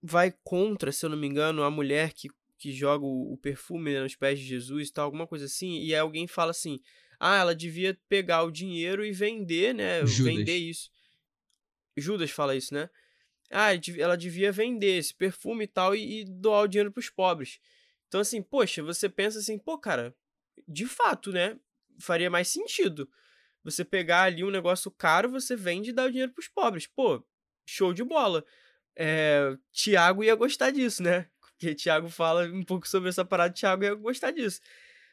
vai 0.01 0.33
contra, 0.43 0.91
se 0.91 1.05
eu 1.05 1.09
não 1.09 1.17
me 1.17 1.27
engano, 1.27 1.63
a 1.63 1.69
mulher 1.69 2.13
que, 2.13 2.29
que 2.57 2.71
joga 2.71 3.05
o, 3.05 3.33
o 3.33 3.37
perfume 3.37 3.93
né, 3.93 4.01
nos 4.01 4.15
pés 4.15 4.39
de 4.39 4.45
Jesus 4.45 4.89
e 4.89 4.93
tal, 4.93 5.05
alguma 5.05 5.27
coisa 5.27 5.45
assim, 5.45 5.79
e 5.79 5.93
aí 5.93 5.99
alguém 5.99 6.27
fala 6.27 6.51
assim, 6.51 6.79
ah, 7.19 7.37
ela 7.37 7.55
devia 7.55 7.99
pegar 8.09 8.43
o 8.43 8.51
dinheiro 8.51 9.05
e 9.05 9.11
vender, 9.11 9.75
né, 9.75 10.05
Judas. 10.05 10.33
vender 10.33 10.57
isso. 10.57 10.89
Judas 11.95 12.31
fala 12.31 12.55
isso, 12.55 12.73
né? 12.73 12.89
Ah, 13.51 13.69
ela 13.97 14.15
devia 14.15 14.51
vender 14.51 14.97
esse 14.97 15.13
perfume 15.13 15.65
e 15.65 15.67
tal 15.67 15.93
e, 15.93 16.21
e 16.21 16.25
doar 16.25 16.63
o 16.63 16.67
dinheiro 16.67 16.91
para 16.91 17.01
os 17.01 17.09
pobres. 17.09 17.59
Então, 18.07 18.21
assim, 18.21 18.41
poxa, 18.41 18.81
você 18.81 19.09
pensa 19.09 19.39
assim, 19.39 19.57
pô, 19.59 19.77
cara, 19.77 20.15
de 20.67 20.85
fato, 20.85 21.31
né? 21.31 21.59
Faria 21.99 22.29
mais 22.29 22.47
sentido. 22.47 23.09
Você 23.63 23.85
pegar 23.85 24.23
ali 24.23 24.43
um 24.43 24.49
negócio 24.49 24.89
caro, 24.89 25.29
você 25.29 25.55
vende 25.55 25.89
e 25.89 25.93
dá 25.93 26.05
o 26.05 26.09
dinheiro 26.09 26.31
pros 26.31 26.47
pobres. 26.47 26.87
Pô, 26.87 27.23
show 27.71 27.93
de 27.93 28.03
bola. 28.03 28.45
É, 28.95 29.57
Tiago 29.71 30.23
ia 30.23 30.35
gostar 30.35 30.71
disso, 30.71 31.01
né? 31.01 31.29
Porque 31.39 31.73
Tiago 31.73 32.09
fala 32.09 32.45
um 32.47 32.63
pouco 32.63 32.87
sobre 32.87 33.09
essa 33.09 33.23
parada, 33.23 33.53
Tiago 33.53 33.83
ia 33.83 33.93
gostar 33.93 34.31
disso. 34.31 34.59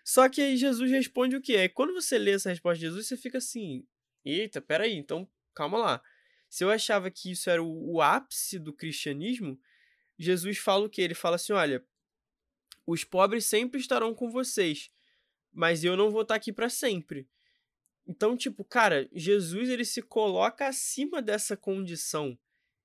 Só 0.04 0.28
que 0.28 0.40
aí 0.40 0.56
Jesus 0.56 0.90
responde 0.90 1.36
o 1.36 1.42
quê? 1.42 1.68
Quando 1.68 1.92
você 1.92 2.18
lê 2.18 2.32
essa 2.32 2.48
resposta 2.48 2.78
de 2.78 2.86
Jesus, 2.86 3.06
você 3.06 3.16
fica 3.16 3.38
assim: 3.38 3.86
eita, 4.24 4.60
peraí, 4.60 4.94
então 4.94 5.28
calma 5.54 5.78
lá. 5.78 6.02
Se 6.48 6.64
eu 6.64 6.70
achava 6.70 7.10
que 7.10 7.30
isso 7.30 7.50
era 7.50 7.62
o, 7.62 7.94
o 7.94 8.02
ápice 8.02 8.58
do 8.58 8.72
cristianismo, 8.72 9.60
Jesus 10.18 10.58
fala 10.58 10.86
o 10.86 10.90
quê? 10.90 11.02
Ele 11.02 11.14
fala 11.14 11.36
assim: 11.36 11.52
olha, 11.52 11.84
os 12.86 13.04
pobres 13.04 13.44
sempre 13.44 13.78
estarão 13.78 14.14
com 14.14 14.30
vocês, 14.30 14.90
mas 15.52 15.84
eu 15.84 15.96
não 15.96 16.10
vou 16.10 16.22
estar 16.22 16.34
aqui 16.34 16.52
para 16.52 16.70
sempre. 16.70 17.28
Então, 18.06 18.34
tipo, 18.34 18.64
cara, 18.64 19.06
Jesus 19.12 19.68
ele 19.68 19.84
se 19.84 20.00
coloca 20.00 20.66
acima 20.66 21.20
dessa 21.20 21.54
condição. 21.54 22.38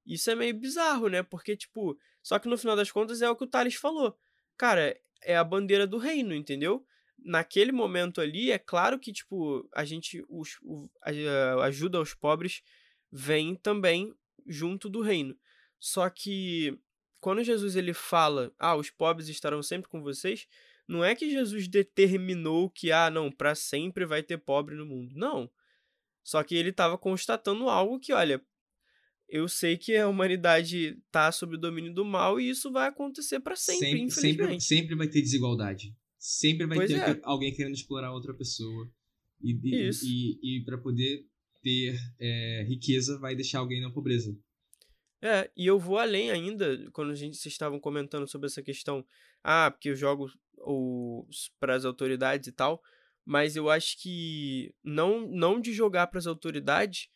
Isso 0.05 0.29
é 0.29 0.35
meio 0.35 0.53
bizarro, 0.53 1.07
né? 1.07 1.23
Porque, 1.23 1.55
tipo, 1.55 1.97
só 2.21 2.37
que 2.39 2.47
no 2.47 2.57
final 2.57 2.75
das 2.75 2.91
contas 2.91 3.21
é 3.21 3.29
o 3.29 3.35
que 3.35 3.43
o 3.43 3.47
Thales 3.47 3.75
falou. 3.75 4.17
Cara, 4.57 4.97
é 5.21 5.35
a 5.35 5.43
bandeira 5.43 5.87
do 5.87 5.97
reino, 5.97 6.33
entendeu? 6.33 6.85
Naquele 7.17 7.71
momento 7.71 8.19
ali, 8.19 8.51
é 8.51 8.59
claro 8.59 8.99
que, 8.99 9.13
tipo, 9.13 9.67
a 9.73 9.85
gente 9.85 10.23
os, 10.27 10.57
o, 10.61 10.89
a, 11.01 11.65
ajuda 11.65 11.97
aos 11.97 12.13
pobres 12.13 12.61
vem 13.11 13.55
também 13.55 14.13
junto 14.45 14.89
do 14.89 15.01
reino. 15.01 15.37
Só 15.79 16.09
que 16.09 16.77
quando 17.19 17.43
Jesus 17.43 17.75
ele 17.75 17.93
fala, 17.93 18.53
ah, 18.59 18.75
os 18.75 18.89
pobres 18.89 19.29
estarão 19.29 19.63
sempre 19.63 19.89
com 19.89 20.01
vocês, 20.01 20.47
não 20.87 21.03
é 21.03 21.15
que 21.15 21.29
Jesus 21.29 21.67
determinou 21.67 22.69
que, 22.69 22.91
ah, 22.91 23.09
não, 23.09 23.31
para 23.31 23.55
sempre 23.55 24.05
vai 24.05 24.21
ter 24.21 24.37
pobre 24.37 24.75
no 24.75 24.85
mundo. 24.85 25.15
Não. 25.15 25.49
Só 26.21 26.43
que 26.43 26.55
ele 26.55 26.69
estava 26.69 26.97
constatando 26.97 27.69
algo 27.69 27.99
que, 27.99 28.11
olha, 28.13 28.43
eu 29.33 29.47
sei 29.47 29.75
que 29.75 29.97
a 29.97 30.07
humanidade 30.07 30.95
está 31.07 31.31
sob 31.31 31.55
o 31.55 31.59
domínio 31.59 31.91
do 31.91 32.05
mal 32.05 32.39
e 32.39 32.47
isso 32.47 32.71
vai 32.71 32.87
acontecer 32.87 33.39
para 33.39 33.55
sempre, 33.55 33.87
sempre, 33.87 34.01
infelizmente. 34.01 34.63
Sempre, 34.63 34.81
sempre 34.81 34.95
vai 34.95 35.07
ter 35.07 35.21
desigualdade. 35.23 35.97
Sempre 36.19 36.67
vai 36.67 36.77
pois 36.77 36.91
ter 36.91 36.99
é. 36.99 37.19
alguém 37.23 37.51
querendo 37.51 37.73
explorar 37.73 38.13
outra 38.13 38.31
pessoa. 38.35 38.87
E, 39.41 39.53
e, 39.63 39.89
e, 39.89 40.59
e 40.59 40.63
para 40.63 40.77
poder 40.77 41.25
ter 41.63 41.99
é, 42.19 42.63
riqueza, 42.69 43.17
vai 43.17 43.35
deixar 43.35 43.57
alguém 43.57 43.81
na 43.81 43.89
pobreza. 43.89 44.37
É, 45.19 45.49
e 45.57 45.65
eu 45.65 45.79
vou 45.79 45.97
além 45.97 46.29
ainda, 46.29 46.87
quando 46.91 47.09
a 47.09 47.15
gente, 47.15 47.35
vocês 47.35 47.55
estavam 47.55 47.79
comentando 47.79 48.27
sobre 48.27 48.45
essa 48.45 48.61
questão, 48.61 49.03
ah, 49.43 49.71
porque 49.71 49.89
eu 49.89 49.95
jogo 49.95 50.29
para 51.59 51.73
as 51.73 51.85
autoridades 51.85 52.47
e 52.49 52.51
tal, 52.51 52.79
mas 53.25 53.55
eu 53.55 53.67
acho 53.67 53.99
que 53.99 54.71
não, 54.83 55.27
não 55.27 55.59
de 55.59 55.73
jogar 55.73 56.05
para 56.05 56.19
as 56.19 56.27
autoridades, 56.27 57.07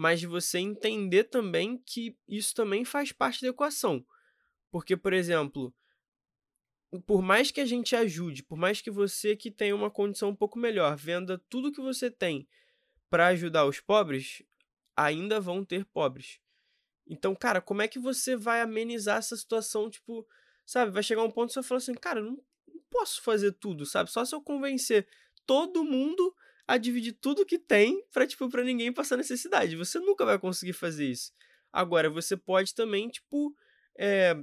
mas 0.00 0.22
você 0.22 0.58
entender 0.58 1.24
também 1.24 1.76
que 1.76 2.16
isso 2.26 2.54
também 2.54 2.86
faz 2.86 3.12
parte 3.12 3.42
da 3.42 3.48
equação. 3.48 4.02
Porque, 4.70 4.96
por 4.96 5.12
exemplo, 5.12 5.74
por 7.04 7.20
mais 7.20 7.50
que 7.50 7.60
a 7.60 7.66
gente 7.66 7.94
ajude, 7.94 8.42
por 8.42 8.56
mais 8.56 8.80
que 8.80 8.90
você 8.90 9.36
que 9.36 9.50
tem 9.50 9.74
uma 9.74 9.90
condição 9.90 10.30
um 10.30 10.34
pouco 10.34 10.58
melhor, 10.58 10.96
venda 10.96 11.36
tudo 11.50 11.70
que 11.70 11.82
você 11.82 12.10
tem 12.10 12.48
para 13.10 13.26
ajudar 13.26 13.66
os 13.66 13.78
pobres, 13.78 14.42
ainda 14.96 15.38
vão 15.38 15.62
ter 15.62 15.84
pobres. 15.84 16.40
Então, 17.06 17.34
cara, 17.34 17.60
como 17.60 17.82
é 17.82 17.88
que 17.88 17.98
você 17.98 18.34
vai 18.36 18.62
amenizar 18.62 19.18
essa 19.18 19.36
situação? 19.36 19.90
Tipo, 19.90 20.26
sabe, 20.64 20.92
vai 20.92 21.02
chegar 21.02 21.24
um 21.24 21.30
ponto 21.30 21.48
que 21.48 21.52
você 21.52 21.62
fala 21.62 21.76
assim, 21.76 21.92
cara, 21.92 22.22
não, 22.22 22.42
não 22.66 22.80
posso 22.88 23.20
fazer 23.20 23.52
tudo, 23.52 23.84
sabe? 23.84 24.10
Só 24.10 24.24
se 24.24 24.34
eu 24.34 24.40
convencer 24.40 25.06
todo 25.44 25.84
mundo 25.84 26.34
a 26.70 26.78
dividir 26.78 27.14
tudo 27.20 27.44
que 27.44 27.58
tem 27.58 28.00
pra, 28.12 28.24
tipo, 28.24 28.48
pra 28.48 28.62
ninguém 28.62 28.92
passar 28.92 29.16
necessidade. 29.16 29.74
Você 29.74 29.98
nunca 29.98 30.24
vai 30.24 30.38
conseguir 30.38 30.72
fazer 30.72 31.04
isso. 31.04 31.32
Agora, 31.72 32.08
você 32.08 32.36
pode 32.36 32.76
também, 32.76 33.08
tipo, 33.08 33.52
é, 33.98 34.36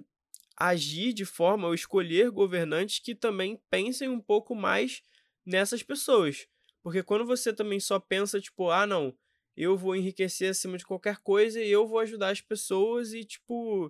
agir 0.57 1.13
de 1.13 1.23
forma 1.23 1.69
ou 1.69 1.73
escolher 1.73 2.29
governantes 2.29 2.99
que 2.99 3.15
também 3.15 3.57
pensem 3.69 4.09
um 4.09 4.19
pouco 4.19 4.53
mais 4.53 5.01
nessas 5.45 5.81
pessoas. 5.81 6.49
Porque 6.83 7.01
quando 7.01 7.25
você 7.25 7.53
também 7.53 7.79
só 7.79 7.97
pensa, 7.97 8.41
tipo, 8.41 8.69
ah, 8.71 8.85
não, 8.85 9.17
eu 9.55 9.77
vou 9.77 9.95
enriquecer 9.95 10.51
acima 10.51 10.77
de 10.77 10.85
qualquer 10.85 11.19
coisa 11.19 11.61
e 11.61 11.71
eu 11.71 11.87
vou 11.87 11.99
ajudar 11.99 12.31
as 12.31 12.41
pessoas 12.41 13.13
e, 13.13 13.23
tipo, 13.23 13.89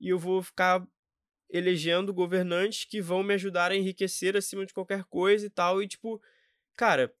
e 0.00 0.08
eu 0.08 0.18
vou 0.18 0.42
ficar 0.42 0.84
elegendo 1.48 2.12
governantes 2.12 2.84
que 2.84 3.00
vão 3.00 3.22
me 3.22 3.34
ajudar 3.34 3.70
a 3.70 3.76
enriquecer 3.76 4.36
acima 4.36 4.66
de 4.66 4.74
qualquer 4.74 5.04
coisa 5.04 5.46
e 5.46 5.50
tal. 5.50 5.80
E, 5.80 5.86
tipo, 5.86 6.20
cara, 6.74 7.14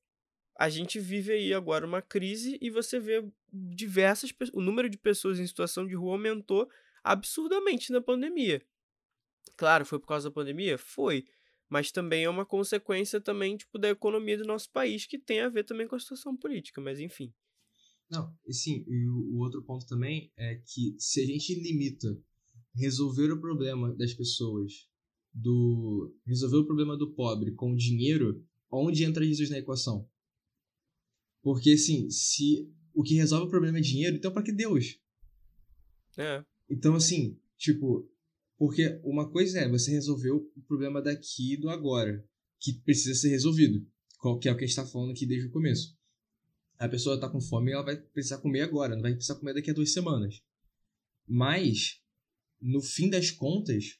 a 0.58 0.68
gente 0.68 0.98
vive 0.98 1.32
aí 1.32 1.52
agora 1.52 1.86
uma 1.86 2.00
crise 2.00 2.58
e 2.60 2.70
você 2.70 2.98
vê 2.98 3.24
diversas 3.52 4.32
o 4.52 4.60
número 4.60 4.88
de 4.88 4.98
pessoas 4.98 5.38
em 5.38 5.46
situação 5.46 5.86
de 5.86 5.94
rua 5.94 6.12
aumentou 6.12 6.68
absurdamente 7.04 7.92
na 7.92 8.00
pandemia. 8.00 8.62
Claro, 9.56 9.84
foi 9.84 9.98
por 9.98 10.06
causa 10.06 10.28
da 10.28 10.34
pandemia? 10.34 10.76
Foi. 10.76 11.24
Mas 11.68 11.90
também 11.90 12.24
é 12.24 12.30
uma 12.30 12.46
consequência 12.46 13.20
também, 13.20 13.56
tipo, 13.56 13.78
da 13.78 13.88
economia 13.88 14.38
do 14.38 14.44
nosso 14.44 14.70
país 14.70 15.04
que 15.04 15.18
tem 15.18 15.40
a 15.40 15.48
ver 15.48 15.64
também 15.64 15.86
com 15.88 15.96
a 15.96 16.00
situação 16.00 16.36
política, 16.36 16.80
mas 16.80 17.00
enfim. 17.00 17.32
Não, 18.08 18.32
sim, 18.50 18.84
e 18.86 19.08
o, 19.08 19.38
outro 19.38 19.62
ponto 19.62 19.84
também 19.86 20.30
é 20.36 20.54
que 20.56 20.94
se 20.98 21.20
a 21.20 21.26
gente 21.26 21.54
limita 21.54 22.16
resolver 22.74 23.32
o 23.32 23.40
problema 23.40 23.92
das 23.96 24.14
pessoas, 24.14 24.88
do 25.34 26.14
resolver 26.24 26.58
o 26.58 26.66
problema 26.66 26.96
do 26.96 27.12
pobre 27.12 27.52
com 27.52 27.74
dinheiro, 27.74 28.44
onde 28.70 29.02
entra 29.02 29.24
Jesus 29.24 29.50
na 29.50 29.58
equação? 29.58 30.08
Porque, 31.46 31.70
assim, 31.70 32.10
se 32.10 32.68
o 32.92 33.04
que 33.04 33.14
resolve 33.14 33.46
o 33.46 33.50
problema 33.50 33.78
é 33.78 33.80
dinheiro, 33.80 34.16
então 34.16 34.32
para 34.32 34.42
que 34.42 34.50
Deus? 34.50 34.98
É. 36.18 36.44
Então, 36.68 36.96
assim, 36.96 37.38
tipo, 37.56 38.10
porque 38.58 39.00
uma 39.04 39.30
coisa 39.30 39.60
é 39.60 39.68
você 39.68 39.92
resolver 39.92 40.32
o 40.32 40.40
problema 40.66 41.00
daqui 41.00 41.52
e 41.52 41.56
do 41.56 41.70
agora, 41.70 42.28
que 42.58 42.72
precisa 42.72 43.14
ser 43.14 43.28
resolvido, 43.28 43.86
que 44.40 44.48
é 44.48 44.52
o 44.52 44.56
que 44.56 44.64
a 44.64 44.66
gente 44.66 44.70
está 44.70 44.84
falando 44.84 45.12
aqui 45.12 45.24
desde 45.24 45.46
o 45.46 45.52
começo 45.52 45.96
a 46.78 46.88
pessoa 46.88 47.14
está 47.14 47.28
com 47.28 47.40
fome 47.40 47.70
e 47.70 47.74
ela 47.74 47.84
vai 47.84 47.96
precisar 47.96 48.38
comer 48.38 48.62
agora, 48.62 48.94
não 48.94 49.02
vai 49.02 49.14
precisar 49.14 49.36
comer 49.36 49.54
daqui 49.54 49.70
a 49.70 49.74
duas 49.74 49.92
semanas. 49.92 50.42
Mas, 51.26 52.00
no 52.60 52.82
fim 52.82 53.08
das 53.08 53.30
contas, 53.30 53.98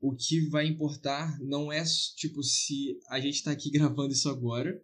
o 0.00 0.14
que 0.14 0.48
vai 0.48 0.66
importar 0.66 1.38
não 1.40 1.70
é, 1.70 1.82
tipo, 2.16 2.42
se 2.42 2.98
a 3.08 3.20
gente 3.20 3.34
está 3.34 3.50
aqui 3.50 3.68
gravando 3.74 4.12
isso 4.12 4.28
agora, 4.28 4.82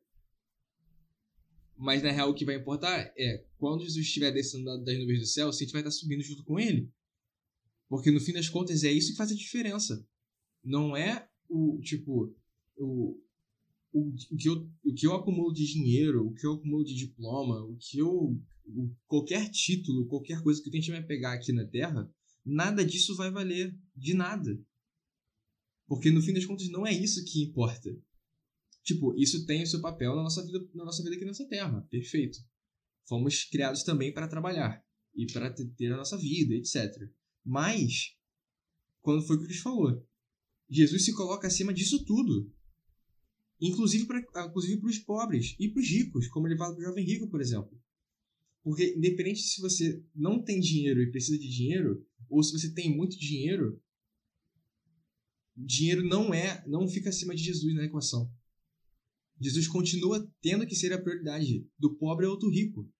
mas 1.78 2.02
na 2.02 2.10
real 2.10 2.30
o 2.30 2.34
que 2.34 2.44
vai 2.44 2.56
importar 2.56 3.12
é 3.16 3.44
quando 3.56 3.82
Jesus 3.82 4.04
estiver 4.04 4.32
descendo 4.32 4.64
das 4.84 4.98
nuvens 4.98 5.20
do 5.20 5.26
céu, 5.26 5.52
se 5.52 5.62
a 5.62 5.64
gente 5.64 5.72
vai 5.72 5.80
estar 5.80 5.92
subindo 5.92 6.22
junto 6.22 6.42
com 6.44 6.58
ele. 6.58 6.90
Porque 7.88 8.10
no 8.10 8.20
fim 8.20 8.32
das 8.32 8.48
contas 8.48 8.82
é 8.82 8.92
isso 8.92 9.12
que 9.12 9.16
faz 9.16 9.30
a 9.30 9.36
diferença. 9.36 10.06
Não 10.62 10.96
é 10.96 11.28
o, 11.48 11.80
tipo, 11.80 12.34
o, 12.76 13.18
o, 13.92 14.08
o, 14.30 14.36
que 14.36 14.48
eu, 14.48 14.68
o 14.84 14.92
que 14.92 15.06
eu 15.06 15.14
acumulo 15.14 15.52
de 15.52 15.64
dinheiro, 15.64 16.26
o 16.26 16.34
que 16.34 16.44
eu 16.44 16.54
acumulo 16.54 16.84
de 16.84 16.94
diploma, 16.94 17.64
o 17.64 17.76
que 17.76 17.98
eu. 17.98 18.36
O, 18.66 18.94
qualquer 19.06 19.48
título, 19.50 20.06
qualquer 20.06 20.42
coisa 20.42 20.62
que 20.62 20.68
a 20.68 20.72
gente 20.72 20.90
vai 20.90 21.02
pegar 21.02 21.32
aqui 21.32 21.52
na 21.52 21.64
Terra, 21.64 22.12
nada 22.44 22.84
disso 22.84 23.16
vai 23.16 23.30
valer 23.30 23.74
de 23.96 24.12
nada. 24.12 24.60
Porque 25.86 26.10
no 26.10 26.20
fim 26.20 26.34
das 26.34 26.44
contas 26.44 26.68
não 26.68 26.86
é 26.86 26.92
isso 26.92 27.24
que 27.24 27.42
importa. 27.42 27.96
Tipo, 28.88 29.14
isso 29.18 29.44
tem 29.44 29.62
o 29.62 29.66
seu 29.66 29.82
papel 29.82 30.16
na 30.16 30.22
nossa 30.22 30.42
vida, 30.42 30.66
na 30.74 30.82
nossa 30.82 31.02
vida 31.02 31.14
aqui 31.14 31.24
nessa 31.26 31.46
Terra, 31.46 31.86
perfeito. 31.90 32.38
Fomos 33.06 33.44
criados 33.44 33.82
também 33.82 34.14
para 34.14 34.26
trabalhar 34.26 34.82
e 35.14 35.26
para 35.30 35.52
ter 35.52 35.92
a 35.92 35.96
nossa 35.98 36.16
vida, 36.16 36.54
etc. 36.54 37.06
Mas, 37.44 38.16
quando 39.02 39.26
foi 39.26 39.36
o 39.36 39.40
que 39.40 39.44
Cristo 39.44 39.64
falou, 39.64 40.02
Jesus 40.70 41.04
se 41.04 41.12
coloca 41.12 41.46
acima 41.46 41.74
disso 41.74 42.02
tudo 42.06 42.50
inclusive 43.60 44.06
para 44.06 44.46
inclusive 44.46 44.80
os 44.86 44.98
pobres 45.00 45.54
e 45.58 45.68
para 45.68 45.80
os 45.80 45.88
ricos, 45.88 46.28
como 46.28 46.46
ele 46.46 46.56
fala 46.56 46.74
para 46.74 46.80
o 46.80 46.86
jovem 46.86 47.04
rico, 47.04 47.28
por 47.28 47.42
exemplo. 47.42 47.78
Porque 48.62 48.94
independente 48.96 49.42
se 49.42 49.60
você 49.60 50.02
não 50.14 50.42
tem 50.42 50.60
dinheiro 50.60 51.02
e 51.02 51.10
precisa 51.10 51.38
de 51.38 51.48
dinheiro, 51.48 52.06
ou 52.30 52.42
se 52.42 52.52
você 52.52 52.72
tem 52.72 52.96
muito 52.96 53.18
dinheiro, 53.18 53.82
dinheiro 55.54 56.06
não 56.06 56.32
é, 56.32 56.64
não 56.66 56.88
fica 56.88 57.10
acima 57.10 57.34
de 57.34 57.42
Jesus 57.42 57.74
na 57.74 57.84
equação. 57.84 58.32
Jesus 59.40 59.68
continua 59.68 60.28
tendo 60.40 60.66
que 60.66 60.74
ser 60.74 60.92
a 60.92 61.00
prioridade 61.00 61.66
do 61.78 61.94
pobre 61.96 62.26
ao 62.26 62.36
do 62.36 62.50
rico. 62.50 62.90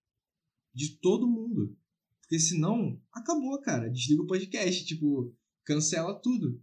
De 0.73 0.97
todo 0.99 1.27
mundo. 1.27 1.75
Porque 2.21 2.39
senão, 2.39 3.01
acabou, 3.11 3.59
cara. 3.61 3.89
Desliga 3.89 4.21
o 4.21 4.27
podcast. 4.27 4.85
Tipo, 4.85 5.35
cancela 5.65 6.13
tudo. 6.21 6.61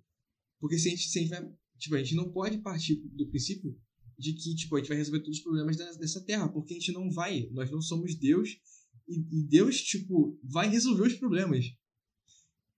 Porque 0.59 0.79
se 0.79 0.89
a 0.89 0.91
gente, 0.91 1.09
se 1.09 1.19
a 1.19 1.23
gente 1.23 1.31
vai. 1.31 1.53
Tipo, 1.79 1.95
a 1.95 1.99
gente 1.99 2.15
não 2.15 2.33
pode 2.33 2.59
partir 2.59 2.97
do 3.13 3.29
princípio 3.29 3.79
de 4.19 4.33
que, 4.33 4.55
tipo, 4.55 4.77
a 4.77 4.79
gente 4.79 4.89
vai 4.89 4.97
resolver 4.97 5.21
todos 5.21 5.37
os 5.37 5.43
problemas 5.43 5.77
dessa 5.77 6.25
terra. 6.25 6.49
Porque 6.49 6.73
a 6.73 6.79
gente 6.79 6.93
não 6.93 7.11
vai. 7.11 7.49
Nós 7.51 7.71
não 7.71 7.83
somos 7.83 8.15
Deus. 8.15 8.59
E, 9.07 9.41
e 9.41 9.43
Deus, 9.43 9.83
tipo, 9.83 10.39
vai 10.43 10.69
resolver 10.69 11.07
os 11.07 11.15
problemas. 11.15 11.67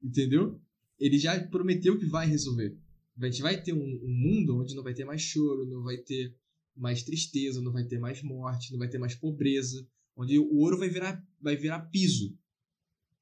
Entendeu? 0.02 0.60
Ele 0.98 1.18
já 1.18 1.38
prometeu 1.46 1.98
que 1.98 2.06
vai 2.06 2.26
resolver. 2.26 2.76
A 3.20 3.26
gente 3.26 3.42
vai 3.42 3.60
ter 3.60 3.72
um, 3.72 3.78
um 3.78 4.08
mundo 4.08 4.60
onde 4.60 4.74
não 4.74 4.82
vai 4.82 4.94
ter 4.94 5.04
mais 5.04 5.20
choro, 5.20 5.66
não 5.66 5.82
vai 5.82 5.98
ter 5.98 6.36
mais 6.78 7.02
tristeza, 7.02 7.60
não 7.60 7.72
vai 7.72 7.84
ter 7.84 7.98
mais 7.98 8.22
morte, 8.22 8.70
não 8.72 8.78
vai 8.78 8.88
ter 8.88 8.98
mais 8.98 9.14
pobreza, 9.14 9.86
onde 10.16 10.38
o 10.38 10.56
ouro 10.56 10.78
vai 10.78 10.88
virar, 10.88 11.22
vai 11.40 11.56
virar 11.56 11.80
piso, 11.90 12.36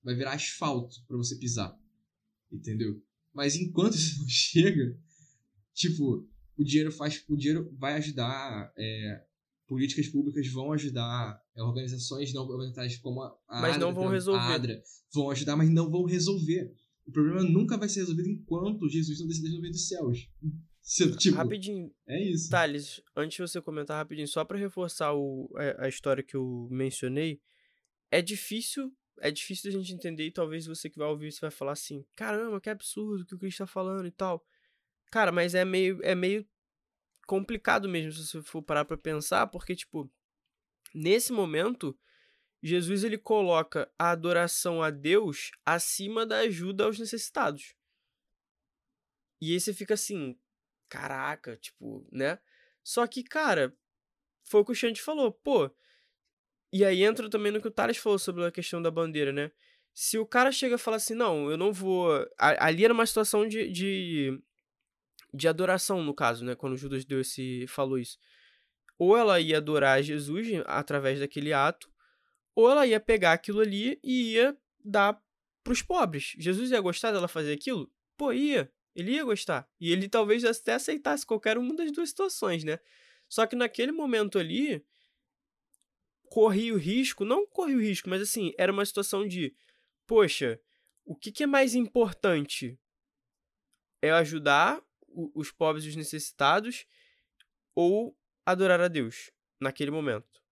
vai 0.02 0.14
virar 0.14 0.32
asfalto 0.32 0.96
para 1.06 1.16
você 1.16 1.36
pisar, 1.36 1.76
entendeu? 2.52 3.02
Mas 3.32 3.56
enquanto 3.56 3.94
isso 3.96 4.20
não 4.20 4.28
chega, 4.28 4.98
tipo, 5.74 6.28
o 6.56 6.64
dinheiro 6.64 6.92
faz, 6.92 7.24
o 7.28 7.36
dinheiro 7.36 7.70
vai 7.78 7.94
ajudar, 7.94 8.72
é, 8.76 9.24
políticas 9.66 10.08
públicas 10.08 10.46
vão 10.48 10.72
ajudar, 10.72 11.42
é, 11.54 11.62
organizações 11.62 12.32
não 12.32 12.46
governamentais 12.46 12.96
como 12.98 13.22
a, 13.22 13.36
mas 13.48 13.74
ADRA, 13.74 13.78
não 13.78 13.94
vão 13.94 14.08
resolver. 14.08 14.40
ADRA, 14.40 14.82
vão 15.12 15.30
ajudar, 15.30 15.56
mas 15.56 15.70
não 15.70 15.90
vão 15.90 16.04
resolver. 16.04 16.72
O 17.06 17.12
problema 17.12 17.42
nunca 17.42 17.76
vai 17.76 17.88
ser 17.88 18.00
resolvido 18.00 18.28
enquanto 18.28 18.88
Jesus 18.88 19.20
não 19.20 19.28
descer 19.28 19.50
dos 19.50 19.88
céus. 19.88 20.28
Tipo, 21.18 21.36
rapidinho. 21.36 21.92
É 22.06 22.22
isso. 22.22 22.48
Thales, 22.48 23.02
antes 23.16 23.36
de 23.36 23.42
você 23.42 23.60
comentar 23.60 23.96
rapidinho, 23.96 24.28
só 24.28 24.44
para 24.44 24.56
reforçar 24.56 25.12
o, 25.14 25.50
a, 25.56 25.86
a, 25.86 25.88
história 25.88 26.22
que 26.22 26.36
eu 26.36 26.68
mencionei, 26.70 27.42
é 28.08 28.22
difícil, 28.22 28.96
é 29.20 29.32
difícil 29.32 29.68
a 29.68 29.72
gente 29.74 29.92
entender 29.92 30.26
e 30.26 30.30
talvez 30.30 30.64
você 30.64 30.88
que 30.88 30.98
vai 30.98 31.08
ouvir 31.08 31.26
isso 31.26 31.40
vai 31.40 31.50
falar 31.50 31.72
assim, 31.72 32.06
caramba, 32.14 32.60
que 32.60 32.70
absurdo 32.70 33.26
que 33.26 33.34
o 33.34 33.38
Cristo 33.38 33.58
tá 33.58 33.66
falando 33.66 34.06
e 34.06 34.12
tal. 34.12 34.46
Cara, 35.10 35.32
mas 35.32 35.56
é 35.56 35.64
meio, 35.64 35.98
é 36.04 36.14
meio 36.14 36.46
complicado 37.26 37.88
mesmo 37.88 38.12
se 38.12 38.24
você 38.24 38.42
for 38.42 38.62
parar 38.62 38.84
pra 38.84 38.96
pensar, 38.96 39.48
porque, 39.48 39.74
tipo, 39.74 40.08
nesse 40.94 41.32
momento, 41.32 41.98
Jesus 42.62 43.02
ele 43.02 43.18
coloca 43.18 43.90
a 43.98 44.12
adoração 44.12 44.80
a 44.80 44.90
Deus 44.90 45.50
acima 45.64 46.24
da 46.24 46.38
ajuda 46.38 46.84
aos 46.84 46.96
necessitados. 46.96 47.74
E 49.40 49.52
aí 49.52 49.60
você 49.60 49.74
fica 49.74 49.94
assim, 49.94 50.38
caraca, 50.88 51.56
tipo, 51.56 52.06
né? 52.10 52.38
Só 52.82 53.06
que, 53.06 53.22
cara, 53.22 53.76
foi 54.44 54.60
o 54.60 54.64
que 54.64 54.72
o 54.72 54.74
Xande 54.74 55.02
falou, 55.02 55.32
pô. 55.32 55.70
E 56.72 56.84
aí 56.84 57.02
entra 57.02 57.28
também 57.28 57.52
no 57.52 57.60
que 57.60 57.68
o 57.68 57.70
Thales 57.70 57.96
falou 57.96 58.18
sobre 58.18 58.44
a 58.44 58.50
questão 58.50 58.80
da 58.80 58.90
bandeira, 58.90 59.32
né? 59.32 59.50
Se 59.94 60.18
o 60.18 60.26
cara 60.26 60.52
chega 60.52 60.74
e 60.74 60.78
fala 60.78 60.96
assim, 60.96 61.14
não, 61.14 61.50
eu 61.50 61.56
não 61.56 61.72
vou. 61.72 62.10
Ali 62.38 62.84
era 62.84 62.92
uma 62.92 63.06
situação 63.06 63.48
de, 63.48 63.70
de, 63.70 64.40
de 65.32 65.48
adoração, 65.48 66.02
no 66.02 66.14
caso, 66.14 66.44
né? 66.44 66.54
Quando 66.54 66.76
Judas 66.76 67.04
deu 67.04 67.20
esse. 67.20 67.66
falou 67.66 67.98
isso. 67.98 68.18
Ou 68.98 69.16
ela 69.16 69.40
ia 69.40 69.58
adorar 69.58 70.02
Jesus 70.02 70.48
através 70.66 71.20
daquele 71.20 71.52
ato, 71.52 71.90
ou 72.54 72.70
ela 72.70 72.86
ia 72.86 73.00
pegar 73.00 73.32
aquilo 73.32 73.60
ali 73.60 73.98
e 74.02 74.34
ia 74.34 74.56
dar 74.84 75.20
pros 75.62 75.82
pobres. 75.82 76.34
Jesus 76.38 76.70
ia 76.70 76.80
gostar 76.80 77.12
dela 77.12 77.28
fazer 77.28 77.52
aquilo? 77.52 77.90
Pô, 78.16 78.32
ia. 78.32 78.72
Ele 78.96 79.12
ia 79.12 79.24
gostar. 79.24 79.68
E 79.78 79.92
ele 79.92 80.08
talvez 80.08 80.42
até 80.42 80.72
aceitasse 80.72 81.26
qualquer 81.26 81.58
uma 81.58 81.74
das 81.74 81.92
duas 81.92 82.08
situações, 82.08 82.64
né? 82.64 82.80
Só 83.28 83.46
que 83.46 83.54
naquele 83.54 83.92
momento 83.92 84.38
ali, 84.38 84.82
corria 86.30 86.72
o 86.72 86.78
risco, 86.78 87.22
não 87.22 87.46
corria 87.46 87.76
o 87.76 87.80
risco, 87.80 88.08
mas 88.08 88.22
assim, 88.22 88.54
era 88.56 88.72
uma 88.72 88.86
situação 88.86 89.28
de, 89.28 89.54
poxa, 90.06 90.58
o 91.04 91.14
que, 91.14 91.30
que 91.30 91.42
é 91.42 91.46
mais 91.46 91.74
importante? 91.74 92.80
É 94.00 94.10
ajudar 94.12 94.82
os 95.34 95.50
pobres 95.50 95.84
e 95.84 95.88
os 95.88 95.96
necessitados 95.96 96.86
ou 97.74 98.16
adorar 98.46 98.80
a 98.80 98.88
Deus 98.88 99.30
naquele 99.60 99.90
momento? 99.90 100.42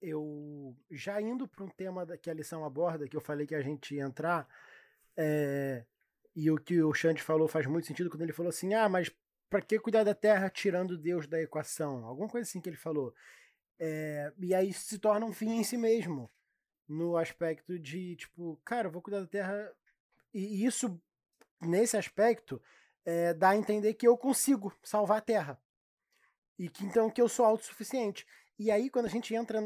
Eu 0.00 0.76
já 0.90 1.20
indo 1.20 1.46
para 1.46 1.64
um 1.64 1.68
tema 1.68 2.04
que 2.16 2.30
a 2.30 2.34
lição 2.34 2.64
aborda, 2.64 3.08
que 3.08 3.16
eu 3.16 3.20
falei 3.20 3.46
que 3.46 3.54
a 3.54 3.62
gente 3.62 3.94
ia 3.94 4.04
entrar, 4.04 4.48
é, 5.16 5.84
e 6.38 6.52
o 6.52 6.56
que 6.56 6.80
o 6.80 6.94
Xande 6.94 7.20
falou 7.20 7.48
faz 7.48 7.66
muito 7.66 7.88
sentido 7.88 8.08
quando 8.08 8.22
ele 8.22 8.32
falou 8.32 8.50
assim: 8.50 8.72
ah, 8.72 8.88
mas 8.88 9.10
para 9.50 9.60
que 9.60 9.76
cuidar 9.80 10.04
da 10.04 10.14
terra 10.14 10.48
tirando 10.48 10.96
Deus 10.96 11.26
da 11.26 11.42
equação? 11.42 12.06
Alguma 12.06 12.28
coisa 12.28 12.48
assim 12.48 12.60
que 12.60 12.68
ele 12.68 12.76
falou. 12.76 13.12
É, 13.76 14.32
e 14.38 14.54
aí 14.54 14.72
se 14.72 15.00
torna 15.00 15.26
um 15.26 15.32
fim 15.32 15.50
em 15.58 15.64
si 15.64 15.76
mesmo. 15.76 16.30
No 16.86 17.16
aspecto 17.16 17.76
de, 17.76 18.14
tipo, 18.14 18.56
cara, 18.64 18.86
eu 18.86 18.92
vou 18.92 19.02
cuidar 19.02 19.18
da 19.18 19.26
terra. 19.26 19.74
E 20.32 20.64
isso, 20.64 21.02
nesse 21.60 21.96
aspecto, 21.96 22.62
é, 23.04 23.34
dá 23.34 23.50
a 23.50 23.56
entender 23.56 23.94
que 23.94 24.06
eu 24.06 24.16
consigo 24.16 24.72
salvar 24.80 25.18
a 25.18 25.22
terra. 25.22 25.60
E 26.56 26.68
que 26.68 26.84
então 26.84 27.10
que 27.10 27.20
eu 27.20 27.28
sou 27.28 27.44
autossuficiente. 27.44 28.24
E 28.56 28.70
aí, 28.70 28.88
quando 28.88 29.06
a 29.06 29.10
gente 29.10 29.34
entra 29.34 29.60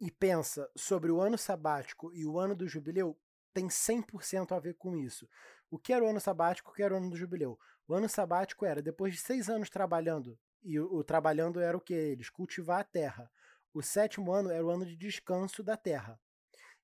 e 0.00 0.10
pensa 0.10 0.70
sobre 0.74 1.10
o 1.10 1.20
ano 1.20 1.36
sabático 1.36 2.10
e 2.14 2.24
o 2.24 2.38
ano 2.38 2.56
do 2.56 2.66
jubileu, 2.66 3.18
tem 3.52 3.68
100% 3.68 4.52
a 4.52 4.58
ver 4.58 4.74
com 4.74 4.96
isso. 4.96 5.28
O 5.70 5.78
que 5.78 5.92
era 5.92 6.04
o 6.04 6.08
ano 6.08 6.20
sabático, 6.20 6.70
o 6.70 6.74
que 6.74 6.82
era 6.82 6.94
o 6.94 6.96
ano 6.96 7.10
do 7.10 7.16
jubileu? 7.16 7.58
O 7.86 7.94
ano 7.94 8.08
sabático 8.08 8.64
era, 8.64 8.82
depois 8.82 9.14
de 9.14 9.20
seis 9.20 9.48
anos 9.48 9.70
trabalhando, 9.70 10.38
e 10.62 10.78
o, 10.78 10.92
o 10.92 11.04
trabalhando 11.04 11.60
era 11.60 11.76
o 11.76 11.80
que? 11.80 11.94
Eles 11.94 12.28
cultivar 12.28 12.80
a 12.80 12.84
terra. 12.84 13.30
O 13.72 13.82
sétimo 13.82 14.32
ano 14.32 14.50
era 14.50 14.64
o 14.64 14.70
ano 14.70 14.84
de 14.84 14.96
descanso 14.96 15.62
da 15.62 15.76
terra. 15.76 16.18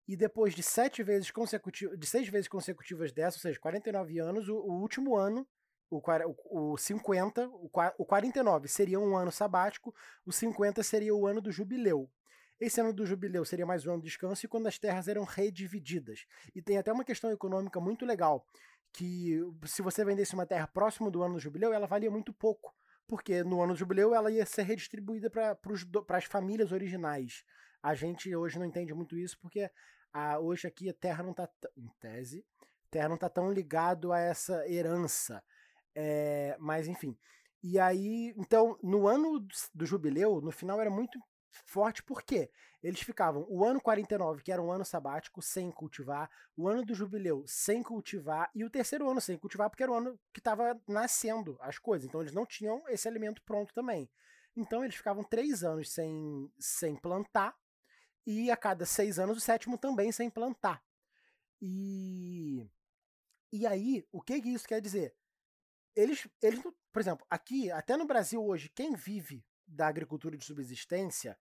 E 0.09 0.17
depois 0.17 0.55
de 0.55 0.63
sete 0.63 1.03
vezes 1.03 1.31
consecutivas, 1.31 1.99
de 1.99 2.07
seis 2.07 2.29
vezes 2.29 2.47
consecutivas 2.47 3.13
dessa, 3.13 3.39
ou 3.39 3.41
seja, 3.41 3.59
49 3.59 4.19
anos, 4.21 4.49
o, 4.49 4.57
o 4.57 4.81
último 4.81 5.17
ano, 5.17 5.47
o, 5.91 6.01
o, 6.01 6.73
o 6.73 6.79
50, 6.79 7.49
o, 7.49 7.71
o 7.99 8.05
49 8.05 8.69
seria 8.69 9.01
um 9.01 9.17
ano 9.17 9.33
sabático, 9.33 9.95
o 10.25 10.33
50 10.33 10.83
seria 10.83 11.15
o 11.15 11.27
ano 11.27 11.41
do 11.41 11.51
jubileu. 11.51 12.09
Esse 12.59 12.81
ano 12.81 12.93
do 12.93 13.05
jubileu 13.05 13.45
seria 13.45 13.67
mais 13.67 13.87
um 13.87 13.93
ano 13.93 14.01
de 14.01 14.09
descanso 14.09 14.47
e 14.47 14.49
quando 14.49 14.67
as 14.67 14.79
terras 14.79 15.09
eram 15.09 15.25
redivididas. 15.25 16.25
E 16.55 16.63
tem 16.63 16.79
até 16.79 16.91
uma 16.91 17.05
questão 17.05 17.31
econômica 17.31 17.79
muito 17.79 18.07
legal, 18.07 18.47
que 18.95 19.39
se 19.67 19.83
você 19.83 20.03
vendesse 20.05 20.33
uma 20.33 20.47
terra 20.47 20.67
próximo 20.67 21.11
do 21.11 21.23
ano 21.23 21.35
do 21.35 21.41
jubileu, 21.41 21.75
ela 21.75 21.87
valia 21.87 22.11
muito 22.11 22.33
pouco, 22.33 22.75
porque 23.07 23.45
no 23.45 23.63
ano 23.63 23.75
do 23.75 23.79
jubileu 23.79 24.15
ela 24.15 24.31
ia 24.31 24.47
ser 24.47 24.63
redistribuída 24.63 25.29
para 25.29 25.59
as 26.17 26.25
famílias 26.25 26.73
originais. 26.73 27.45
A 27.83 27.95
gente 27.95 28.35
hoje 28.35 28.59
não 28.59 28.65
entende 28.65 28.95
muito 28.95 29.19
isso, 29.19 29.39
porque 29.39 29.71
a, 30.11 30.39
hoje 30.39 30.67
aqui 30.67 30.89
a 30.89 30.95
terra 30.95 31.23
não 31.23 31.33
está, 31.33 31.47
em 31.77 31.89
tese, 32.01 32.43
terra 32.91 33.09
não 33.09 33.17
está 33.17 33.29
tão 33.29 33.53
ligado 33.53 34.13
a 34.13 34.19
essa 34.19 34.67
herança. 34.67 35.45
É, 35.95 36.57
mas 36.59 36.89
enfim. 36.89 37.19
E 37.63 37.79
aí, 37.79 38.33
então, 38.37 38.79
no 38.83 39.07
ano 39.07 39.47
do 39.75 39.85
jubileu, 39.85 40.41
no 40.41 40.51
final 40.51 40.81
era 40.81 40.91
muito 40.91 41.19
forte 41.65 42.03
porque 42.03 42.51
eles 42.83 43.01
ficavam 43.01 43.47
o 43.49 43.65
ano 43.65 43.81
49, 43.81 44.43
que 44.43 44.53
era 44.53 44.63
um 44.63 44.71
ano 44.71 44.85
sabático, 44.85 45.43
sem 45.43 45.71
cultivar, 45.71 46.31
o 46.57 46.69
ano 46.69 46.85
do 46.85 46.95
jubileu 46.95 47.45
sem 47.47 47.83
cultivar, 47.83 48.51
e 48.55 48.65
o 48.65 48.71
terceiro 48.71 49.09
ano 49.09 49.21
sem 49.21 49.37
cultivar, 49.37 49.69
porque 49.71 49.83
era 49.83 49.93
o 49.93 49.97
ano 49.97 50.19
que 50.33 50.41
estava 50.41 50.81
nascendo 50.87 51.57
as 51.61 51.79
coisas. 51.79 52.07
Então 52.07 52.21
eles 52.21 52.33
não 52.33 52.47
tinham 52.47 52.83
esse 52.89 53.09
alimento 53.09 53.43
pronto 53.43 53.73
também. 53.75 54.09
Então 54.57 54.85
eles 54.85 54.97
ficavam 54.97 55.25
três 55.25 55.65
anos 55.65 55.91
sem, 55.91 56.51
sem 56.59 56.97
plantar, 56.97 57.57
e 58.27 58.51
a 58.51 58.57
cada 58.57 58.85
seis 58.85 59.19
anos 59.19 59.39
o 59.39 59.41
sétimo 59.41 59.79
também 59.79 60.11
sem 60.11 60.29
plantar. 60.29 60.83
E, 61.61 62.69
e 63.53 63.67
aí, 63.67 64.07
o 64.13 64.21
que, 64.21 64.41
que 64.41 64.49
isso 64.49 64.67
quer 64.67 64.81
dizer? 64.81 65.15
Eles, 65.95 66.29
eles, 66.43 66.61
por 66.93 67.01
exemplo, 67.01 67.27
aqui, 67.31 67.71
até 67.71 67.97
no 67.97 68.05
Brasil 68.05 68.45
hoje, 68.45 68.69
quem 68.69 68.95
vive 68.95 69.45
da 69.67 69.87
agricultura 69.87 70.37
de 70.37 70.45
subsistência, 70.45 71.37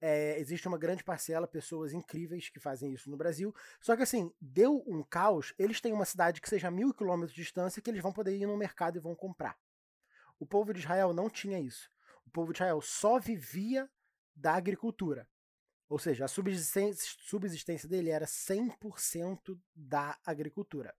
é, 0.00 0.38
existe 0.38 0.66
uma 0.66 0.78
grande 0.78 1.04
parcela, 1.04 1.46
pessoas 1.46 1.92
incríveis 1.92 2.48
que 2.48 2.58
fazem 2.58 2.92
isso 2.92 3.10
no 3.10 3.16
Brasil. 3.16 3.54
Só 3.80 3.96
que 3.96 4.02
assim, 4.02 4.32
deu 4.40 4.82
um 4.86 5.02
caos, 5.02 5.52
eles 5.58 5.80
têm 5.80 5.92
uma 5.92 6.04
cidade 6.04 6.40
que 6.40 6.48
seja 6.48 6.68
a 6.68 6.70
mil 6.70 6.94
quilômetros 6.94 7.34
de 7.34 7.42
distância 7.42 7.82
que 7.82 7.90
eles 7.90 8.02
vão 8.02 8.12
poder 8.12 8.36
ir 8.36 8.46
no 8.46 8.56
mercado 8.56 8.96
e 8.96 9.00
vão 9.00 9.14
comprar. 9.14 9.58
O 10.38 10.46
povo 10.46 10.72
de 10.72 10.80
Israel 10.80 11.12
não 11.12 11.28
tinha 11.28 11.60
isso. 11.60 11.90
O 12.26 12.30
povo 12.30 12.52
de 12.52 12.58
Israel 12.58 12.80
só 12.80 13.18
vivia 13.18 13.90
da 14.34 14.54
agricultura. 14.54 15.28
Ou 15.88 15.98
seja, 15.98 16.24
a 16.24 16.28
subsistência, 16.28 17.16
subsistência 17.20 17.88
dele 17.88 18.10
era 18.10 18.24
100% 18.24 19.60
da 19.74 20.18
agricultura. 20.24 20.94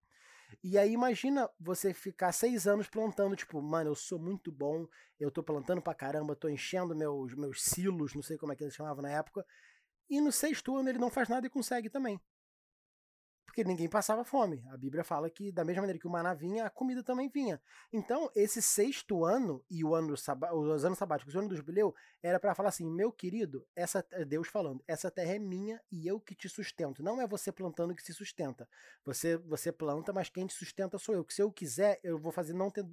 E 0.63 0.77
aí 0.77 0.91
imagina 0.91 1.49
você 1.59 1.93
ficar 1.93 2.31
seis 2.31 2.67
anos 2.67 2.87
plantando, 2.87 3.35
tipo, 3.35 3.61
mano, 3.61 3.91
eu 3.91 3.95
sou 3.95 4.19
muito 4.19 4.51
bom, 4.51 4.87
eu 5.19 5.31
tô 5.31 5.43
plantando 5.43 5.81
pra 5.81 5.93
caramba, 5.93 6.35
tô 6.35 6.49
enchendo 6.49 6.95
meus, 6.95 7.33
meus 7.35 7.63
silos, 7.63 8.13
não 8.13 8.21
sei 8.21 8.37
como 8.37 8.51
é 8.53 8.55
que 8.55 8.63
eles 8.63 8.75
chamavam 8.75 9.01
na 9.01 9.11
época, 9.11 9.45
e 10.09 10.21
no 10.21 10.31
sexto 10.31 10.75
ano 10.77 10.89
ele 10.89 10.99
não 10.99 11.09
faz 11.09 11.29
nada 11.29 11.47
e 11.47 11.49
consegue 11.49 11.89
também. 11.89 12.19
Porque 13.51 13.65
ninguém 13.65 13.89
passava 13.89 14.23
fome. 14.23 14.63
A 14.69 14.77
Bíblia 14.77 15.03
fala 15.03 15.29
que, 15.29 15.51
da 15.51 15.65
mesma 15.65 15.81
maneira 15.81 15.99
que 15.99 16.07
o 16.07 16.09
maná 16.09 16.33
vinha, 16.33 16.65
a 16.65 16.69
comida 16.69 17.03
também 17.03 17.27
vinha. 17.27 17.61
Então, 17.91 18.31
esse 18.33 18.61
sexto 18.61 19.25
ano 19.25 19.61
e 19.69 19.83
o 19.83 19.93
ano 19.93 20.13
os 20.13 20.85
anos 20.85 20.97
sabáticos, 20.97 21.35
o 21.35 21.39
ano 21.39 21.49
do 21.49 21.57
jubileu, 21.57 21.93
era 22.23 22.39
para 22.39 22.55
falar 22.55 22.69
assim: 22.69 22.89
meu 22.89 23.11
querido, 23.11 23.67
essa 23.75 24.01
Deus 24.25 24.47
falando, 24.47 24.81
essa 24.87 25.11
terra 25.11 25.35
é 25.35 25.39
minha 25.39 25.81
e 25.91 26.07
eu 26.07 26.17
que 26.17 26.33
te 26.33 26.47
sustento. 26.47 27.03
Não 27.03 27.19
é 27.19 27.27
você 27.27 27.51
plantando 27.51 27.93
que 27.93 28.01
se 28.01 28.13
sustenta. 28.13 28.69
Você, 29.03 29.35
você 29.35 29.69
planta, 29.69 30.13
mas 30.13 30.29
quem 30.29 30.47
te 30.47 30.53
sustenta 30.53 30.97
sou 30.97 31.13
eu. 31.13 31.25
Que 31.25 31.33
se 31.33 31.41
eu 31.41 31.51
quiser, 31.51 31.99
eu 32.05 32.17
vou 32.17 32.31
fazer 32.31 32.53
não 32.53 32.71
ter 32.71 32.85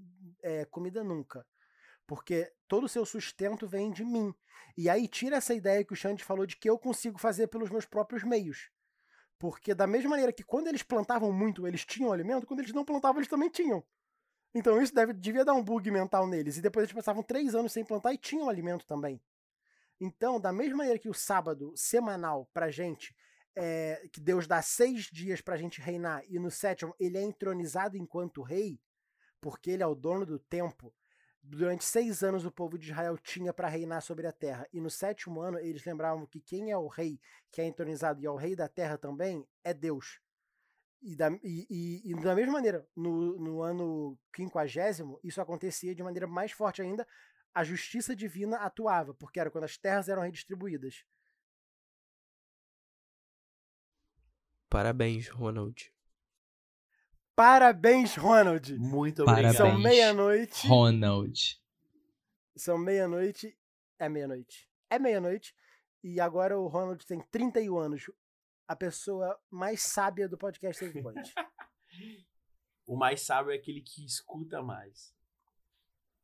é, 0.43 0.65
comida 0.65 1.05
nunca 1.05 1.47
porque 2.05 2.51
todo 2.67 2.85
o 2.85 2.89
seu 2.89 3.05
sustento 3.05 3.69
vem 3.69 3.93
de 3.93 4.03
mim. 4.03 4.35
E 4.75 4.89
aí 4.89 5.07
tira 5.07 5.37
essa 5.37 5.53
ideia 5.53 5.85
que 5.85 5.93
o 5.93 5.97
Xande 5.97 6.25
falou 6.25 6.47
de 6.47 6.57
que 6.57 6.69
eu 6.69 6.79
consigo 6.79 7.19
fazer 7.19 7.49
pelos 7.49 7.69
meus 7.69 7.85
próprios 7.85 8.25
meios. 8.25 8.71
Porque 9.39 9.75
da 9.75 9.87
mesma 9.87 10.11
maneira 10.11 10.33
que 10.33 10.43
quando 10.43 10.67
eles 10.67 10.83
plantavam 10.83 11.33
muito, 11.33 11.67
eles 11.67 11.85
tinham 11.85 12.13
alimento, 12.13 12.47
quando 12.47 12.61
eles 12.61 12.73
não 12.73 12.85
plantavam, 12.85 13.21
eles 13.21 13.29
também 13.29 13.49
tinham. 13.49 13.85
Então 14.55 14.81
isso 14.81 14.95
deve, 14.95 15.13
devia 15.13 15.45
dar 15.45 15.55
um 15.55 15.63
bug 15.63 15.91
mental 15.91 16.27
neles. 16.27 16.57
E 16.57 16.63
depois 16.63 16.85
eles 16.85 16.95
passavam 16.95 17.23
três 17.23 17.55
anos 17.55 17.73
sem 17.73 17.85
plantar 17.85 18.13
e 18.13 18.19
tinham 18.19 18.49
alimento 18.49 18.87
também. 18.87 19.21
Então, 20.01 20.41
da 20.41 20.53
mesma 20.53 20.79
maneira 20.79 20.99
que 20.99 21.09
o 21.09 21.15
sábado 21.15 21.73
semanal 21.77 22.49
pra 22.53 22.71
gente, 22.71 23.15
é, 23.57 24.09
que 24.13 24.21
Deus 24.21 24.47
dá 24.47 24.63
seis 24.63 25.05
dias 25.11 25.41
pra 25.41 25.57
gente 25.57 25.81
reinar, 25.81 26.23
e 26.29 26.39
no 26.39 26.51
sétimo 26.51 26.95
ele 26.99 27.19
é 27.19 27.23
entronizado 27.23 27.97
enquanto 27.97 28.43
rei, 28.43 28.81
porque 29.41 29.71
ele 29.71 29.83
é 29.83 29.87
o 29.87 29.97
dono 29.97 30.25
do 30.25 30.39
tempo, 30.39 30.95
Durante 31.43 31.85
seis 31.85 32.23
anos 32.23 32.45
o 32.45 32.51
povo 32.51 32.79
de 32.79 32.91
Israel 32.91 33.17
tinha 33.17 33.53
para 33.53 33.69
reinar 33.69 34.03
sobre 34.03 34.27
a 34.27 34.33
terra, 34.33 34.69
e 34.73 34.81
no 34.81 34.91
sétimo 34.91 35.41
ano 35.41 35.59
eles 35.59 35.85
lembravam 35.85 36.27
que 36.27 36.41
quem 36.41 36.71
é 36.71 36.77
o 36.77 36.89
rei, 36.89 37.21
que 37.51 37.61
é 37.61 37.65
entronizado 37.65 38.21
e 38.21 38.27
é 38.27 38.31
o 38.31 38.37
rei 38.37 38.55
da 38.55 38.69
terra 38.69 38.99
também, 38.99 39.47
é 39.65 39.73
Deus. 39.73 40.21
E 41.01 41.15
da, 41.17 41.31
e, 41.43 41.67
e, 41.71 42.11
e 42.11 42.15
da 42.23 42.35
mesma 42.35 42.55
maneira, 42.55 42.87
no, 42.95 43.39
no 43.39 43.63
ano 43.63 44.19
quinquagésimo, 44.33 45.19
isso 45.23 45.41
acontecia 45.41 45.95
de 45.95 46.03
maneira 46.03 46.27
mais 46.27 46.53
forte 46.53 46.83
ainda, 46.83 47.07
a 47.55 47.65
justiça 47.65 48.15
divina 48.15 48.59
atuava, 48.59 49.15
porque 49.15 49.41
era 49.41 49.51
quando 49.51 49.65
as 49.65 49.79
terras 49.79 50.09
eram 50.09 50.23
redistribuídas. 50.23 51.05
Parabéns, 54.69 55.29
Ronald. 55.29 55.91
Parabéns, 57.39 58.17
Ronald. 58.17 58.77
Muito 58.81 59.23
obrigado. 59.23 59.55
São 59.55 59.79
meia-noite. 59.79 60.67
Ronald. 60.67 61.63
São 62.57 62.77
meia-noite. 62.77 63.57
É 63.97 64.09
meia-noite. 64.09 64.69
É 64.91 64.99
meia-noite. 64.99 65.55
E 66.03 66.19
agora 66.19 66.59
o 66.59 66.67
Ronald 66.67 67.07
tem 67.07 67.21
31 67.31 67.79
anos. 67.79 68.11
A 68.67 68.75
pessoa 68.75 69.39
mais 69.49 69.83
sábia 69.83 70.29
do 70.29 70.37
podcast 70.37 70.85
Save 70.85 71.01
Point. 71.01 71.33
o 72.85 72.97
mais 72.97 73.21
sábio 73.21 73.53
é 73.53 73.55
aquele 73.55 73.83
que 73.83 74.05
escuta 74.05 74.61
mais. 74.61 75.15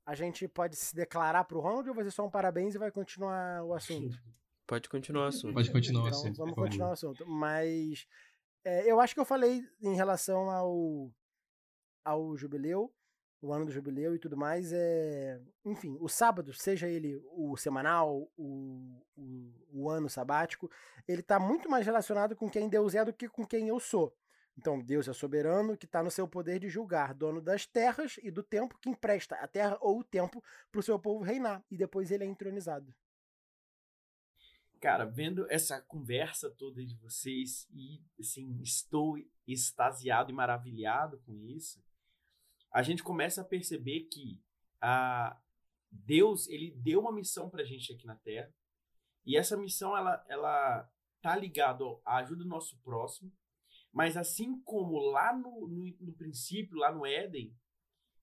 A 0.05 0.17
gente 0.17 0.49
pode 0.49 0.75
se 0.75 0.97
declarar 0.97 1.45
pro 1.45 1.61
Ronald 1.61 1.89
ou 1.89 1.95
fazer 1.95 2.11
só 2.11 2.27
um 2.27 2.31
parabéns 2.31 2.75
e 2.75 2.79
vai 2.79 2.91
continuar 2.91 3.63
o 3.63 3.73
assunto? 3.73 4.21
Pode 4.67 4.89
continuar 4.89 5.27
o 5.27 5.29
assunto. 5.29 5.55
Pode 5.55 5.71
continuar 5.71 6.03
o 6.03 6.09
então, 6.09 6.19
assunto. 6.19 6.37
Vamos 6.39 6.55
continuar 6.57 6.89
o 6.89 6.93
assunto. 6.93 7.25
Mas 7.25 8.05
é, 8.65 8.91
eu 8.91 8.99
acho 9.01 9.15
que 9.15 9.21
eu 9.21 9.25
falei 9.25 9.63
em 9.81 9.95
relação 9.95 10.51
ao, 10.51 11.11
ao 12.05 12.37
jubileu, 12.37 12.93
o 13.43 13.53
ano 13.53 13.67
do 13.67 13.73
jubileu 13.73 14.15
e 14.15 14.19
tudo 14.19 14.37
mais. 14.37 14.73
É, 14.73 15.41
enfim, 15.65 15.97
o 16.01 16.09
sábado, 16.09 16.53
seja 16.53 16.89
ele 16.89 17.23
o 17.33 17.57
semanal, 17.57 18.31
o, 18.37 19.03
o, 19.17 19.53
o 19.71 19.91
ano 19.91 20.09
sabático, 20.09 20.71
ele 21.07 21.21
está 21.21 21.39
muito 21.39 21.69
mais 21.69 21.85
relacionado 21.85 22.35
com 22.35 22.49
quem 22.49 22.69
Deus 22.69 22.95
é 22.95 23.05
do 23.05 23.13
que 23.13 23.29
com 23.29 23.45
quem 23.47 23.69
eu 23.69 23.79
sou. 23.79 24.17
Então, 24.57 24.81
Deus 24.81 25.09
é 25.09 25.13
soberano, 25.13 25.77
que 25.77 25.85
está 25.85 26.01
no 26.03 26.13
seu 26.13 26.29
poder 26.29 26.61
de 26.61 26.69
julgar, 26.69 27.13
dono 27.13 27.41
das 27.41 27.67
terras 27.67 28.21
e 28.23 28.31
do 28.31 28.43
tempo, 28.43 28.79
que 28.81 28.89
empresta 28.89 29.35
a 29.37 29.49
terra 29.49 29.77
ou 29.81 29.99
o 29.99 30.05
tempo 30.05 30.43
para 30.71 30.79
o 30.79 30.83
seu 30.83 30.97
povo 30.97 31.25
reinar. 31.25 31.63
E 31.69 31.77
depois 31.77 32.13
ele 32.13 32.23
é 32.23 32.27
entronizado 32.27 32.95
cara, 34.85 35.07
vendo 35.07 35.51
essa 35.51 35.81
conversa 35.81 36.51
toda 36.59 36.85
de 36.85 36.95
vocês 36.97 37.67
e 37.73 38.03
assim, 38.21 38.61
estou 38.61 39.17
extasiado 39.49 40.31
e 40.31 40.35
maravilhado 40.35 41.19
com 41.25 41.35
isso. 41.43 41.83
A 42.71 42.83
gente 42.83 43.03
começa 43.03 43.41
a 43.41 43.47
perceber 43.47 44.01
que 44.13 44.39
a 44.83 45.41
Deus, 45.91 46.47
ele 46.49 46.71
deu 46.73 47.01
uma 47.01 47.15
missão 47.15 47.49
pra 47.49 47.65
gente 47.65 47.95
aqui 47.95 48.05
na 48.05 48.17
Terra. 48.17 48.53
E 49.25 49.39
essa 49.39 49.57
missão 49.57 49.97
ela 49.97 50.23
ela 50.29 50.87
tá 51.23 51.35
ligado 51.35 51.99
à 52.05 52.17
ajuda 52.19 52.43
do 52.43 52.49
nosso 52.51 52.79
próximo, 52.81 53.33
mas 53.91 54.19
assim 54.19 54.61
como 54.65 54.99
lá 54.99 55.35
no, 55.35 55.67
no, 55.67 55.97
no 55.99 56.13
princípio, 56.13 56.77
lá 56.77 56.93
no 56.93 57.07
Éden, 57.07 57.57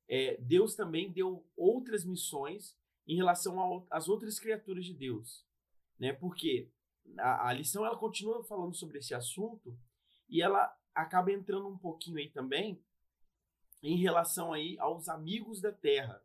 é, 0.07 0.38
Deus 0.38 0.76
também 0.76 1.12
deu 1.12 1.43
outras 1.57 2.05
missões 2.05 2.78
em 3.07 3.16
relação 3.16 3.88
às 3.89 4.07
outras 4.07 4.39
criaturas 4.39 4.86
de 4.86 4.93
Deus 4.93 5.49
né? 6.01 6.11
Porque 6.11 6.67
a, 7.19 7.49
a 7.49 7.53
lição 7.53 7.85
ela 7.85 7.95
continua 7.95 8.43
falando 8.43 8.73
sobre 8.73 8.97
esse 8.97 9.13
assunto 9.13 9.77
e 10.27 10.41
ela 10.41 10.75
acaba 10.95 11.31
entrando 11.31 11.67
um 11.67 11.77
pouquinho 11.77 12.17
aí 12.17 12.27
também 12.27 12.83
em 13.83 13.97
relação 13.97 14.51
aí 14.51 14.77
aos 14.79 15.07
amigos 15.07 15.61
da 15.61 15.71
Terra, 15.71 16.19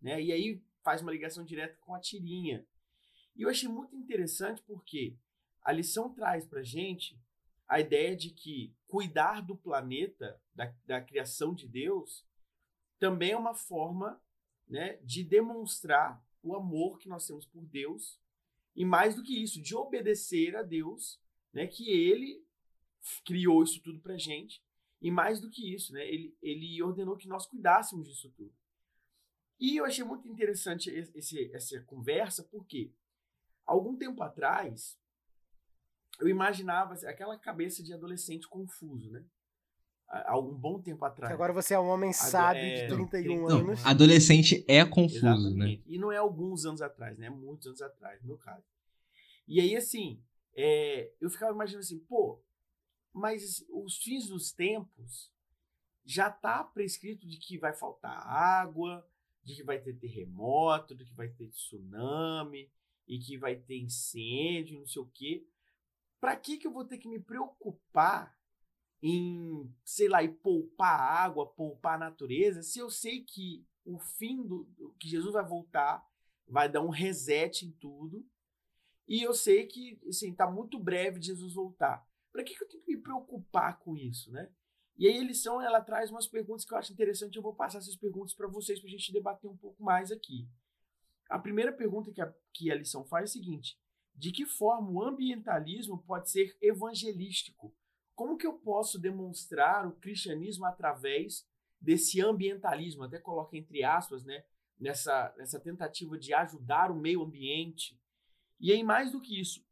né? 0.00 0.20
E 0.20 0.32
aí 0.32 0.62
faz 0.82 1.02
uma 1.02 1.12
ligação 1.12 1.44
direta 1.44 1.76
com 1.82 1.94
a 1.94 2.00
tirinha. 2.00 2.66
E 3.36 3.42
eu 3.42 3.50
achei 3.50 3.68
muito 3.68 3.94
interessante 3.94 4.62
porque 4.62 5.14
a 5.62 5.72
lição 5.72 6.12
traz 6.12 6.46
para 6.46 6.62
gente 6.62 7.20
a 7.68 7.80
ideia 7.80 8.16
de 8.16 8.30
que 8.30 8.74
cuidar 8.88 9.42
do 9.42 9.56
planeta, 9.56 10.40
da, 10.54 10.74
da 10.86 11.00
criação 11.02 11.54
de 11.54 11.68
Deus, 11.68 12.26
também 12.98 13.32
é 13.32 13.36
uma 13.36 13.54
forma 13.54 14.20
né, 14.66 14.96
de 15.02 15.22
demonstrar 15.22 16.22
o 16.42 16.56
amor 16.56 16.98
que 16.98 17.08
nós 17.08 17.26
temos 17.26 17.46
por 17.46 17.64
Deus 17.66 18.21
e 18.74 18.84
mais 18.84 19.14
do 19.14 19.22
que 19.22 19.42
isso, 19.42 19.60
de 19.60 19.74
obedecer 19.74 20.56
a 20.56 20.62
Deus, 20.62 21.20
né, 21.52 21.66
que 21.66 21.90
ele 21.90 22.44
criou 23.24 23.62
isso 23.62 23.80
tudo 23.82 24.00
pra 24.00 24.16
gente. 24.16 24.62
E 25.00 25.10
mais 25.10 25.40
do 25.40 25.50
que 25.50 25.74
isso, 25.74 25.92
né, 25.92 26.06
ele, 26.06 26.36
ele 26.40 26.82
ordenou 26.82 27.16
que 27.16 27.28
nós 27.28 27.46
cuidássemos 27.46 28.08
disso 28.08 28.30
tudo. 28.30 28.54
E 29.58 29.76
eu 29.76 29.84
achei 29.84 30.04
muito 30.04 30.28
interessante 30.28 30.90
esse, 30.90 31.52
essa 31.52 31.80
conversa, 31.82 32.42
porque 32.44 32.92
algum 33.66 33.96
tempo 33.96 34.22
atrás 34.22 34.98
eu 36.20 36.28
imaginava 36.28 36.94
aquela 37.06 37.38
cabeça 37.38 37.82
de 37.82 37.92
adolescente 37.92 38.48
confuso, 38.48 39.10
né? 39.10 39.24
Há 40.12 40.32
algum 40.32 40.54
bom 40.54 40.78
tempo 40.78 41.02
atrás. 41.06 41.30
Que 41.30 41.34
agora 41.34 41.54
você 41.54 41.72
é 41.72 41.80
um 41.80 41.88
homem 41.88 42.12
sábio 42.12 42.62
é, 42.62 42.86
de 42.86 42.94
31 42.94 43.48
não, 43.48 43.48
anos. 43.48 43.86
Adolescente 43.86 44.62
é 44.68 44.84
confuso, 44.84 45.24
né? 45.24 45.32
Exatamente. 45.32 45.78
né? 45.78 45.84
E 45.86 45.98
não 45.98 46.12
é 46.12 46.18
alguns 46.18 46.66
anos 46.66 46.82
atrás, 46.82 47.16
né? 47.16 47.30
Muitos 47.30 47.66
anos 47.66 47.80
atrás, 47.80 48.20
no 48.20 48.28
meu 48.28 48.36
caso. 48.36 48.62
E 49.48 49.58
aí, 49.58 49.74
assim, 49.74 50.22
é, 50.54 51.10
eu 51.18 51.30
ficava 51.30 51.54
imaginando 51.54 51.80
assim, 51.80 51.98
pô, 52.00 52.44
mas 53.10 53.64
os 53.70 53.96
fins 53.96 54.28
dos 54.28 54.52
tempos 54.52 55.32
já 56.04 56.30
tá 56.30 56.62
prescrito 56.62 57.26
de 57.26 57.38
que 57.38 57.56
vai 57.56 57.72
faltar 57.72 58.14
água, 58.26 59.08
de 59.42 59.54
que 59.54 59.62
vai 59.62 59.78
ter 59.78 59.94
terremoto, 59.94 60.94
de 60.94 61.06
que 61.06 61.14
vai 61.14 61.28
ter 61.28 61.48
tsunami, 61.48 62.70
e 63.08 63.18
que 63.18 63.38
vai 63.38 63.56
ter 63.56 63.78
incêndio, 63.78 64.78
não 64.78 64.86
sei 64.86 65.00
o 65.00 65.06
quê. 65.06 65.46
Para 66.20 66.36
que 66.36 66.58
que 66.58 66.66
eu 66.66 66.72
vou 66.72 66.84
ter 66.84 66.98
que 66.98 67.08
me 67.08 67.18
preocupar 67.18 68.36
em, 69.02 69.68
sei 69.84 70.08
lá, 70.08 70.22
e 70.22 70.28
poupar 70.28 71.00
água, 71.00 71.46
poupar 71.46 71.96
a 71.96 72.10
natureza, 72.10 72.62
se 72.62 72.78
eu 72.78 72.88
sei 72.88 73.22
que 73.22 73.66
o 73.84 73.98
fim 73.98 74.46
do 74.46 74.64
que 74.98 75.08
Jesus 75.08 75.32
vai 75.32 75.44
voltar, 75.44 76.06
vai 76.46 76.70
dar 76.70 76.82
um 76.82 76.88
reset 76.88 77.66
em 77.66 77.72
tudo, 77.72 78.24
e 79.08 79.20
eu 79.20 79.34
sei 79.34 79.66
que 79.66 80.00
assim, 80.08 80.32
tá 80.32 80.48
muito 80.48 80.78
breve 80.78 81.18
de 81.18 81.26
Jesus 81.26 81.52
voltar. 81.52 82.06
Para 82.30 82.44
que, 82.44 82.54
que 82.54 82.62
eu 82.62 82.68
tenho 82.68 82.82
que 82.82 82.96
me 82.96 83.02
preocupar 83.02 83.78
com 83.80 83.96
isso, 83.96 84.30
né? 84.30 84.48
E 84.96 85.08
aí 85.08 85.18
a 85.18 85.24
lição 85.24 85.60
ela 85.60 85.80
traz 85.80 86.10
umas 86.10 86.26
perguntas 86.26 86.64
que 86.64 86.72
eu 86.72 86.78
acho 86.78 86.92
interessante, 86.92 87.36
eu 87.36 87.42
vou 87.42 87.54
passar 87.54 87.78
essas 87.78 87.96
perguntas 87.96 88.34
para 88.34 88.46
vocês 88.46 88.78
para 88.78 88.88
a 88.88 88.90
gente 88.90 89.12
debater 89.12 89.50
um 89.50 89.56
pouco 89.56 89.82
mais 89.82 90.12
aqui. 90.12 90.48
A 91.28 91.38
primeira 91.38 91.72
pergunta 91.72 92.12
que 92.12 92.20
a, 92.20 92.32
que 92.52 92.70
a 92.70 92.74
lição 92.74 93.04
faz 93.04 93.22
é 93.22 93.30
a 93.30 93.32
seguinte: 93.32 93.78
de 94.14 94.30
que 94.30 94.46
forma 94.46 94.90
o 94.90 95.02
ambientalismo 95.02 96.02
pode 96.04 96.30
ser 96.30 96.56
evangelístico? 96.60 97.74
Como 98.14 98.36
que 98.36 98.46
eu 98.46 98.54
posso 98.54 98.98
demonstrar 98.98 99.86
o 99.86 99.92
cristianismo 99.92 100.64
através 100.64 101.46
desse 101.80 102.20
ambientalismo? 102.20 103.04
Até 103.04 103.18
coloca 103.18 103.56
entre 103.56 103.82
aspas, 103.82 104.24
né? 104.24 104.44
Nessa, 104.78 105.32
nessa 105.36 105.60
tentativa 105.60 106.18
de 106.18 106.34
ajudar 106.34 106.90
o 106.90 106.96
meio 106.96 107.22
ambiente. 107.22 107.98
E 108.58 108.72
aí, 108.72 108.82
mais 108.82 109.12
do 109.12 109.20
que 109.20 109.40
isso, 109.40 109.64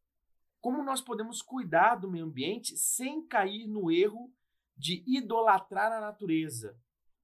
como 0.60 0.84
nós 0.84 1.00
podemos 1.00 1.42
cuidar 1.42 1.96
do 1.96 2.10
meio 2.10 2.26
ambiente 2.26 2.76
sem 2.76 3.26
cair 3.26 3.66
no 3.66 3.90
erro 3.90 4.32
de 4.76 5.02
idolatrar 5.06 5.90
a 5.90 6.00
natureza? 6.00 6.78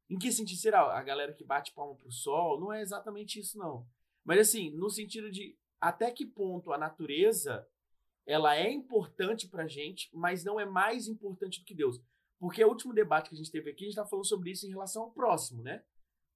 Em 0.08 0.18
que 0.18 0.32
sentido 0.32 0.58
será 0.58 0.96
a 0.96 1.02
galera 1.02 1.32
que 1.32 1.44
bate 1.44 1.72
palma 1.72 1.94
pro 1.94 2.10
sol? 2.10 2.58
Não 2.58 2.72
é 2.72 2.80
exatamente 2.80 3.38
isso, 3.38 3.58
não. 3.58 3.86
Mas 4.24 4.40
assim, 4.40 4.70
no 4.70 4.88
sentido 4.88 5.30
de 5.30 5.56
até 5.80 6.10
que 6.10 6.24
ponto 6.24 6.72
a 6.72 6.78
natureza 6.78 7.66
ela 8.26 8.56
é 8.56 8.70
importante 8.70 9.48
para 9.48 9.64
a 9.64 9.68
gente, 9.68 10.10
mas 10.12 10.44
não 10.44 10.58
é 10.58 10.66
mais 10.66 11.06
importante 11.06 11.60
do 11.60 11.64
que 11.64 11.74
Deus. 11.74 12.00
Porque 12.38 12.62
o 12.62 12.68
último 12.68 12.92
debate 12.92 13.28
que 13.28 13.34
a 13.34 13.38
gente 13.38 13.50
teve 13.50 13.70
aqui, 13.70 13.84
a 13.84 13.86
gente 13.86 13.96
tá 13.96 14.04
falando 14.04 14.26
sobre 14.26 14.50
isso 14.50 14.66
em 14.66 14.70
relação 14.70 15.04
ao 15.04 15.12
próximo, 15.12 15.62
né? 15.62 15.82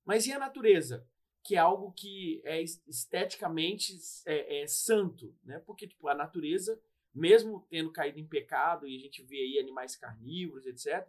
Mas 0.04 0.26
e 0.26 0.32
a 0.32 0.38
natureza? 0.38 1.06
Que 1.42 1.56
é 1.56 1.58
algo 1.58 1.92
que 1.92 2.40
é 2.44 2.62
esteticamente 2.62 3.98
é, 4.24 4.62
é 4.62 4.66
santo, 4.66 5.34
né? 5.42 5.58
Porque, 5.60 5.86
tipo, 5.88 6.08
a 6.08 6.14
natureza, 6.14 6.80
mesmo 7.14 7.66
tendo 7.68 7.92
caído 7.92 8.18
em 8.18 8.26
pecado, 8.26 8.86
e 8.86 8.96
a 8.96 9.00
gente 9.00 9.22
vê 9.24 9.36
aí 9.36 9.58
animais 9.58 9.96
carnívoros, 9.96 10.66
etc., 10.66 11.06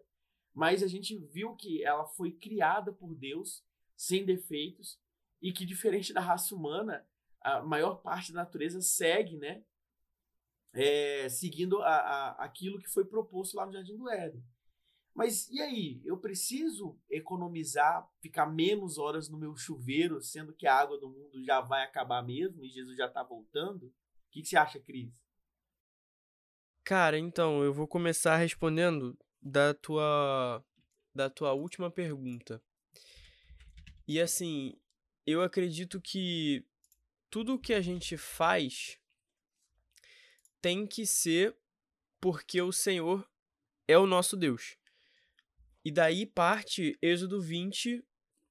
mas 0.54 0.84
a 0.84 0.88
gente 0.88 1.18
viu 1.18 1.56
que 1.56 1.84
ela 1.84 2.06
foi 2.06 2.32
criada 2.32 2.92
por 2.92 3.16
Deus 3.16 3.64
sem 3.96 4.26
defeitos 4.26 5.00
e 5.42 5.54
que 5.54 5.66
diferente 5.66 6.12
da 6.12 6.20
raça 6.20 6.54
humana, 6.54 7.08
a 7.40 7.62
maior 7.62 8.02
parte 8.02 8.34
da 8.34 8.42
natureza 8.42 8.82
segue, 8.82 9.38
né, 9.38 9.64
é, 10.74 11.28
seguindo 11.30 11.82
a, 11.82 11.96
a, 11.96 12.46
aquilo 12.46 12.80
que 12.80 12.90
foi 12.90 13.06
proposto 13.06 13.56
lá 13.56 13.66
no 13.66 13.74
Jardim 13.74 13.98
do 13.98 14.10
Éden. 14.10 14.44
Mas 15.14 15.50
e 15.50 15.60
aí? 15.62 16.02
Eu 16.06 16.18
preciso 16.18 16.98
economizar, 17.10 18.08
ficar 18.22 18.46
menos 18.46 18.98
horas 18.98 19.30
no 19.30 19.38
meu 19.38 19.56
chuveiro, 19.56 20.22
sendo 20.22 20.54
que 20.54 20.66
a 20.66 20.76
água 20.76 20.98
do 20.98 21.10
mundo 21.10 21.44
já 21.44 21.60
vai 21.60 21.84
acabar 21.84 22.24
mesmo 22.24 22.64
e 22.64 22.70
Jesus 22.70 22.96
já 22.96 23.08
está 23.08 23.22
voltando? 23.22 23.88
O 23.88 23.94
que, 24.32 24.42
que 24.42 24.48
você 24.48 24.58
acha, 24.58 24.80
Cris? 24.80 25.22
Cara, 26.84 27.20
então, 27.20 27.62
eu 27.62 27.74
vou 27.74 27.88
começar 27.88 28.38
respondendo 28.38 29.18
da 29.42 29.74
tua 29.74 30.64
da 31.14 31.30
tua 31.30 31.52
última 31.52 31.92
pergunta. 31.92 32.64
E 34.08 34.20
assim, 34.20 34.80
eu 35.26 35.42
acredito 35.42 36.00
que 36.00 36.66
tudo 37.30 37.60
que 37.60 37.74
a 37.74 37.82
gente 37.82 38.18
faz 38.18 39.01
tem 40.62 40.86
que 40.86 41.06
ser 41.06 41.56
porque 42.20 42.62
o 42.62 42.72
Senhor 42.72 43.28
é 43.88 43.98
o 43.98 44.06
nosso 44.06 44.38
Deus. 44.38 44.78
E 45.84 45.92
daí 45.92 46.26
parte 46.26 46.98
Êxodo 47.02 47.42
20, 47.42 48.04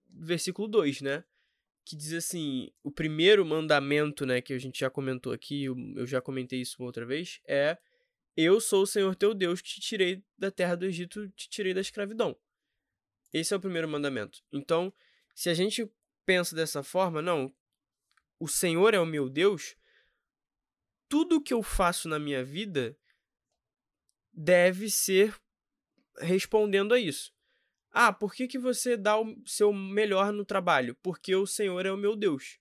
versículo 0.09 0.67
2, 0.67 1.01
né? 1.01 1.25
Que 1.85 1.95
diz 1.95 2.13
assim: 2.13 2.73
o 2.83 2.91
primeiro 2.91 3.45
mandamento, 3.45 4.27
né, 4.27 4.41
que 4.41 4.53
a 4.53 4.59
gente 4.59 4.81
já 4.81 4.91
comentou 4.91 5.33
aqui, 5.33 5.65
eu 5.65 6.07
já 6.07 6.21
comentei 6.21 6.61
isso 6.61 6.83
outra 6.83 7.07
vez, 7.07 7.41
é 7.47 7.79
eu 8.37 8.61
sou 8.61 8.83
o 8.83 8.87
Senhor 8.87 9.15
teu 9.15 9.35
Deus 9.35 9.61
que 9.61 9.71
te 9.71 9.81
tirei 9.81 10.23
da 10.37 10.51
terra 10.51 10.75
do 10.75 10.85
Egito, 10.85 11.29
te 11.31 11.49
tirei 11.49 11.75
da 11.75 11.81
escravidão. 11.81 12.37
Esse 13.33 13.55
é 13.55 13.57
o 13.57 13.61
primeiro 13.61 13.89
mandamento. 13.89 14.43
Então, 14.53 14.93
se 15.35 15.49
a 15.49 15.55
gente 15.55 15.89
pensa 16.27 16.55
dessa 16.55 16.83
forma, 16.83 17.23
não, 17.23 17.53
o 18.39 18.49
Senhor 18.49 18.95
é 18.95 19.01
o 19.01 19.07
meu 19.07 19.29
Deus, 19.29 19.77
tudo 21.11 21.43
que 21.43 21.53
eu 21.53 21.61
faço 21.61 22.09
na 22.09 22.21
minha 22.21 22.45
vida 22.45 22.97
deve 24.33 24.89
ser 24.89 25.35
respondendo 26.19 26.95
a 26.95 27.01
isso. 27.01 27.35
Ah, 27.91 28.13
por 28.13 28.33
que, 28.33 28.47
que 28.47 28.59
você 28.59 28.97
dá 28.97 29.21
o 29.21 29.37
seu 29.45 29.73
melhor 29.73 30.33
no 30.33 30.45
trabalho? 30.45 30.97
Porque 31.03 31.35
o 31.35 31.47
Senhor 31.47 31.85
é 31.85 31.91
o 31.91 31.97
meu 31.97 32.15
Deus. 32.15 32.61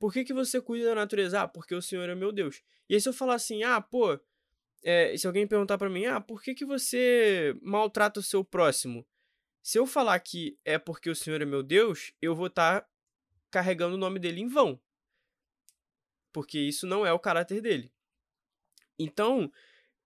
Por 0.00 0.12
que, 0.12 0.24
que 0.24 0.34
você 0.34 0.60
cuida 0.60 0.86
da 0.86 0.94
natureza? 0.96 1.42
Ah, 1.42 1.48
porque 1.48 1.76
o 1.76 1.80
Senhor 1.80 2.08
é 2.08 2.14
o 2.14 2.16
meu 2.16 2.32
Deus. 2.32 2.60
E 2.88 2.94
aí 2.94 3.00
se 3.00 3.08
eu 3.08 3.12
falar 3.12 3.36
assim, 3.36 3.62
ah, 3.62 3.80
pô, 3.80 4.18
é, 4.82 5.16
se 5.16 5.24
alguém 5.24 5.46
perguntar 5.46 5.78
para 5.78 5.88
mim, 5.88 6.06
ah, 6.06 6.20
por 6.20 6.42
que, 6.42 6.54
que 6.56 6.64
você 6.64 7.56
maltrata 7.62 8.18
o 8.18 8.22
seu 8.22 8.44
próximo? 8.44 9.06
Se 9.62 9.78
eu 9.78 9.86
falar 9.86 10.18
que 10.18 10.58
é 10.64 10.76
porque 10.76 11.08
o 11.08 11.14
Senhor 11.14 11.40
é 11.40 11.44
meu 11.44 11.62
Deus, 11.62 12.12
eu 12.20 12.34
vou 12.34 12.48
estar 12.48 12.80
tá 12.80 12.88
carregando 13.48 13.94
o 13.94 13.98
nome 13.98 14.18
dele 14.18 14.40
em 14.40 14.48
vão. 14.48 14.82
Porque 16.34 16.58
isso 16.58 16.84
não 16.84 17.06
é 17.06 17.12
o 17.12 17.18
caráter 17.18 17.62
dele. 17.62 17.92
Então, 18.98 19.50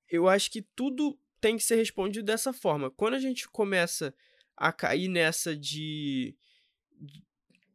eu 0.09 0.29
acho 0.29 0.51
que 0.51 0.61
tudo 0.61 1.19
tem 1.41 1.57
que 1.57 1.65
ser 1.65 1.77
respondido 1.77 2.27
dessa 2.27 2.53
forma. 2.53 2.91
Quando 2.91 3.15
a 3.15 3.19
gente 3.19 3.49
começa 3.49 4.15
a 4.55 4.71
cair 4.71 5.09
nessa 5.09 5.57
de 5.57 6.37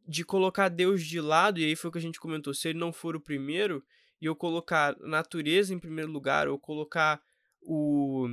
de 0.06 0.22
colocar 0.22 0.68
Deus 0.68 1.02
de 1.02 1.18
lado, 1.18 1.58
e 1.58 1.64
aí 1.64 1.74
foi 1.74 1.88
o 1.88 1.92
que 1.92 1.98
a 1.98 2.02
gente 2.02 2.20
comentou, 2.20 2.52
se 2.52 2.68
ele 2.68 2.78
não 2.78 2.92
for 2.92 3.16
o 3.16 3.20
primeiro, 3.20 3.82
e 4.20 4.26
eu 4.26 4.36
colocar 4.36 4.94
natureza 5.00 5.74
em 5.74 5.78
primeiro 5.78 6.12
lugar, 6.12 6.46
ou 6.46 6.58
colocar 6.58 7.22
o. 7.60 8.28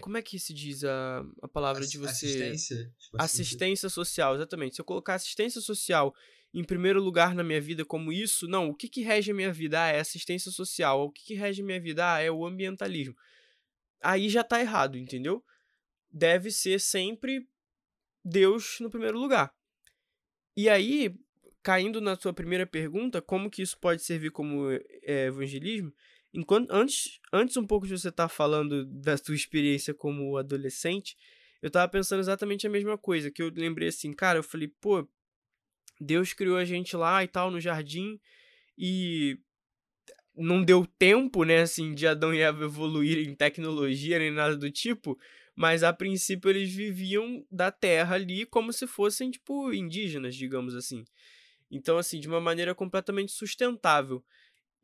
Como 0.00 0.18
é 0.18 0.22
que 0.22 0.38
se 0.38 0.52
diz 0.52 0.84
a, 0.84 1.24
a 1.42 1.48
palavra 1.48 1.86
de 1.86 1.96
você. 1.96 2.26
Assistência? 2.26 2.94
Tipo, 2.98 3.16
assistência 3.18 3.88
social, 3.88 4.34
exatamente. 4.34 4.76
Se 4.76 4.80
eu 4.80 4.84
colocar 4.84 5.14
assistência 5.14 5.60
social 5.60 6.14
em 6.56 6.64
primeiro 6.64 7.02
lugar 7.02 7.34
na 7.34 7.44
minha 7.44 7.60
vida 7.60 7.84
como 7.84 8.10
isso, 8.10 8.48
não, 8.48 8.70
o 8.70 8.74
que, 8.74 8.88
que 8.88 9.02
rege 9.02 9.30
a 9.30 9.34
minha 9.34 9.52
vida? 9.52 9.82
Ah, 9.82 9.88
é 9.88 10.00
assistência 10.00 10.50
social. 10.50 11.02
O 11.02 11.10
que, 11.10 11.22
que 11.22 11.34
rege 11.34 11.60
a 11.60 11.64
minha 11.64 11.78
vida? 11.78 12.14
Ah, 12.14 12.18
é 12.18 12.30
o 12.30 12.46
ambientalismo. 12.46 13.14
Aí 14.02 14.30
já 14.30 14.42
tá 14.42 14.58
errado, 14.58 14.96
entendeu? 14.96 15.44
Deve 16.10 16.50
ser 16.50 16.80
sempre 16.80 17.46
Deus 18.24 18.78
no 18.80 18.88
primeiro 18.88 19.18
lugar. 19.18 19.52
E 20.56 20.70
aí, 20.70 21.14
caindo 21.62 22.00
na 22.00 22.16
sua 22.16 22.32
primeira 22.32 22.66
pergunta, 22.66 23.20
como 23.20 23.50
que 23.50 23.60
isso 23.60 23.78
pode 23.78 24.02
servir 24.02 24.30
como 24.30 24.70
é, 25.02 25.26
evangelismo? 25.26 25.92
Enquanto 26.32 26.70
antes, 26.70 27.20
antes 27.30 27.54
um 27.58 27.66
pouco 27.66 27.86
de 27.86 27.98
você 27.98 28.08
estar 28.08 28.28
tá 28.28 28.34
falando 28.34 28.86
da 28.86 29.18
sua 29.18 29.34
experiência 29.34 29.92
como 29.92 30.38
adolescente, 30.38 31.18
eu 31.60 31.66
estava 31.66 31.86
pensando 31.86 32.20
exatamente 32.20 32.66
a 32.66 32.70
mesma 32.70 32.96
coisa, 32.96 33.30
que 33.30 33.42
eu 33.42 33.52
lembrei 33.54 33.88
assim, 33.88 34.10
cara, 34.14 34.38
eu 34.38 34.42
falei, 34.42 34.68
pô, 34.80 35.06
Deus 36.00 36.32
criou 36.32 36.56
a 36.56 36.64
gente 36.64 36.96
lá 36.96 37.22
e 37.24 37.28
tal 37.28 37.50
no 37.50 37.60
jardim 37.60 38.20
e 38.76 39.38
não 40.36 40.62
deu 40.62 40.86
tempo, 40.98 41.44
né, 41.44 41.62
assim, 41.62 41.94
de 41.94 42.06
Adão 42.06 42.34
e 42.34 42.40
Eva 42.40 42.64
evoluir 42.64 43.26
em 43.26 43.34
tecnologia 43.34 44.18
nem 44.18 44.30
nada 44.30 44.56
do 44.56 44.70
tipo, 44.70 45.18
mas 45.54 45.82
a 45.82 45.92
princípio 45.92 46.50
eles 46.50 46.70
viviam 46.72 47.44
da 47.50 47.70
terra 47.70 48.16
ali 48.16 48.44
como 48.44 48.72
se 48.72 48.86
fossem 48.86 49.30
tipo 49.30 49.72
indígenas, 49.72 50.34
digamos 50.34 50.74
assim. 50.74 51.04
Então, 51.70 51.98
assim, 51.98 52.20
de 52.20 52.28
uma 52.28 52.40
maneira 52.40 52.74
completamente 52.74 53.32
sustentável. 53.32 54.22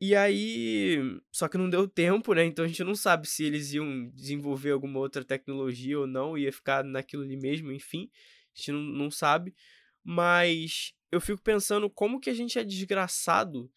E 0.01 0.15
aí. 0.15 0.97
Só 1.31 1.47
que 1.47 1.57
não 1.57 1.69
deu 1.69 1.87
tempo, 1.87 2.33
né? 2.33 2.43
Então 2.43 2.65
a 2.65 2.67
gente 2.67 2.83
não 2.83 2.95
sabe 2.95 3.27
se 3.27 3.43
eles 3.45 3.73
iam 3.73 4.09
desenvolver 4.09 4.71
alguma 4.71 4.99
outra 4.99 5.23
tecnologia 5.23 5.97
ou 5.99 6.07
não, 6.07 6.37
ia 6.37 6.51
ficar 6.51 6.83
naquilo 6.83 7.23
ali 7.23 7.37
mesmo, 7.37 7.71
enfim. 7.71 8.09
A 8.53 8.59
gente 8.59 8.71
não, 8.73 8.81
não 8.81 9.11
sabe. 9.11 9.55
Mas 10.03 10.93
eu 11.13 11.21
fico 11.21 11.41
pensando 11.43 11.87
como 11.89 12.19
que 12.19 12.29
a 12.29 12.33
gente 12.33 12.57
é 12.57 12.63
desgraçado, 12.63 13.71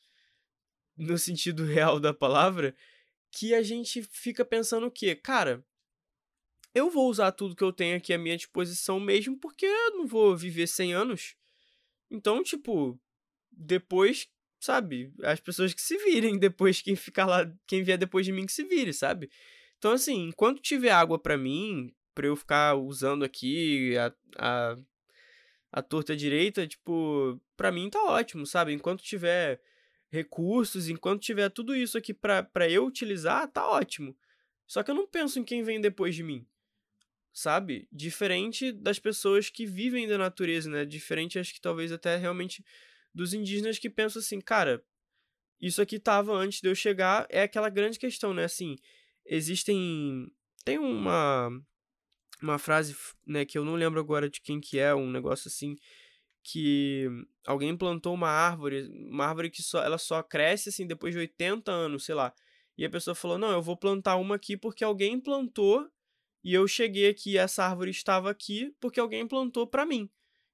no 0.96 1.18
sentido 1.18 1.64
real 1.66 2.00
da 2.00 2.14
palavra, 2.14 2.74
que 3.30 3.54
a 3.54 3.62
gente 3.62 4.02
fica 4.02 4.42
pensando 4.42 4.86
o 4.86 4.90
quê? 4.90 5.14
Cara, 5.14 5.62
eu 6.74 6.90
vou 6.90 7.10
usar 7.10 7.32
tudo 7.32 7.54
que 7.54 7.62
eu 7.62 7.72
tenho 7.72 7.96
aqui 7.96 8.14
à 8.14 8.18
minha 8.18 8.38
disposição 8.38 8.98
mesmo, 8.98 9.38
porque 9.38 9.66
eu 9.66 9.98
não 9.98 10.06
vou 10.06 10.34
viver 10.34 10.66
100 10.66 10.94
anos. 10.94 11.36
Então, 12.10 12.42
tipo, 12.42 12.98
depois, 13.52 14.28
sabe, 14.58 15.12
as 15.22 15.38
pessoas 15.38 15.74
que 15.74 15.82
se 15.82 15.98
virem 15.98 16.38
depois, 16.40 16.80
quem 16.80 16.96
ficar 16.96 17.26
lá, 17.26 17.52
quem 17.66 17.82
vier 17.82 17.98
depois 17.98 18.24
de 18.24 18.32
mim 18.32 18.46
que 18.46 18.52
se 18.52 18.64
vire, 18.64 18.94
sabe? 18.94 19.30
Então, 19.76 19.92
assim, 19.92 20.28
enquanto 20.28 20.62
tiver 20.62 20.90
água 20.90 21.18
para 21.18 21.36
mim, 21.36 21.94
pra 22.14 22.28
eu 22.28 22.34
ficar 22.34 22.76
usando 22.76 23.26
aqui 23.26 23.94
a, 23.98 24.14
a, 24.38 24.76
a 25.76 25.82
torta 25.82 26.16
direita, 26.16 26.66
tipo, 26.66 27.40
pra 27.56 27.70
mim 27.70 27.90
tá 27.90 28.02
ótimo, 28.02 28.46
sabe? 28.46 28.72
Enquanto 28.72 29.02
tiver 29.02 29.60
recursos, 30.08 30.88
enquanto 30.88 31.20
tiver 31.20 31.50
tudo 31.50 31.76
isso 31.76 31.98
aqui 31.98 32.14
pra, 32.14 32.48
eu 32.70 32.86
utilizar, 32.86 33.46
tá 33.48 33.68
ótimo. 33.68 34.16
Só 34.66 34.82
que 34.82 34.90
eu 34.90 34.94
não 34.94 35.06
penso 35.06 35.38
em 35.38 35.44
quem 35.44 35.62
vem 35.62 35.80
depois 35.80 36.14
de 36.14 36.22
mim 36.22 36.46
sabe? 37.36 37.86
Diferente 37.92 38.72
das 38.72 38.98
pessoas 38.98 39.50
que 39.50 39.66
vivem 39.66 40.08
da 40.08 40.16
natureza, 40.16 40.70
né? 40.70 40.86
Diferente, 40.86 41.38
acho 41.38 41.52
que 41.52 41.60
talvez 41.60 41.92
até 41.92 42.16
realmente 42.16 42.64
dos 43.14 43.34
indígenas 43.34 43.78
que 43.78 43.90
pensam 43.90 44.20
assim, 44.20 44.40
cara, 44.40 44.82
isso 45.60 45.82
aqui 45.82 45.98
tava 45.98 46.32
antes 46.32 46.62
de 46.62 46.68
eu 46.68 46.74
chegar, 46.74 47.26
é 47.28 47.42
aquela 47.42 47.68
grande 47.68 47.98
questão, 47.98 48.32
né? 48.32 48.44
Assim, 48.44 48.76
existem. 49.26 50.32
Tem 50.64 50.78
uma. 50.78 51.50
Uma 52.42 52.58
frase, 52.58 52.94
né, 53.26 53.44
que 53.44 53.56
eu 53.58 53.64
não 53.64 53.74
lembro 53.74 53.98
agora 53.98 54.28
de 54.28 54.40
quem 54.40 54.60
que 54.60 54.78
é, 54.78 54.94
um 54.94 55.10
negócio 55.10 55.48
assim, 55.48 55.76
que 56.42 57.08
alguém 57.46 57.76
plantou 57.76 58.14
uma 58.14 58.28
árvore, 58.28 58.88
uma 59.10 59.26
árvore 59.26 59.50
que 59.50 59.62
só, 59.62 59.82
ela 59.82 59.98
só 59.98 60.22
cresce 60.22 60.68
assim 60.68 60.86
depois 60.86 61.14
de 61.14 61.20
80 61.20 61.72
anos, 61.72 62.04
sei 62.04 62.14
lá. 62.14 62.32
E 62.78 62.84
a 62.84 62.90
pessoa 62.90 63.14
falou: 63.14 63.38
"Não, 63.38 63.50
eu 63.50 63.62
vou 63.62 63.76
plantar 63.76 64.16
uma 64.16 64.36
aqui 64.36 64.56
porque 64.56 64.84
alguém 64.84 65.18
plantou 65.20 65.88
e 66.44 66.54
eu 66.54 66.68
cheguei 66.68 67.08
aqui, 67.08 67.36
essa 67.38 67.64
árvore 67.64 67.90
estava 67.90 68.30
aqui 68.30 68.72
porque 68.80 69.00
alguém 69.00 69.26
plantou 69.26 69.66
para 69.66 69.84
mim. 69.86 70.08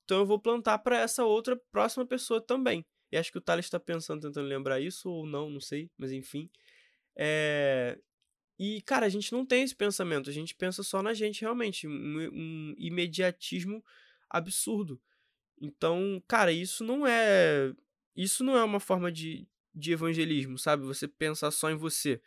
Então 0.04 0.18
eu 0.18 0.26
vou 0.26 0.38
plantar 0.38 0.78
para 0.78 0.98
essa 0.98 1.24
outra 1.24 1.60
próxima 1.70 2.06
pessoa 2.06 2.40
também. 2.40 2.84
E 3.10 3.16
acho 3.18 3.30
que 3.30 3.38
o 3.38 3.42
Thales 3.42 3.66
está 3.66 3.78
pensando, 3.78 4.22
tentando 4.22 4.48
lembrar 4.48 4.80
isso 4.80 5.10
ou 5.10 5.26
não, 5.26 5.50
não 5.50 5.60
sei, 5.60 5.90
mas 5.98 6.10
enfim. 6.12 6.48
É... 7.14 7.98
E, 8.64 8.80
cara, 8.82 9.06
a 9.06 9.08
gente 9.08 9.32
não 9.32 9.44
tem 9.44 9.64
esse 9.64 9.74
pensamento, 9.74 10.30
a 10.30 10.32
gente 10.32 10.54
pensa 10.54 10.84
só 10.84 11.02
na 11.02 11.12
gente, 11.12 11.40
realmente. 11.40 11.88
Um, 11.88 12.30
um 12.32 12.74
imediatismo 12.78 13.84
absurdo. 14.30 15.02
Então, 15.60 16.22
cara, 16.28 16.52
isso 16.52 16.84
não 16.84 17.04
é. 17.04 17.74
Isso 18.14 18.44
não 18.44 18.56
é 18.56 18.62
uma 18.62 18.78
forma 18.78 19.10
de, 19.10 19.48
de 19.74 19.90
evangelismo, 19.90 20.56
sabe? 20.56 20.84
Você 20.84 21.08
pensar 21.08 21.50
só 21.50 21.72
em 21.72 21.74
você. 21.74 22.22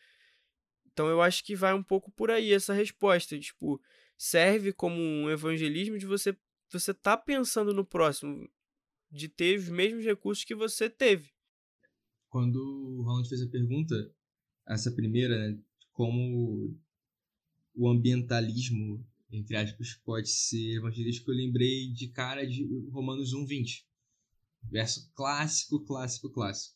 Então 0.91 1.07
eu 1.07 1.21
acho 1.21 1.41
que 1.41 1.55
vai 1.55 1.73
um 1.73 1.81
pouco 1.81 2.11
por 2.11 2.29
aí 2.29 2.51
essa 2.51 2.73
resposta. 2.73 3.39
Tipo, 3.39 3.81
serve 4.17 4.73
como 4.73 4.99
um 4.99 5.29
evangelismo 5.29 5.97
de 5.97 6.05
você 6.05 6.37
você 6.69 6.93
tá 6.93 7.15
pensando 7.15 7.73
no 7.73 7.85
próximo, 7.85 8.49
de 9.09 9.29
ter 9.29 9.57
os 9.57 9.69
mesmos 9.69 10.03
recursos 10.03 10.43
que 10.43 10.53
você 10.53 10.89
teve. 10.89 11.31
Quando 12.27 12.57
o 12.57 13.03
Ronald 13.03 13.29
fez 13.29 13.41
a 13.41 13.47
pergunta, 13.47 14.13
essa 14.67 14.91
primeira, 14.91 15.37
né, 15.37 15.57
como 15.95 16.77
o 17.73 17.89
ambientalismo, 17.89 19.03
entre 19.31 19.55
aspas, 19.55 19.95
pode 20.03 20.29
ser 20.29 20.77
evangelístico, 20.77 21.31
eu 21.31 21.35
lembrei 21.35 21.91
de 21.91 22.09
cara 22.09 22.45
de 22.45 22.63
Romanos 22.91 23.33
1, 23.33 23.45
20. 23.45 23.87
Verso 24.69 25.09
clássico, 25.15 25.83
clássico, 25.85 26.29
clássico. 26.29 26.75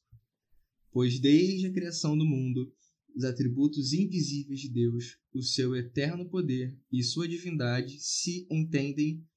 Pois 0.92 1.20
desde 1.20 1.68
a 1.68 1.74
criação 1.74 2.18
do 2.18 2.26
mundo, 2.26 2.74
os 3.14 3.26
atributos 3.26 3.92
invisíveis 3.92 4.62
de 4.62 4.70
Deus, 4.70 5.18
o 5.34 5.42
seu 5.42 5.76
eterno 5.76 6.30
poder 6.30 6.78
e 6.92 7.04
sua 7.04 7.28
divindade 7.28 8.00
se 8.00 8.48
entendem 8.50 9.28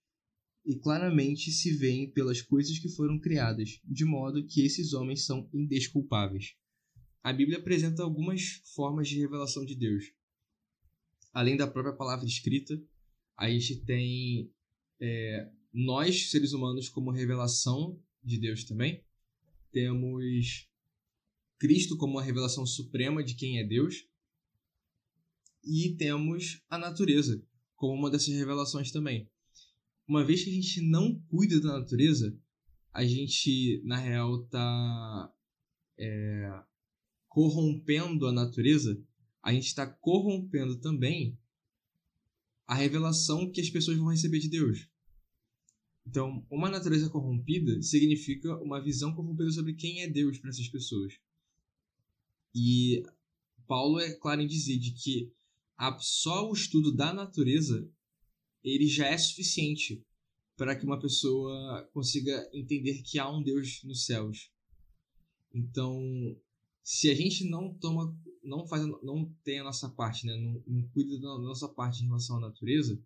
e 0.64 0.76
claramente 0.76 1.50
se 1.50 1.72
veem 1.72 2.08
pelas 2.12 2.40
coisas 2.40 2.78
que 2.78 2.88
foram 2.88 3.18
criadas, 3.18 3.80
de 3.84 4.04
modo 4.04 4.46
que 4.46 4.64
esses 4.64 4.92
homens 4.92 5.24
são 5.24 5.50
indesculpáveis. 5.52 6.54
A 7.22 7.32
Bíblia 7.32 7.58
apresenta 7.58 8.02
algumas 8.02 8.62
formas 8.74 9.08
de 9.08 9.18
revelação 9.18 9.64
de 9.64 9.74
Deus. 9.74 10.12
Além 11.32 11.56
da 11.56 11.66
própria 11.66 11.94
palavra 11.94 12.26
escrita, 12.26 12.80
a 13.36 13.48
gente 13.48 13.76
tem 13.84 14.50
é, 15.00 15.50
nós, 15.72 16.30
seres 16.30 16.52
humanos, 16.52 16.88
como 16.88 17.10
revelação 17.10 17.98
de 18.22 18.38
Deus 18.38 18.64
também. 18.64 19.04
Temos 19.70 20.68
Cristo 21.58 21.96
como 21.96 22.18
a 22.18 22.22
revelação 22.22 22.66
suprema 22.66 23.22
de 23.22 23.34
quem 23.34 23.58
é 23.58 23.64
Deus. 23.64 24.06
E 25.64 25.94
temos 25.96 26.60
a 26.68 26.76
natureza 26.76 27.42
como 27.76 27.94
uma 27.94 28.10
dessas 28.10 28.34
revelações 28.34 28.90
também 28.90 29.30
uma 30.06 30.24
vez 30.24 30.44
que 30.44 30.50
a 30.50 30.52
gente 30.52 30.80
não 30.82 31.18
cuida 31.28 31.60
da 31.60 31.78
natureza, 31.78 32.36
a 32.92 33.04
gente, 33.04 33.82
na 33.84 33.96
real, 33.96 34.44
tá 34.44 35.32
é, 35.98 36.62
corrompendo 37.32 38.26
a 38.26 38.32
natureza, 38.32 39.02
a 39.42 39.54
gente 39.54 39.66
está 39.66 39.86
corrompendo 39.86 40.78
também 40.78 41.38
a 42.66 42.74
revelação 42.74 43.50
que 43.50 43.58
as 43.58 43.70
pessoas 43.70 43.96
vão 43.96 44.08
receber 44.08 44.38
de 44.38 44.50
Deus. 44.50 44.86
Então, 46.06 46.46
uma 46.50 46.68
natureza 46.68 47.08
corrompida 47.08 47.80
significa 47.80 48.54
uma 48.58 48.82
visão 48.82 49.14
corrompida 49.14 49.50
sobre 49.50 49.72
quem 49.72 50.02
é 50.02 50.06
Deus 50.06 50.38
para 50.38 50.50
essas 50.50 50.68
pessoas. 50.68 51.14
E 52.54 53.02
Paulo 53.66 53.98
é 53.98 54.12
claro 54.12 54.42
em 54.42 54.46
dizer 54.46 54.78
de 54.78 54.90
que 54.90 55.32
só 56.00 56.50
o 56.50 56.52
estudo 56.52 56.94
da 56.94 57.14
natureza 57.14 57.90
ele 58.62 58.86
já 58.86 59.06
é 59.06 59.16
suficiente 59.16 60.04
para 60.54 60.76
que 60.76 60.84
uma 60.84 61.00
pessoa 61.00 61.88
consiga 61.94 62.46
entender 62.52 63.00
que 63.02 63.18
há 63.18 63.30
um 63.30 63.42
Deus 63.42 63.82
nos 63.84 64.04
céus. 64.04 64.50
Então, 65.54 65.98
se 66.82 67.10
a 67.10 67.14
gente 67.14 67.48
não 67.48 67.72
toma, 67.74 68.16
não 68.42 68.66
faz, 68.66 68.84
não 69.02 69.32
tem 69.44 69.60
a 69.60 69.64
nossa 69.64 69.88
parte, 69.88 70.26
né, 70.26 70.36
não, 70.36 70.62
não 70.66 70.88
cuida 70.88 71.18
da 71.18 71.38
nossa 71.38 71.68
parte 71.68 72.02
em 72.02 72.06
relação 72.06 72.36
à 72.36 72.40
natureza, 72.40 73.00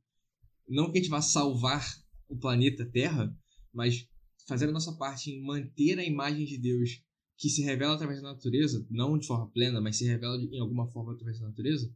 não 0.68 0.90
que 0.90 0.98
a 0.98 1.00
gente 1.02 1.10
vá 1.10 1.20
salvar 1.20 1.84
o 2.28 2.36
planeta 2.36 2.84
Terra, 2.86 3.36
mas 3.72 4.08
fazer 4.48 4.68
a 4.68 4.72
nossa 4.72 4.92
parte 4.96 5.30
em 5.30 5.44
manter 5.44 5.98
a 5.98 6.04
imagem 6.04 6.44
de 6.44 6.58
Deus 6.58 7.02
que 7.36 7.50
se 7.50 7.62
revela 7.62 7.94
através 7.94 8.22
da 8.22 8.32
natureza, 8.32 8.86
não 8.90 9.18
de 9.18 9.26
forma 9.26 9.50
plena, 9.50 9.80
mas 9.80 9.96
se 9.96 10.04
revela 10.04 10.36
em 10.36 10.58
alguma 10.58 10.88
forma 10.90 11.12
através 11.12 11.38
da 11.38 11.48
natureza, 11.48 11.94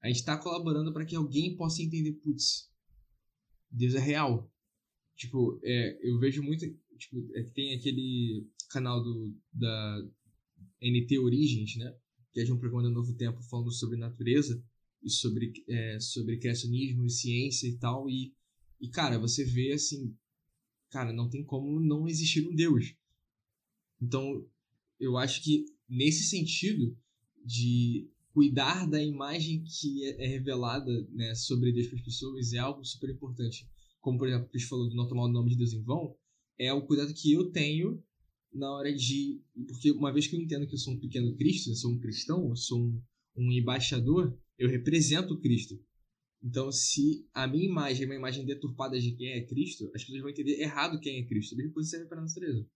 a 0.00 0.06
gente 0.06 0.18
está 0.18 0.36
colaborando 0.36 0.92
para 0.92 1.04
que 1.04 1.16
alguém 1.16 1.56
possa 1.56 1.82
entender, 1.82 2.12
putz, 2.12 2.70
Deus 3.70 3.94
é 3.94 3.98
real. 3.98 4.50
Tipo, 5.16 5.58
é, 5.64 6.08
eu 6.08 6.18
vejo 6.20 6.42
muito. 6.42 6.64
Tipo, 6.96 7.28
é, 7.34 7.42
tem 7.42 7.74
aquele 7.74 8.46
canal 8.70 9.02
do, 9.02 9.36
da 9.52 10.08
NT 10.82 11.18
Origens, 11.18 11.76
né? 11.76 11.94
Que 12.32 12.40
é 12.40 12.44
de 12.44 12.52
um 12.52 12.58
programa 12.58 12.88
do 12.88 12.94
Novo 12.94 13.14
Tempo 13.14 13.42
falando 13.42 13.70
sobre 13.72 13.96
natureza 13.96 14.62
e 15.02 15.10
sobre, 15.10 15.52
é, 15.68 16.00
sobre 16.00 16.38
criacionismo 16.38 17.04
e 17.04 17.10
ciência 17.10 17.68
e 17.68 17.76
tal. 17.76 18.08
E, 18.08 18.34
e, 18.80 18.88
cara, 18.88 19.18
você 19.18 19.44
vê 19.44 19.72
assim. 19.72 20.16
Cara, 20.90 21.12
não 21.12 21.28
tem 21.28 21.44
como 21.44 21.80
não 21.80 22.08
existir 22.08 22.46
um 22.46 22.54
Deus. 22.54 22.94
Então, 24.00 24.46
eu 24.98 25.16
acho 25.16 25.42
que 25.42 25.66
nesse 25.88 26.24
sentido 26.24 26.96
de 27.44 28.10
cuidar 28.32 28.86
da 28.86 29.02
imagem 29.02 29.64
que 29.64 30.04
é, 30.04 30.24
é 30.24 30.28
revelada 30.28 31.06
né, 31.10 31.34
sobre 31.34 31.72
Deus 31.72 31.88
para 31.88 31.98
as 31.98 32.04
pessoas 32.04 32.52
é 32.52 32.58
algo 32.58 32.84
super 32.84 33.10
importante. 33.10 33.68
Como, 34.00 34.18
por 34.18 34.28
exemplo, 34.28 34.46
o 34.46 34.50
Cristo 34.50 34.68
falou 34.68 34.88
de 34.88 34.96
não 34.96 35.08
tomar 35.08 35.24
o 35.24 35.32
nome 35.32 35.50
de 35.50 35.56
Deus 35.56 35.72
em 35.72 35.82
vão, 35.82 36.14
é 36.58 36.72
o 36.72 36.86
cuidado 36.86 37.12
que 37.12 37.32
eu 37.32 37.50
tenho 37.50 38.02
na 38.52 38.70
hora 38.70 38.92
de. 38.94 39.40
Porque 39.66 39.90
uma 39.90 40.12
vez 40.12 40.26
que 40.26 40.36
eu 40.36 40.40
entendo 40.40 40.66
que 40.66 40.74
eu 40.74 40.78
sou 40.78 40.94
um 40.94 41.00
pequeno 41.00 41.36
Cristo, 41.36 41.70
eu 41.70 41.74
sou 41.74 41.92
um 41.92 41.98
cristão, 41.98 42.48
eu 42.48 42.56
sou 42.56 42.80
um, 42.80 43.02
um 43.36 43.52
embaixador, 43.52 44.36
eu 44.58 44.68
represento 44.68 45.38
Cristo. 45.40 45.78
Então, 46.42 46.70
se 46.70 47.26
a 47.34 47.46
minha 47.46 47.66
imagem 47.66 48.04
é 48.04 48.06
uma 48.06 48.14
imagem 48.14 48.46
deturpada 48.46 48.98
de 48.98 49.12
quem 49.12 49.32
é 49.32 49.44
Cristo, 49.44 49.90
as 49.94 50.02
pessoas 50.02 50.20
vão 50.20 50.30
entender 50.30 50.60
errado 50.60 51.00
quem 51.00 51.18
é 51.18 51.26
Cristo. 51.26 51.54
A 51.54 51.58
mesma 51.58 51.72
coisa 51.72 51.90
serve 51.90 52.06
para 52.06 52.18
a 52.18 52.22
natureza. 52.22 52.66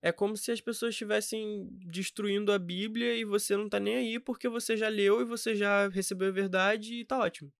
É 0.00 0.12
como 0.12 0.36
se 0.36 0.50
as 0.50 0.60
pessoas 0.60 0.94
estivessem 0.94 1.66
destruindo 1.86 2.52
a 2.52 2.58
Bíblia 2.58 3.16
e 3.16 3.24
você 3.24 3.56
não 3.56 3.68
tá 3.68 3.80
nem 3.80 3.96
aí 3.96 4.20
porque 4.20 4.48
você 4.48 4.76
já 4.76 4.88
leu 4.88 5.20
e 5.20 5.24
você 5.24 5.54
já 5.54 5.88
recebeu 5.88 6.28
a 6.28 6.32
verdade 6.32 6.94
e 6.94 7.04
tá 7.04 7.18
ótimo. 7.18 7.50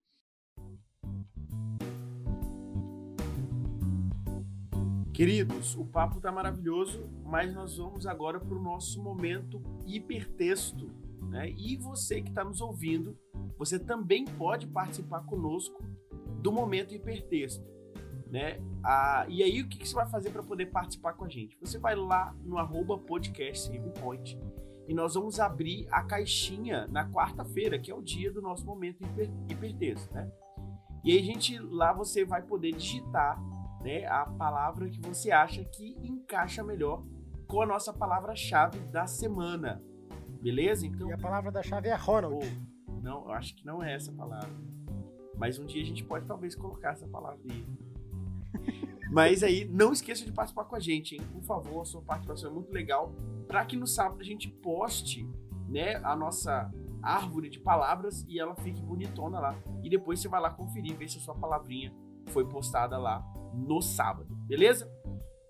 Queridos, 5.15 5.75
o 5.77 5.87
papo 5.87 6.21
tá 6.21 6.31
maravilhoso, 6.31 7.09
mas 7.25 7.55
nós 7.55 7.79
vamos 7.79 8.07
agora 8.07 8.39
para 8.39 8.55
o 8.55 8.63
nosso 8.63 9.03
momento 9.03 9.63
hipertexto. 9.87 10.91
Né? 11.23 11.51
E 11.57 11.77
você 11.77 12.21
que 12.21 12.29
está 12.29 12.45
nos 12.45 12.61
ouvindo, 12.61 13.17
você 13.57 13.79
também 13.79 14.27
pode 14.27 14.67
participar 14.67 15.21
conosco 15.21 15.83
do 16.43 16.53
momento 16.53 16.93
hipertexto 16.93 17.75
né? 18.35 18.61
Ah, 18.83 19.25
e 19.29 19.45
aí, 19.45 19.63
o 19.63 19.69
que, 19.69 19.79
que 19.79 19.89
você 19.89 19.95
vai 19.95 20.11
fazer 20.11 20.31
para 20.31 20.43
poder 20.43 20.67
participar 20.67 21.13
com 21.13 21.25
a 21.25 21.29
gente? 21.29 21.57
Você 21.61 21.79
vai 21.79 21.95
lá 21.95 22.35
no 22.43 22.59
arroba 22.59 22.99
podcast 22.99 23.71
e 24.89 24.93
nós 24.93 25.15
vamos 25.15 25.39
abrir 25.39 25.87
a 25.89 26.03
caixinha 26.03 26.89
na 26.89 27.09
quarta-feira, 27.09 27.79
que 27.79 27.93
é 27.93 27.95
o 27.95 28.03
dia 28.03 28.33
do 28.33 28.43
nosso 28.43 28.67
momento 28.67 29.05
hiper, 29.05 29.31
hipertexto, 29.49 30.13
né? 30.13 30.29
E 31.05 31.13
aí, 31.13 31.23
gente, 31.23 31.57
lá 31.61 31.93
você 31.93 32.25
vai 32.25 32.43
poder 32.43 32.73
digitar 32.73 33.41
né, 33.85 34.07
a 34.07 34.25
palavra 34.25 34.89
que 34.89 35.01
você 35.01 35.31
acha 35.31 35.63
que 35.63 35.95
encaixa 36.03 36.65
melhor 36.65 37.05
com 37.47 37.61
a 37.61 37.67
nossa 37.67 37.93
palavra-chave 37.93 38.79
da 38.87 39.07
semana. 39.07 39.83
Beleza? 40.41 40.87
Então, 40.87 41.11
e 41.11 41.13
a 41.13 41.19
palavra 41.19 41.53
da 41.53 41.63
chave 41.63 41.89
é 41.89 41.95
Ronald. 41.95 42.45
Oh, 42.89 42.93
não, 43.03 43.27
eu 43.27 43.33
acho 43.33 43.55
que 43.55 43.65
não 43.65 43.83
é 43.83 43.95
essa 43.95 44.11
palavra. 44.11 44.51
Mas 45.37 45.59
um 45.59 45.67
dia 45.67 45.83
a 45.83 45.87
gente 45.87 46.03
pode 46.03 46.27
talvez 46.27 46.55
colocar 46.55 46.93
essa 46.93 47.07
palavra 47.07 47.41
aí. 47.51 47.67
Mas 49.13 49.43
aí, 49.43 49.67
não 49.67 49.93
esqueça 49.93 50.25
de 50.25 50.33
participar 50.33 50.65
com 50.65 50.77
a 50.77 50.81
gente, 50.81 51.15
hein? 51.15 51.21
Por 51.33 51.43
favor, 51.43 51.83
a 51.83 51.85
sua 51.85 52.01
participação 52.01 52.51
é 52.51 52.55
muito 52.55 52.73
legal. 52.73 53.13
Para 53.47 53.65
que 53.67 53.77
no 53.77 53.87
sábado 53.87 54.21
a 54.21 54.25
gente 54.25 54.49
poste 54.49 55.29
né, 55.69 55.97
a 55.97 56.17
nossa 56.17 56.73
árvore 57.03 57.51
de 57.51 57.61
palavras 57.61 58.25
e 58.27 58.41
ela 58.41 58.55
fique 58.57 58.83
bonitona 58.83 59.39
lá. 59.39 59.55
E 59.83 59.91
depois 59.91 60.21
você 60.21 60.29
vai 60.29 60.41
lá 60.41 60.51
conferir, 60.51 60.97
ver 60.97 61.09
se 61.09 61.19
a 61.19 61.21
sua 61.21 61.35
palavrinha 61.35 61.93
foi 62.31 62.49
postada 62.49 62.99
lá 62.99 63.25
no 63.55 63.81
sábado, 63.81 64.35
beleza? 64.47 64.91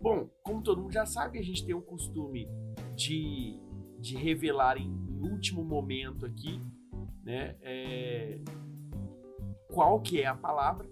Bom, 0.01 0.29
como 0.43 0.63
todo 0.63 0.83
mundo 0.83 0.93
já 0.93 1.07
sabe, 1.07 1.39
a 1.39 1.43
gente 1.43 1.65
tem 1.65 1.75
o 1.75 1.81
costume 1.81 2.49
de, 2.95 3.59
de 3.99 4.17
revelar 4.17 4.77
em, 4.77 4.91
em 4.91 5.23
último 5.23 5.65
momento 5.65 6.27
aqui, 6.27 6.61
né? 7.23 7.57
É, 7.63 8.39
qual 9.73 10.01
que 10.01 10.21
é 10.21 10.27
a 10.27 10.35
palavra. 10.35 10.89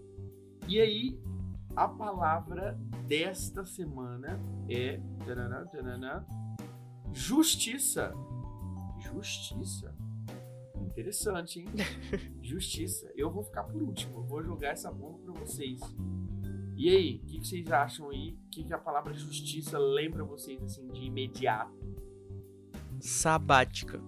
E 0.67 0.81
aí, 0.81 1.19
a 1.77 1.87
palavra 1.89 2.79
desta 3.07 3.65
semana 3.65 4.41
é 4.69 5.01
justiça. 7.13 8.13
Justiça. 8.99 9.92
Interessante, 10.93 11.61
hein? 11.61 11.67
Justiça. 12.43 13.11
Eu 13.17 13.31
vou 13.31 13.43
ficar 13.43 13.65
por 13.65 13.83
último. 13.83 14.19
Eu 14.19 14.25
vou 14.25 14.45
jogar 14.45 14.69
essa 14.69 14.93
bomba 14.93 15.19
para 15.21 15.33
vocês. 15.41 15.81
E 16.77 16.89
aí, 16.91 17.17
o 17.17 17.27
que, 17.27 17.39
que, 17.39 17.49
vocês 17.49 17.73
acham 17.73 18.11
aí? 18.11 18.33
O 18.47 18.51
que, 18.51 18.65
que 18.65 18.75
a 18.75 18.79
palavra 18.79 19.15
justiça 19.15 19.79
lembra 19.79 20.23
vocês 20.23 20.63
assim 20.63 20.87
de 20.89 21.05
imediato? 21.05 21.73
Sabática. 23.01 23.99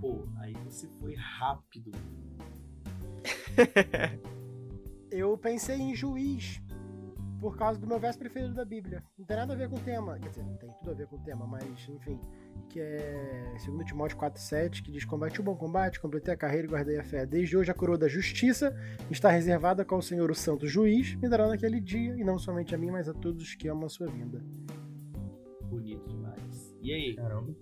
Pô, 0.00 0.26
aí 0.38 0.52
você 0.64 0.88
foi 0.98 1.14
rápido. 1.14 1.92
Eu 5.12 5.38
pensei 5.38 5.78
em 5.78 5.94
juiz 5.94 6.60
por 7.40 7.56
causa 7.56 7.78
do 7.78 7.86
meu 7.86 8.00
verso 8.00 8.18
preferido 8.18 8.54
da 8.54 8.64
Bíblia. 8.64 9.04
Não 9.16 9.24
tem 9.26 9.36
nada 9.36 9.52
a 9.52 9.56
ver 9.56 9.68
com 9.68 9.76
o 9.76 9.80
tema, 9.80 10.18
quer 10.18 10.28
dizer, 10.28 10.44
tem 10.58 10.72
tudo 10.78 10.90
a 10.90 10.94
ver 10.94 11.06
com 11.06 11.16
o 11.16 11.22
tema, 11.22 11.46
mas 11.46 11.88
enfim, 11.88 12.18
que 12.68 12.80
é 12.80 13.54
2 13.66 13.86
Timóteo 13.86 14.16
4,7, 14.16 14.82
que 14.82 14.90
diz: 14.90 15.04
Combate 15.04 15.40
o 15.40 15.42
bom 15.42 15.54
combate, 15.54 16.00
completei 16.00 16.32
a 16.32 16.36
carreira 16.36 16.66
e 16.66 16.70
guardei 16.70 16.98
a 16.98 17.04
fé. 17.04 17.26
Desde 17.26 17.56
hoje 17.56 17.70
a 17.70 17.74
coroa 17.74 17.98
da 17.98 18.08
justiça 18.08 18.74
está 19.10 19.30
reservada 19.30 19.84
com 19.84 19.96
o 19.96 20.02
Senhor, 20.02 20.30
o 20.30 20.34
Santo 20.34 20.66
Juiz, 20.66 21.14
me 21.16 21.28
dará 21.28 21.46
naquele 21.46 21.80
dia, 21.80 22.16
e 22.16 22.24
não 22.24 22.38
somente 22.38 22.74
a 22.74 22.78
mim, 22.78 22.90
mas 22.90 23.08
a 23.08 23.14
todos 23.14 23.42
os 23.42 23.54
que 23.54 23.68
amam 23.68 23.86
a 23.86 23.90
sua 23.90 24.06
vinda. 24.06 24.42
Bonito 25.68 26.08
demais. 26.08 26.76
E 26.82 26.92
aí? 26.92 27.14
Caramba. 27.14 27.54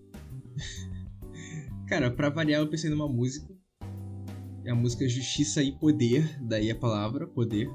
Cara, 1.88 2.10
pra 2.10 2.30
variar, 2.30 2.60
eu 2.60 2.70
pensei 2.70 2.88
numa 2.88 3.08
música. 3.08 3.52
É 4.64 4.70
a 4.70 4.74
música 4.74 5.08
Justiça 5.08 5.62
e 5.62 5.72
Poder, 5.72 6.38
daí 6.40 6.70
a 6.70 6.76
palavra, 6.76 7.26
poder, 7.26 7.68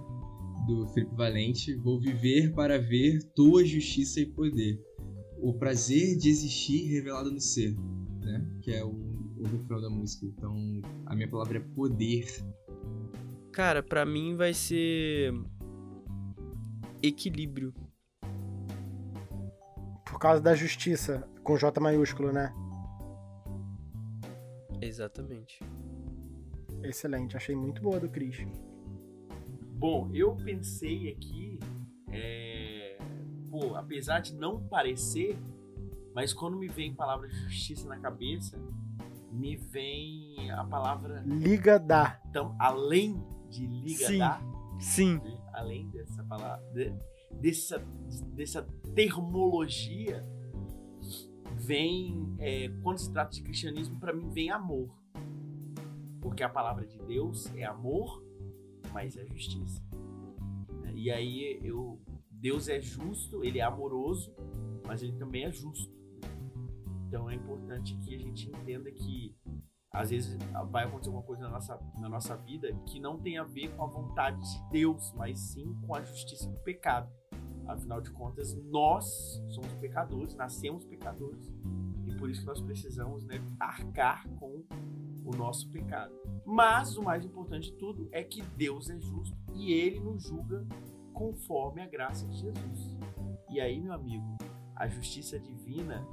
do 0.68 0.88
Felipe 0.93 1.16
Valente. 1.16 1.76
Vou 1.76 1.99
viver 1.99 2.53
para 2.53 2.78
ver 2.78 3.20
tua 3.36 3.66
justiça 3.66 4.22
e 4.22 4.26
poder. 4.26 4.80
O 5.38 5.54
prazer 5.54 6.18
de 6.18 6.30
existir 6.30 6.88
revelado 6.92 7.32
no 7.32 7.40
ser, 7.40 7.76
né? 8.22 8.46
Que 8.62 8.72
é 8.72 8.84
o, 8.84 8.90
o 9.38 9.44
refrão 9.44 9.82
da 9.82 9.90
música. 9.90 10.26
Então, 10.26 10.56
a 11.06 11.16
minha 11.16 11.30
palavra 11.30 11.58
é 11.58 11.62
poder. 11.62 12.26
Cara, 13.52 13.84
pra 13.84 14.06
mim 14.06 14.36
vai 14.36 14.54
ser. 14.54 15.34
Equilíbrio. 17.02 17.74
Por 20.06 20.20
causa 20.20 20.42
da 20.42 20.56
justiça, 20.56 21.28
com 21.44 21.58
J 21.58 21.80
maiúsculo, 21.80 22.32
né? 22.32 22.54
Exatamente. 24.82 25.60
Excelente, 26.84 27.36
achei 27.36 27.56
muito 27.56 27.82
boa 27.82 28.00
do 28.00 28.10
Cris. 28.10 28.38
Bom, 29.78 30.10
eu 30.14 30.36
pensei 30.36 31.10
aqui, 31.10 31.60
é, 32.12 32.45
pô, 33.60 33.76
apesar 33.76 34.20
de 34.20 34.36
não 34.36 34.62
parecer, 34.68 35.38
mas 36.14 36.34
quando 36.34 36.58
me 36.58 36.68
vem 36.68 36.91
a 36.91 36.95
palavra 36.95 37.30
justiça 37.30 37.88
na 37.88 37.97
cabeça, 37.97 38.60
me 39.32 39.56
vem 39.56 40.51
a 40.51 40.64
palavra 40.66 41.24
Liga 41.26 41.80
da. 41.80 42.20
então, 42.30 42.56
além 42.60 43.22
de 43.49 43.66
liga 43.66 44.08
Sim. 44.08 44.18
da, 44.20 44.41
Sim. 44.80 45.16
né, 45.24 45.38
além 45.53 45.88
dessa 45.89 46.24
palavra, 46.24 46.64
de- 46.74 46.93
dessa, 47.39 47.80
dessa 48.34 48.62
termologia, 48.93 50.22
vem, 51.56 52.36
é, 52.39 52.70
quando 52.84 52.97
se 52.99 53.12
trata 53.12 53.32
de 53.32 53.41
cristianismo, 53.41 53.99
para 53.99 54.14
mim 54.14 54.30
vem 54.30 54.51
amor. 54.51 54.89
Porque 56.22 56.43
a 56.43 56.49
palavra 56.49 56.86
de 56.86 56.97
Deus 56.99 57.53
é 57.56 57.64
amor, 57.64 58.22
mas 58.93 59.16
é 59.18 59.26
justiça. 59.26 59.82
E 60.93 61.12
aí 61.12 61.60
eu, 61.64 61.99
Deus 62.46 62.68
é 62.68 62.80
justo, 62.80 63.43
ele 63.43 63.58
é 63.58 63.64
amoroso, 63.64 64.32
mas 64.86 65.02
ele 65.02 65.14
também 65.14 65.46
é 65.46 65.52
justo. 65.52 65.91
Então 67.08 67.28
é 67.28 67.34
importante 67.34 67.98
que 67.98 68.14
a 68.14 68.20
gente 68.20 68.48
entenda 68.48 68.91
que 68.91 69.36
às 69.91 70.12
vezes 70.12 70.38
vai 70.70 70.84
acontecer 70.84 71.10
alguma 71.10 71.26
coisa 71.26 71.41
na 71.41 71.50
nossa, 71.50 71.80
na 71.98 72.08
nossa 72.08 72.38
vida 72.38 72.72
que 72.86 73.00
não 73.00 73.18
tem 73.18 73.39
a 73.39 73.43
ver 73.43 73.76
com 73.76 73.84
a 73.84 73.88
vontade 73.88 74.39
de 74.39 74.70
Deus, 74.70 75.12
mas 75.14 75.39
sim 75.39 75.76
com 75.88 75.96
a 75.96 76.04
justiça 76.04 76.48
do 76.48 76.60
pecado. 76.60 77.12
Afinal 77.66 78.00
de 78.00 78.12
contas, 78.12 78.54
nós 78.66 79.41
somos 79.50 79.74
pecadores, 79.82 80.36
nascemos 80.36 80.86
pecadores, 80.86 81.52
e 82.06 82.14
por 82.14 82.30
isso 82.30 82.41
que 82.41 82.48
nós 82.48 82.62
precisamos 82.62 83.26
né, 83.26 83.41
arcar 83.60 84.30
com 84.36 84.64
o 85.26 85.36
nosso 85.36 85.68
pecado. 85.72 86.14
Mas 86.46 86.96
o 86.96 87.02
mais 87.02 87.26
importante 87.26 87.72
de 87.72 87.78
tudo 87.78 88.08
é 88.12 88.24
que 88.24 88.43
Deus 88.56 88.88
é 88.91 89.00
justo 89.00 89.36
e 89.56 89.74
ele 89.74 90.00
nos 90.00 90.22
julga 90.22 90.64
conforme 91.16 91.82
a 91.82 91.88
graça 91.88 92.28
de 92.28 92.38
Jesus. 92.38 92.97
E 93.49 93.59
aí, 93.59 93.80
meu 93.80 93.93
amigo, 93.93 94.38
a 94.76 94.88
justiça 94.88 95.39
divina 95.39 96.05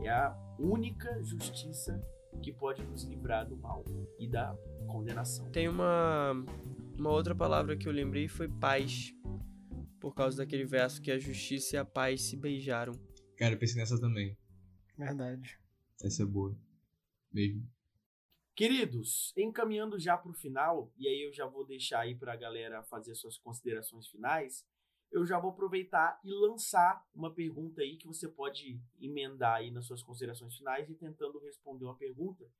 é 0.00 0.08
a 0.08 0.34
única 0.58 1.22
justiça 1.22 2.00
que 2.42 2.52
pode 2.52 2.82
nos 2.84 3.02
livrar 3.04 3.46
do 3.46 3.56
mal 3.56 3.84
e 4.18 4.28
da 4.28 4.56
condenação. 4.86 5.50
Tem 5.50 5.68
uma, 5.68 6.32
uma 6.96 7.10
outra 7.10 7.34
palavra 7.34 7.76
que 7.76 7.88
eu 7.88 7.92
lembrei 7.92 8.28
foi 8.28 8.48
paz. 8.48 9.12
Por 10.00 10.14
causa 10.14 10.38
daquele 10.38 10.64
verso 10.64 11.02
que 11.02 11.10
a 11.10 11.18
justiça 11.18 11.76
e 11.76 11.78
a 11.78 11.84
paz 11.84 12.22
se 12.22 12.36
beijaram. 12.36 12.92
Cara, 13.36 13.54
eu 13.54 13.58
pensei 13.58 13.80
nessa 13.80 14.00
também. 14.00 14.36
Verdade. 14.96 15.58
Essa 16.02 16.22
é 16.22 16.26
boa. 16.26 16.56
Mesmo. 17.32 17.68
Queridos, 18.56 19.34
encaminhando 19.36 19.98
já 19.98 20.16
para 20.16 20.30
o 20.30 20.34
final, 20.34 20.90
e 20.96 21.06
aí 21.06 21.26
eu 21.26 21.30
já 21.30 21.44
vou 21.44 21.62
deixar 21.62 22.00
aí 22.00 22.14
para 22.14 22.32
a 22.32 22.36
galera 22.36 22.82
fazer 22.84 23.14
suas 23.14 23.36
considerações 23.36 24.08
finais, 24.08 24.66
eu 25.12 25.26
já 25.26 25.38
vou 25.38 25.50
aproveitar 25.50 26.18
e 26.24 26.32
lançar 26.32 27.06
uma 27.14 27.30
pergunta 27.30 27.82
aí 27.82 27.98
que 27.98 28.06
você 28.06 28.26
pode 28.26 28.80
emendar 28.98 29.56
aí 29.56 29.70
nas 29.70 29.84
suas 29.84 30.02
considerações 30.02 30.56
finais 30.56 30.88
e 30.88 30.94
tentando 30.94 31.38
responder 31.38 31.84
uma 31.84 31.98
pergunta 31.98 32.50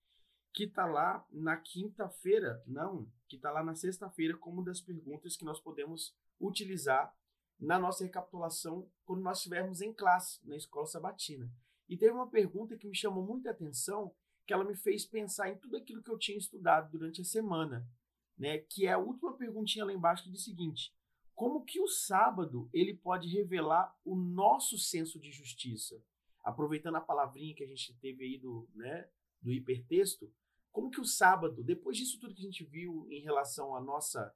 que 0.53 0.67
tá 0.67 0.85
lá 0.85 1.27
na 1.31 1.57
quinta-feira, 1.57 2.63
não, 2.67 3.11
que 3.27 3.39
tá 3.39 3.51
lá 3.51 3.65
na 3.65 3.75
sexta-feira 3.75 4.37
como 4.37 4.63
das 4.63 4.83
perguntas 4.83 5.35
que 5.35 5.47
nós 5.47 5.59
podemos 5.59 6.15
utilizar 6.39 7.11
na 7.59 7.79
nossa 7.79 8.05
recapitulação 8.05 8.87
quando 9.07 9.23
nós 9.23 9.39
estivermos 9.39 9.81
em 9.81 9.95
classe 9.95 10.47
na 10.47 10.57
escola 10.57 10.87
sabatina. 10.87 11.51
E 11.89 11.97
teve 11.97 12.13
uma 12.13 12.29
pergunta 12.29 12.77
que 12.77 12.87
me 12.87 12.95
chamou 12.95 13.25
muita 13.25 13.51
atenção, 13.51 14.15
que 14.47 14.53
ela 14.53 14.65
me 14.65 14.77
fez 14.77 15.05
pensar 15.05 15.51
em 15.51 15.59
tudo 15.59 15.77
aquilo 15.77 16.03
que 16.03 16.11
eu 16.11 16.19
tinha 16.19 16.39
estudado 16.39 16.91
durante 16.91 17.21
a 17.21 17.25
semana, 17.25 17.87
né? 18.39 18.59
Que 18.59 18.87
é 18.87 18.93
a 18.93 18.99
última 18.99 19.37
perguntinha 19.37 19.85
lá 19.85 19.93
embaixo 19.93 20.23
que 20.23 20.31
diz 20.31 20.43
o 20.43 20.45
seguinte: 20.45 20.95
como 21.35 21.65
que 21.65 21.81
o 21.81 21.89
sábado 21.89 22.71
ele 22.73 22.95
pode 22.95 23.29
revelar 23.29 23.95
o 24.05 24.15
nosso 24.15 24.79
senso 24.79 25.19
de 25.19 25.33
justiça? 25.33 26.01
Aproveitando 26.45 26.97
a 26.97 27.01
palavrinha 27.01 27.55
que 27.55 27.65
a 27.65 27.67
gente 27.67 27.93
teve 27.99 28.25
aí 28.25 28.39
do, 28.39 28.69
né, 28.75 29.09
do 29.43 29.53
hipertexto, 29.53 30.33
como 30.71 30.91
que 30.91 31.01
o 31.01 31.05
sábado, 31.05 31.65
depois 31.65 31.97
disso 31.97 32.21
tudo 32.21 32.35
que 32.35 32.43
a 32.43 32.45
gente 32.45 32.65
viu 32.65 33.07
em 33.11 33.21
relação 33.21 33.75
à 33.75 33.81
nossa 33.81 34.33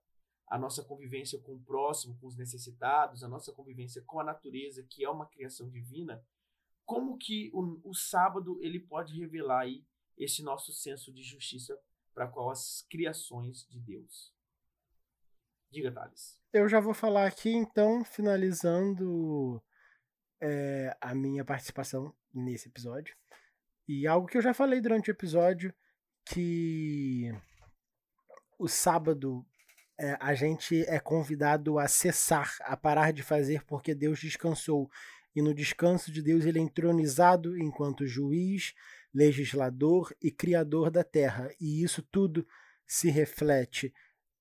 a 0.47 0.59
nossa 0.59 0.83
convivência 0.83 1.39
com 1.39 1.55
o 1.55 1.61
próximo, 1.61 2.19
com 2.19 2.27
os 2.27 2.37
necessitados, 2.37 3.23
a 3.23 3.29
nossa 3.29 3.53
convivência 3.53 4.03
com 4.03 4.19
a 4.19 4.25
natureza, 4.25 4.83
que 4.83 5.05
é 5.05 5.09
uma 5.09 5.27
criação 5.27 5.71
divina, 5.71 6.21
como 6.85 7.17
que 7.17 7.53
o, 7.55 7.81
o 7.89 7.95
sábado 7.95 8.59
ele 8.61 8.81
pode 8.81 9.17
revelar 9.17 9.61
aí 9.61 9.87
esse 10.21 10.43
nosso 10.43 10.73
senso 10.73 11.12
de 11.12 11.23
justiça 11.23 11.77
para 12.14 12.29
qual 12.29 12.51
as 12.51 12.87
criações 12.91 13.66
de 13.68 13.81
Deus. 13.81 14.33
Diga, 15.71 15.91
Thales. 15.91 16.39
Eu 16.53 16.68
já 16.68 16.79
vou 16.79 16.93
falar 16.93 17.27
aqui, 17.27 17.51
então, 17.51 18.05
finalizando 18.05 19.62
é, 20.41 20.95
a 21.01 21.14
minha 21.14 21.45
participação 21.45 22.14
nesse 22.35 22.68
episódio. 22.68 23.16
E 23.89 24.07
algo 24.07 24.27
que 24.27 24.37
eu 24.37 24.43
já 24.43 24.53
falei 24.53 24.81
durante 24.81 25.11
o 25.11 25.12
episódio, 25.12 25.73
que 26.25 27.33
o 28.59 28.68
sábado 28.68 29.47
é, 29.99 30.16
a 30.21 30.35
gente 30.35 30.83
é 30.87 30.99
convidado 31.01 31.79
a 31.79 31.89
cessar, 31.89 32.57
a 32.61 32.77
parar 32.77 33.12
de 33.12 33.23
fazer, 33.23 33.64
porque 33.64 33.95
Deus 33.95 34.21
descansou. 34.21 34.91
E 35.35 35.41
no 35.41 35.55
descanso 35.55 36.11
de 36.12 36.21
Deus 36.21 36.45
ele 36.45 36.59
é 36.59 36.62
entronizado 36.62 37.57
enquanto 37.57 38.07
juiz, 38.07 38.75
legislador 39.13 40.15
e 40.23 40.31
criador 40.31 40.91
da 40.91 41.05
terra. 41.05 41.51
E 41.61 41.83
isso 41.83 42.03
tudo 42.03 42.47
se 42.87 43.11
reflete 43.11 43.93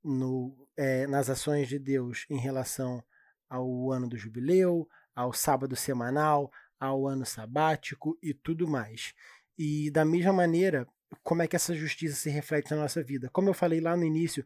no, 0.03 0.67
é, 0.77 1.05
nas 1.07 1.29
ações 1.29 1.67
de 1.67 1.77
Deus 1.77 2.25
em 2.29 2.37
relação 2.37 3.03
ao 3.49 3.91
ano 3.91 4.07
do 4.07 4.17
jubileu, 4.17 4.87
ao 5.15 5.33
sábado 5.33 5.75
semanal, 5.75 6.51
ao 6.79 7.07
ano 7.07 7.25
sabático 7.25 8.17
e 8.21 8.33
tudo 8.33 8.67
mais. 8.67 9.13
E 9.57 9.91
da 9.91 10.05
mesma 10.05 10.31
maneira, 10.31 10.87
como 11.23 11.41
é 11.41 11.47
que 11.47 11.55
essa 11.55 11.75
justiça 11.75 12.15
se 12.15 12.29
reflete 12.29 12.71
na 12.71 12.77
nossa 12.77 13.03
vida? 13.03 13.29
Como 13.31 13.49
eu 13.49 13.53
falei 13.53 13.81
lá 13.81 13.97
no 13.97 14.05
início, 14.05 14.45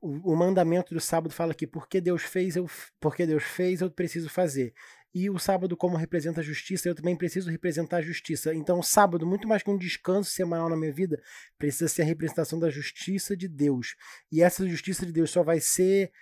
o, 0.00 0.32
o 0.32 0.36
mandamento 0.36 0.94
do 0.94 1.00
sábado 1.00 1.34
fala 1.34 1.54
que 1.54 1.66
porque 1.66 2.00
Deus 2.00 2.22
fez, 2.22 2.56
eu 2.56 2.68
porque 3.00 3.26
Deus 3.26 3.42
fez, 3.42 3.80
eu 3.80 3.90
preciso 3.90 4.28
fazer. 4.28 4.72
E 5.14 5.30
o 5.30 5.38
sábado, 5.38 5.76
como 5.76 5.96
representa 5.96 6.40
a 6.40 6.44
justiça, 6.44 6.88
eu 6.88 6.94
também 6.94 7.16
preciso 7.16 7.50
representar 7.50 7.98
a 7.98 8.02
justiça. 8.02 8.54
Então, 8.54 8.78
o 8.78 8.82
sábado, 8.82 9.26
muito 9.26 9.48
mais 9.48 9.62
que 9.62 9.70
um 9.70 9.78
descanso 9.78 10.30
semanal 10.30 10.68
na 10.68 10.76
minha 10.76 10.92
vida, 10.92 11.20
precisa 11.56 11.88
ser 11.88 12.02
a 12.02 12.06
representação 12.06 12.58
da 12.58 12.68
justiça 12.68 13.36
de 13.36 13.48
Deus. 13.48 13.96
E 14.30 14.42
essa 14.42 14.68
justiça 14.68 15.06
de 15.06 15.12
Deus 15.12 15.30
só 15.30 15.42
vai 15.42 15.60
ser 15.60 16.12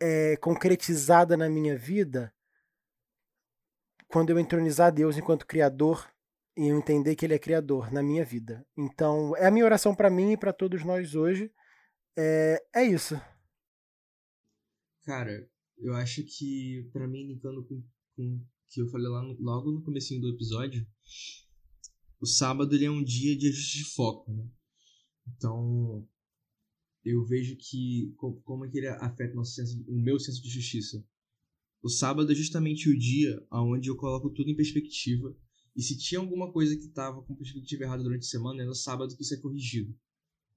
é, 0.00 0.36
concretizada 0.36 1.36
na 1.36 1.48
minha 1.48 1.76
vida 1.76 2.32
quando 4.08 4.30
eu 4.30 4.38
entronizar 4.38 4.92
Deus 4.92 5.16
enquanto 5.16 5.46
Criador 5.46 6.10
e 6.56 6.66
eu 6.66 6.76
entender 6.76 7.14
que 7.14 7.24
Ele 7.24 7.34
é 7.34 7.38
Criador 7.38 7.92
na 7.92 8.02
minha 8.02 8.24
vida. 8.24 8.66
Então, 8.76 9.36
é 9.36 9.46
a 9.46 9.50
minha 9.50 9.64
oração 9.64 9.94
para 9.94 10.10
mim 10.10 10.32
e 10.32 10.36
para 10.36 10.52
todos 10.52 10.84
nós 10.84 11.14
hoje. 11.14 11.50
É, 12.18 12.62
é 12.74 12.84
isso. 12.84 13.20
Cara, 15.04 15.48
eu 15.78 15.94
acho 15.94 16.22
que, 16.24 16.88
pra 16.92 17.06
mim, 17.06 17.28
linkando 17.28 17.64
com, 17.64 17.82
com 18.20 18.44
que 18.68 18.80
eu 18.80 18.88
falei 18.88 19.08
lá 19.08 19.22
no- 19.22 19.40
logo 19.40 19.72
no 19.72 19.82
comecinho 19.82 20.20
do 20.20 20.28
episódio, 20.28 20.86
o 22.20 22.26
sábado 22.26 22.74
ele 22.74 22.84
é 22.84 22.90
um 22.90 23.02
dia 23.02 23.36
de 23.36 23.48
ajuste 23.48 23.78
de 23.78 23.84
foco, 23.84 24.32
né? 24.32 24.46
Então, 25.26 26.06
eu 27.04 27.24
vejo 27.24 27.56
que 27.56 28.12
co- 28.16 28.40
como 28.44 28.64
é 28.64 28.68
que 28.70 28.78
ele 28.78 28.88
afeta 28.88 29.34
nosso 29.34 29.54
senso, 29.54 29.82
o 29.88 29.98
meu 29.98 30.18
senso 30.18 30.42
de 30.42 30.50
justiça. 30.50 31.04
o 31.82 31.88
sábado 31.88 32.30
é 32.30 32.34
justamente 32.34 32.90
o 32.90 32.98
dia 32.98 33.42
onde 33.50 33.88
eu 33.88 33.96
coloco 33.96 34.28
tudo 34.28 34.50
em 34.50 34.54
perspectiva. 34.54 35.34
E 35.74 35.82
se 35.82 35.96
tinha 35.96 36.20
alguma 36.20 36.52
coisa 36.52 36.76
que 36.76 36.84
estava 36.84 37.22
com 37.22 37.34
perspectiva 37.34 37.84
errada 37.84 38.02
durante 38.02 38.20
a 38.26 38.28
semana, 38.28 38.62
é 38.62 38.66
no 38.66 38.74
sábado 38.74 39.16
que 39.16 39.22
isso 39.22 39.32
é 39.32 39.38
corrigido. 39.38 39.98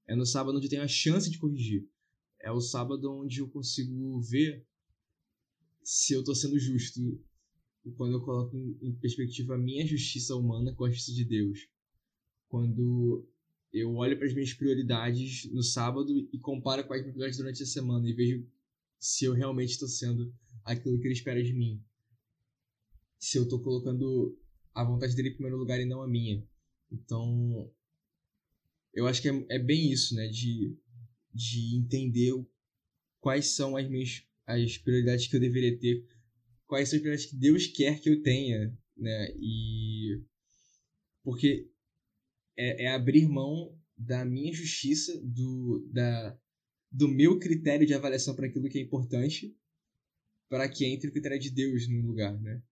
É 0.06 0.14
no 0.14 0.26
sábado 0.26 0.56
onde 0.58 0.66
eu 0.66 0.70
tenho 0.70 0.82
a 0.82 0.86
chance 0.88 1.30
de 1.30 1.38
corrigir. 1.38 1.88
É 2.38 2.52
o 2.52 2.60
sábado 2.60 3.10
onde 3.10 3.38
eu 3.40 3.48
consigo 3.48 4.20
ver 4.20 4.66
se 5.82 6.12
eu 6.12 6.20
estou 6.20 6.34
sendo 6.34 6.58
justo 6.58 7.00
quando 7.92 8.14
eu 8.14 8.20
coloco 8.22 8.56
em 8.56 8.92
perspectiva 8.94 9.54
a 9.54 9.58
minha 9.58 9.86
justiça 9.86 10.34
humana 10.34 10.74
com 10.74 10.84
a 10.84 10.90
justiça 10.90 11.14
de 11.14 11.24
Deus. 11.24 11.68
Quando 12.48 13.28
eu 13.72 13.94
olho 13.96 14.16
para 14.16 14.26
as 14.26 14.34
minhas 14.34 14.54
prioridades 14.54 15.50
no 15.52 15.62
sábado 15.62 16.28
e 16.32 16.38
comparo 16.38 16.86
com 16.86 16.94
as 16.94 17.00
minhas 17.00 17.12
prioridades 17.12 17.38
durante 17.38 17.62
a 17.62 17.66
semana 17.66 18.08
e 18.08 18.12
vejo 18.12 18.46
se 18.98 19.24
eu 19.24 19.32
realmente 19.32 19.70
estou 19.70 19.88
sendo 19.88 20.34
aquilo 20.64 20.98
que 20.98 21.06
ele 21.06 21.14
espera 21.14 21.42
de 21.42 21.52
mim. 21.52 21.82
Se 23.18 23.36
eu 23.36 23.48
tô 23.48 23.60
colocando 23.60 24.38
a 24.74 24.84
vontade 24.84 25.14
dele 25.14 25.30
em 25.30 25.34
primeiro 25.34 25.58
lugar 25.58 25.80
e 25.80 25.84
não 25.84 26.02
a 26.02 26.08
minha. 26.08 26.46
Então, 26.90 27.70
eu 28.92 29.06
acho 29.06 29.20
que 29.20 29.28
é, 29.28 29.46
é 29.50 29.58
bem 29.58 29.90
isso, 29.90 30.14
né? 30.14 30.28
De, 30.28 30.76
de 31.32 31.76
entender 31.76 32.32
quais 33.20 33.48
são 33.48 33.76
as 33.76 33.88
minhas 33.88 34.24
as 34.46 34.76
prioridades 34.76 35.26
que 35.26 35.36
eu 35.36 35.40
deveria 35.40 35.78
ter, 35.78 36.06
quais 36.66 36.88
são 36.88 36.96
as 36.96 37.02
prioridades 37.02 37.30
que 37.30 37.36
Deus 37.36 37.66
quer 37.66 38.00
que 38.00 38.10
eu 38.10 38.22
tenha, 38.22 38.76
né? 38.96 39.34
E 39.38 40.22
porque 41.22 41.70
é, 42.56 42.84
é 42.84 42.88
abrir 42.88 43.28
mão 43.28 43.78
da 43.96 44.24
minha 44.24 44.52
justiça, 44.52 45.18
do, 45.22 45.88
da, 45.92 46.38
do 46.90 47.08
meu 47.08 47.38
critério 47.38 47.86
de 47.86 47.94
avaliação 47.94 48.34
para 48.34 48.46
aquilo 48.46 48.68
que 48.68 48.78
é 48.78 48.82
importante 48.82 49.56
para 50.48 50.68
que 50.68 50.84
entre 50.84 51.08
o 51.08 51.12
critério 51.12 51.38
de 51.38 51.50
Deus 51.50 51.88
no 51.88 52.00
lugar, 52.00 52.40
né? 52.40 52.62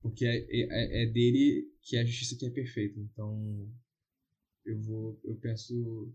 Porque 0.00 0.26
é, 0.26 0.44
é, 0.50 1.02
é, 1.02 1.06
dele 1.06 1.70
que 1.80 1.96
é 1.96 2.02
a 2.02 2.04
justiça 2.04 2.36
que 2.36 2.44
é 2.44 2.50
perfeita. 2.50 2.98
Então, 2.98 3.72
eu 4.64 4.78
vou, 4.80 5.20
eu 5.24 5.36
penso 5.36 6.12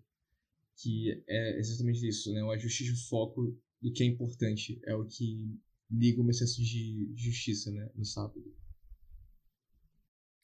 que 0.76 1.24
é 1.28 1.58
exatamente 1.58 2.08
isso, 2.08 2.32
né? 2.34 2.44
O 2.44 2.52
ajuste 2.52 2.84
de 2.84 3.08
foco 3.08 3.58
do 3.82 3.92
que 3.92 4.04
é 4.04 4.06
importante 4.06 4.80
é 4.86 4.94
o 4.94 5.06
que 5.06 5.58
liga 5.90 6.24
meu 6.24 6.34
senso 6.34 6.62
de 6.62 7.14
justiça, 7.16 7.72
né? 7.72 7.90
No 7.96 8.06
sábado. 8.06 8.56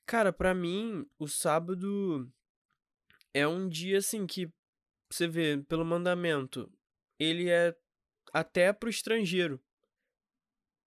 Cara, 0.05 0.31
para 0.33 0.53
mim, 0.53 1.05
o 1.17 1.27
sábado 1.27 2.31
é 3.33 3.47
um 3.47 3.67
dia 3.67 3.97
assim 3.97 4.27
que 4.27 4.51
você 5.09 5.27
vê 5.27 5.57
pelo 5.57 5.85
mandamento, 5.85 6.71
ele 7.19 7.49
é 7.49 7.75
até 8.31 8.73
pro 8.73 8.89
estrangeiro. 8.89 9.61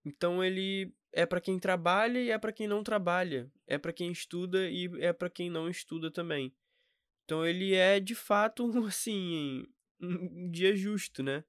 Então 0.04 0.42
ele 0.42 0.94
é 1.12 1.24
para 1.24 1.40
quem 1.40 1.58
trabalha 1.58 2.20
e 2.20 2.30
é 2.30 2.38
para 2.38 2.52
quem 2.52 2.68
não 2.68 2.82
trabalha, 2.82 3.50
é 3.66 3.78
para 3.78 3.92
quem 3.92 4.12
estuda 4.12 4.68
e 4.68 4.90
é 5.00 5.12
para 5.12 5.30
quem 5.30 5.48
não 5.48 5.68
estuda 5.68 6.10
também. 6.10 6.54
Então 7.24 7.44
ele 7.44 7.74
é 7.74 7.98
de 7.98 8.14
fato 8.14 8.70
assim 8.86 9.64
um 10.00 10.50
dia 10.50 10.76
justo, 10.76 11.22
né? 11.22 11.42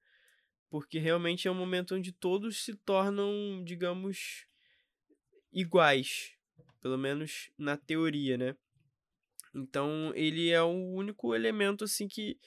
Porque 0.69 0.99
realmente 0.99 1.47
é 1.47 1.51
um 1.51 1.55
momento 1.55 1.95
onde 1.95 2.11
todos 2.11 2.63
se 2.63 2.75
tornam, 2.75 3.63
digamos, 3.63 4.45
iguais, 5.51 6.33
pelo 6.81 6.97
menos 6.97 7.49
na 7.57 7.77
teoria, 7.77 8.37
né? 8.37 8.55
Então 9.55 10.11
ele 10.13 10.49
é 10.49 10.61
o 10.61 10.93
único 10.93 11.33
elemento 11.33 11.83
assim 11.83 12.07
que 12.07 12.37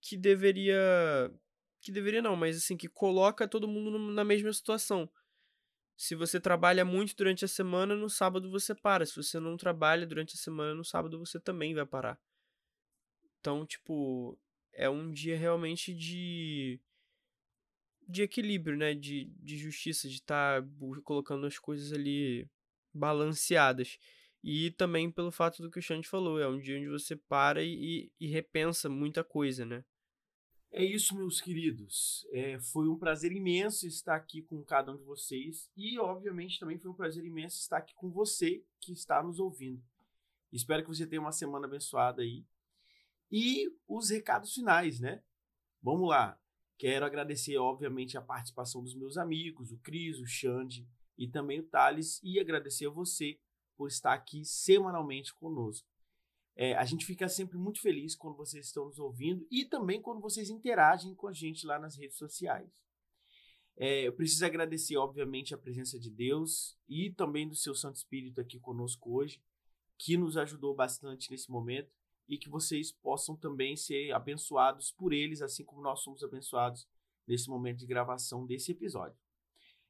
que 0.00 0.16
deveria 0.16 1.32
que 1.80 1.92
deveria 1.92 2.20
não, 2.20 2.34
mas 2.34 2.56
assim 2.56 2.76
que 2.76 2.88
coloca 2.88 3.46
todo 3.46 3.68
mundo 3.68 3.98
na 3.98 4.24
mesma 4.24 4.52
situação 4.52 5.08
se 6.02 6.16
você 6.16 6.40
trabalha 6.40 6.84
muito 6.84 7.14
durante 7.14 7.44
a 7.44 7.48
semana, 7.48 7.94
no 7.94 8.10
sábado 8.10 8.50
você 8.50 8.74
para. 8.74 9.06
Se 9.06 9.14
você 9.14 9.38
não 9.38 9.56
trabalha 9.56 10.04
durante 10.04 10.34
a 10.34 10.38
semana, 10.38 10.74
no 10.74 10.84
sábado 10.84 11.16
você 11.16 11.38
também 11.38 11.74
vai 11.74 11.86
parar. 11.86 12.18
Então, 13.38 13.64
tipo, 13.64 14.36
é 14.72 14.90
um 14.90 15.12
dia 15.12 15.38
realmente 15.38 15.94
de 15.94 16.80
de 18.12 18.22
equilíbrio, 18.22 18.76
né? 18.76 18.94
De, 18.94 19.24
de 19.40 19.56
justiça, 19.56 20.08
de 20.08 20.16
estar 20.16 20.62
tá 20.62 20.68
colocando 21.04 21.46
as 21.46 21.58
coisas 21.58 21.92
ali 21.92 22.48
balanceadas. 22.92 23.98
E 24.44 24.72
também 24.72 25.10
pelo 25.10 25.30
fato 25.30 25.62
do 25.62 25.70
que 25.70 25.78
o 25.78 25.82
Xande 25.82 26.08
falou, 26.08 26.40
é 26.40 26.48
um 26.48 26.60
dia 26.60 26.76
onde 26.76 26.88
você 26.88 27.16
para 27.16 27.62
e, 27.62 28.12
e 28.18 28.26
repensa 28.26 28.88
muita 28.88 29.22
coisa, 29.22 29.64
né? 29.64 29.84
É 30.74 30.82
isso, 30.82 31.14
meus 31.14 31.40
queridos. 31.40 32.26
É, 32.32 32.58
foi 32.58 32.88
um 32.88 32.98
prazer 32.98 33.30
imenso 33.30 33.86
estar 33.86 34.16
aqui 34.16 34.42
com 34.42 34.64
cada 34.64 34.90
um 34.90 34.96
de 34.96 35.04
vocês 35.04 35.70
e, 35.76 35.98
obviamente, 35.98 36.58
também 36.58 36.78
foi 36.78 36.90
um 36.90 36.94
prazer 36.94 37.24
imenso 37.24 37.58
estar 37.58 37.76
aqui 37.76 37.94
com 37.94 38.10
você 38.10 38.64
que 38.80 38.92
está 38.92 39.22
nos 39.22 39.38
ouvindo. 39.38 39.82
Espero 40.50 40.82
que 40.82 40.88
você 40.88 41.06
tenha 41.06 41.20
uma 41.20 41.30
semana 41.30 41.66
abençoada 41.66 42.22
aí. 42.22 42.44
E 43.30 43.70
os 43.86 44.10
recados 44.10 44.54
finais, 44.54 44.98
né? 44.98 45.22
Vamos 45.82 46.08
lá. 46.08 46.38
Quero 46.82 47.06
agradecer, 47.06 47.56
obviamente, 47.58 48.18
a 48.18 48.20
participação 48.20 48.82
dos 48.82 48.96
meus 48.96 49.16
amigos, 49.16 49.70
o 49.70 49.78
Cris, 49.78 50.18
o 50.18 50.26
Xande 50.26 50.84
e 51.16 51.28
também 51.28 51.60
o 51.60 51.62
Thales, 51.62 52.18
e 52.24 52.40
agradecer 52.40 52.88
a 52.88 52.90
você 52.90 53.38
por 53.76 53.86
estar 53.86 54.12
aqui 54.12 54.44
semanalmente 54.44 55.32
conosco. 55.32 55.86
É, 56.56 56.74
a 56.74 56.84
gente 56.84 57.06
fica 57.06 57.28
sempre 57.28 57.56
muito 57.56 57.80
feliz 57.80 58.16
quando 58.16 58.36
vocês 58.36 58.66
estão 58.66 58.86
nos 58.86 58.98
ouvindo 58.98 59.46
e 59.48 59.64
também 59.64 60.02
quando 60.02 60.20
vocês 60.20 60.50
interagem 60.50 61.14
com 61.14 61.28
a 61.28 61.32
gente 61.32 61.64
lá 61.64 61.78
nas 61.78 61.96
redes 61.96 62.16
sociais. 62.16 62.68
É, 63.76 64.08
eu 64.08 64.12
preciso 64.12 64.44
agradecer, 64.44 64.96
obviamente, 64.96 65.54
a 65.54 65.58
presença 65.58 66.00
de 66.00 66.10
Deus 66.10 66.76
e 66.88 67.12
também 67.12 67.48
do 67.48 67.54
seu 67.54 67.76
Santo 67.76 67.94
Espírito 67.94 68.40
aqui 68.40 68.58
conosco 68.58 69.14
hoje, 69.18 69.40
que 69.96 70.16
nos 70.16 70.36
ajudou 70.36 70.74
bastante 70.74 71.30
nesse 71.30 71.48
momento 71.48 71.92
e 72.28 72.38
que 72.38 72.48
vocês 72.48 72.92
possam 72.92 73.36
também 73.36 73.76
ser 73.76 74.12
abençoados 74.12 74.92
por 74.92 75.12
eles, 75.12 75.42
assim 75.42 75.64
como 75.64 75.82
nós 75.82 76.00
somos 76.00 76.22
abençoados 76.22 76.86
nesse 77.26 77.48
momento 77.48 77.78
de 77.78 77.86
gravação 77.86 78.46
desse 78.46 78.72
episódio. 78.72 79.18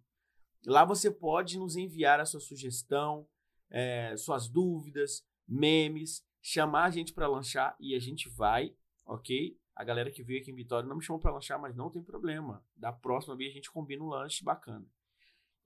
Lá 0.67 0.85
você 0.85 1.11
pode 1.11 1.59
nos 1.59 1.77
enviar 1.77 2.21
a 2.21 2.27
sua 2.27 2.41
sugestão, 2.41 3.29
é, 3.71 4.17
suas 4.17 4.49
dúvidas, 4.49 5.25
memes, 5.47 6.25
chamar 6.41 6.85
a 6.85 6.91
gente 6.91 7.13
para 7.13 7.29
lanchar 7.29 7.77
e 7.79 7.95
a 7.95 7.99
gente 7.99 8.29
vai, 8.29 8.75
ok? 9.05 9.59
A 9.75 9.83
galera 9.83 10.11
que 10.11 10.23
veio 10.23 10.41
aqui 10.41 10.51
em 10.51 10.55
Vitória 10.55 10.89
não 10.89 10.97
me 10.97 11.03
chamou 11.03 11.21
para 11.21 11.33
lanchar, 11.33 11.61
mas 11.61 11.75
não 11.75 11.91
tem 11.91 12.03
problema. 12.03 12.65
Da 12.77 12.93
próxima 12.93 13.37
vez 13.37 13.51
a 13.51 13.55
gente 13.55 13.71
combina 13.71 14.05
um 14.05 14.09
lanche 14.09 14.45
bacana. 14.45 14.87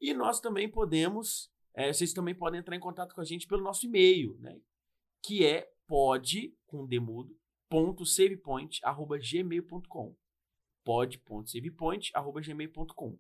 E 0.01 0.15
nós 0.15 0.41
também 0.41 0.69
podemos, 0.69 1.53
é, 1.75 1.93
vocês 1.93 2.13
também 2.13 2.35
podem 2.35 2.61
entrar 2.61 2.77
em 2.77 2.81
contato 2.81 3.15
com 3.15 3.21
a 3.21 3.25
gente 3.25 3.47
pelo 3.47 3.63
nosso 3.63 3.85
e-mail, 3.85 4.39
né? 4.39 4.59
Que 5.23 5.45
é 5.45 5.71
pod, 5.87 6.57
com 6.67 6.87
demudo, 6.87 7.37
pod.savepoint.gmail.com 7.69 10.17
pod.savepoint.gmail.com 10.85 13.19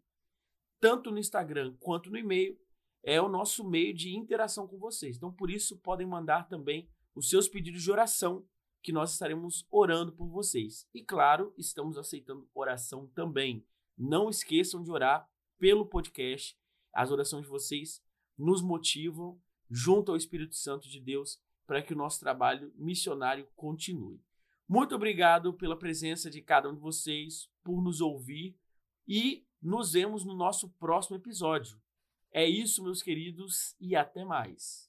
Tanto 0.80 1.10
no 1.10 1.18
Instagram 1.18 1.74
quanto 1.78 2.10
no 2.10 2.16
e-mail 2.16 2.58
é 3.02 3.20
o 3.20 3.28
nosso 3.28 3.68
meio 3.68 3.92
de 3.92 4.16
interação 4.16 4.66
com 4.66 4.78
vocês. 4.78 5.16
Então, 5.16 5.30
por 5.32 5.50
isso, 5.50 5.76
podem 5.78 6.06
mandar 6.06 6.48
também 6.48 6.88
os 7.14 7.28
seus 7.28 7.48
pedidos 7.48 7.82
de 7.82 7.90
oração, 7.90 8.46
que 8.82 8.92
nós 8.92 9.12
estaremos 9.12 9.66
orando 9.70 10.12
por 10.12 10.28
vocês. 10.28 10.88
E, 10.94 11.02
claro, 11.02 11.52
estamos 11.56 11.98
aceitando 11.98 12.48
oração 12.54 13.06
também. 13.08 13.66
Não 13.96 14.30
esqueçam 14.30 14.82
de 14.82 14.90
orar 14.90 15.28
pelo 15.58 15.86
podcast. 15.86 16.56
As 16.92 17.10
orações 17.10 17.42
de 17.42 17.48
vocês 17.48 18.02
nos 18.36 18.62
motivam, 18.62 19.40
junto 19.70 20.10
ao 20.10 20.16
Espírito 20.16 20.54
Santo 20.54 20.88
de 20.88 21.00
Deus, 21.00 21.40
para 21.66 21.82
que 21.82 21.92
o 21.92 21.96
nosso 21.96 22.20
trabalho 22.20 22.72
missionário 22.76 23.46
continue. 23.54 24.22
Muito 24.68 24.94
obrigado 24.94 25.52
pela 25.54 25.78
presença 25.78 26.30
de 26.30 26.40
cada 26.40 26.68
um 26.68 26.74
de 26.74 26.80
vocês, 26.80 27.50
por 27.62 27.82
nos 27.82 28.00
ouvir 28.00 28.56
e 29.06 29.46
nos 29.60 29.92
vemos 29.92 30.24
no 30.24 30.34
nosso 30.34 30.70
próximo 30.78 31.16
episódio. 31.16 31.80
É 32.30 32.46
isso, 32.46 32.82
meus 32.82 33.02
queridos, 33.02 33.74
e 33.80 33.96
até 33.96 34.24
mais. 34.24 34.88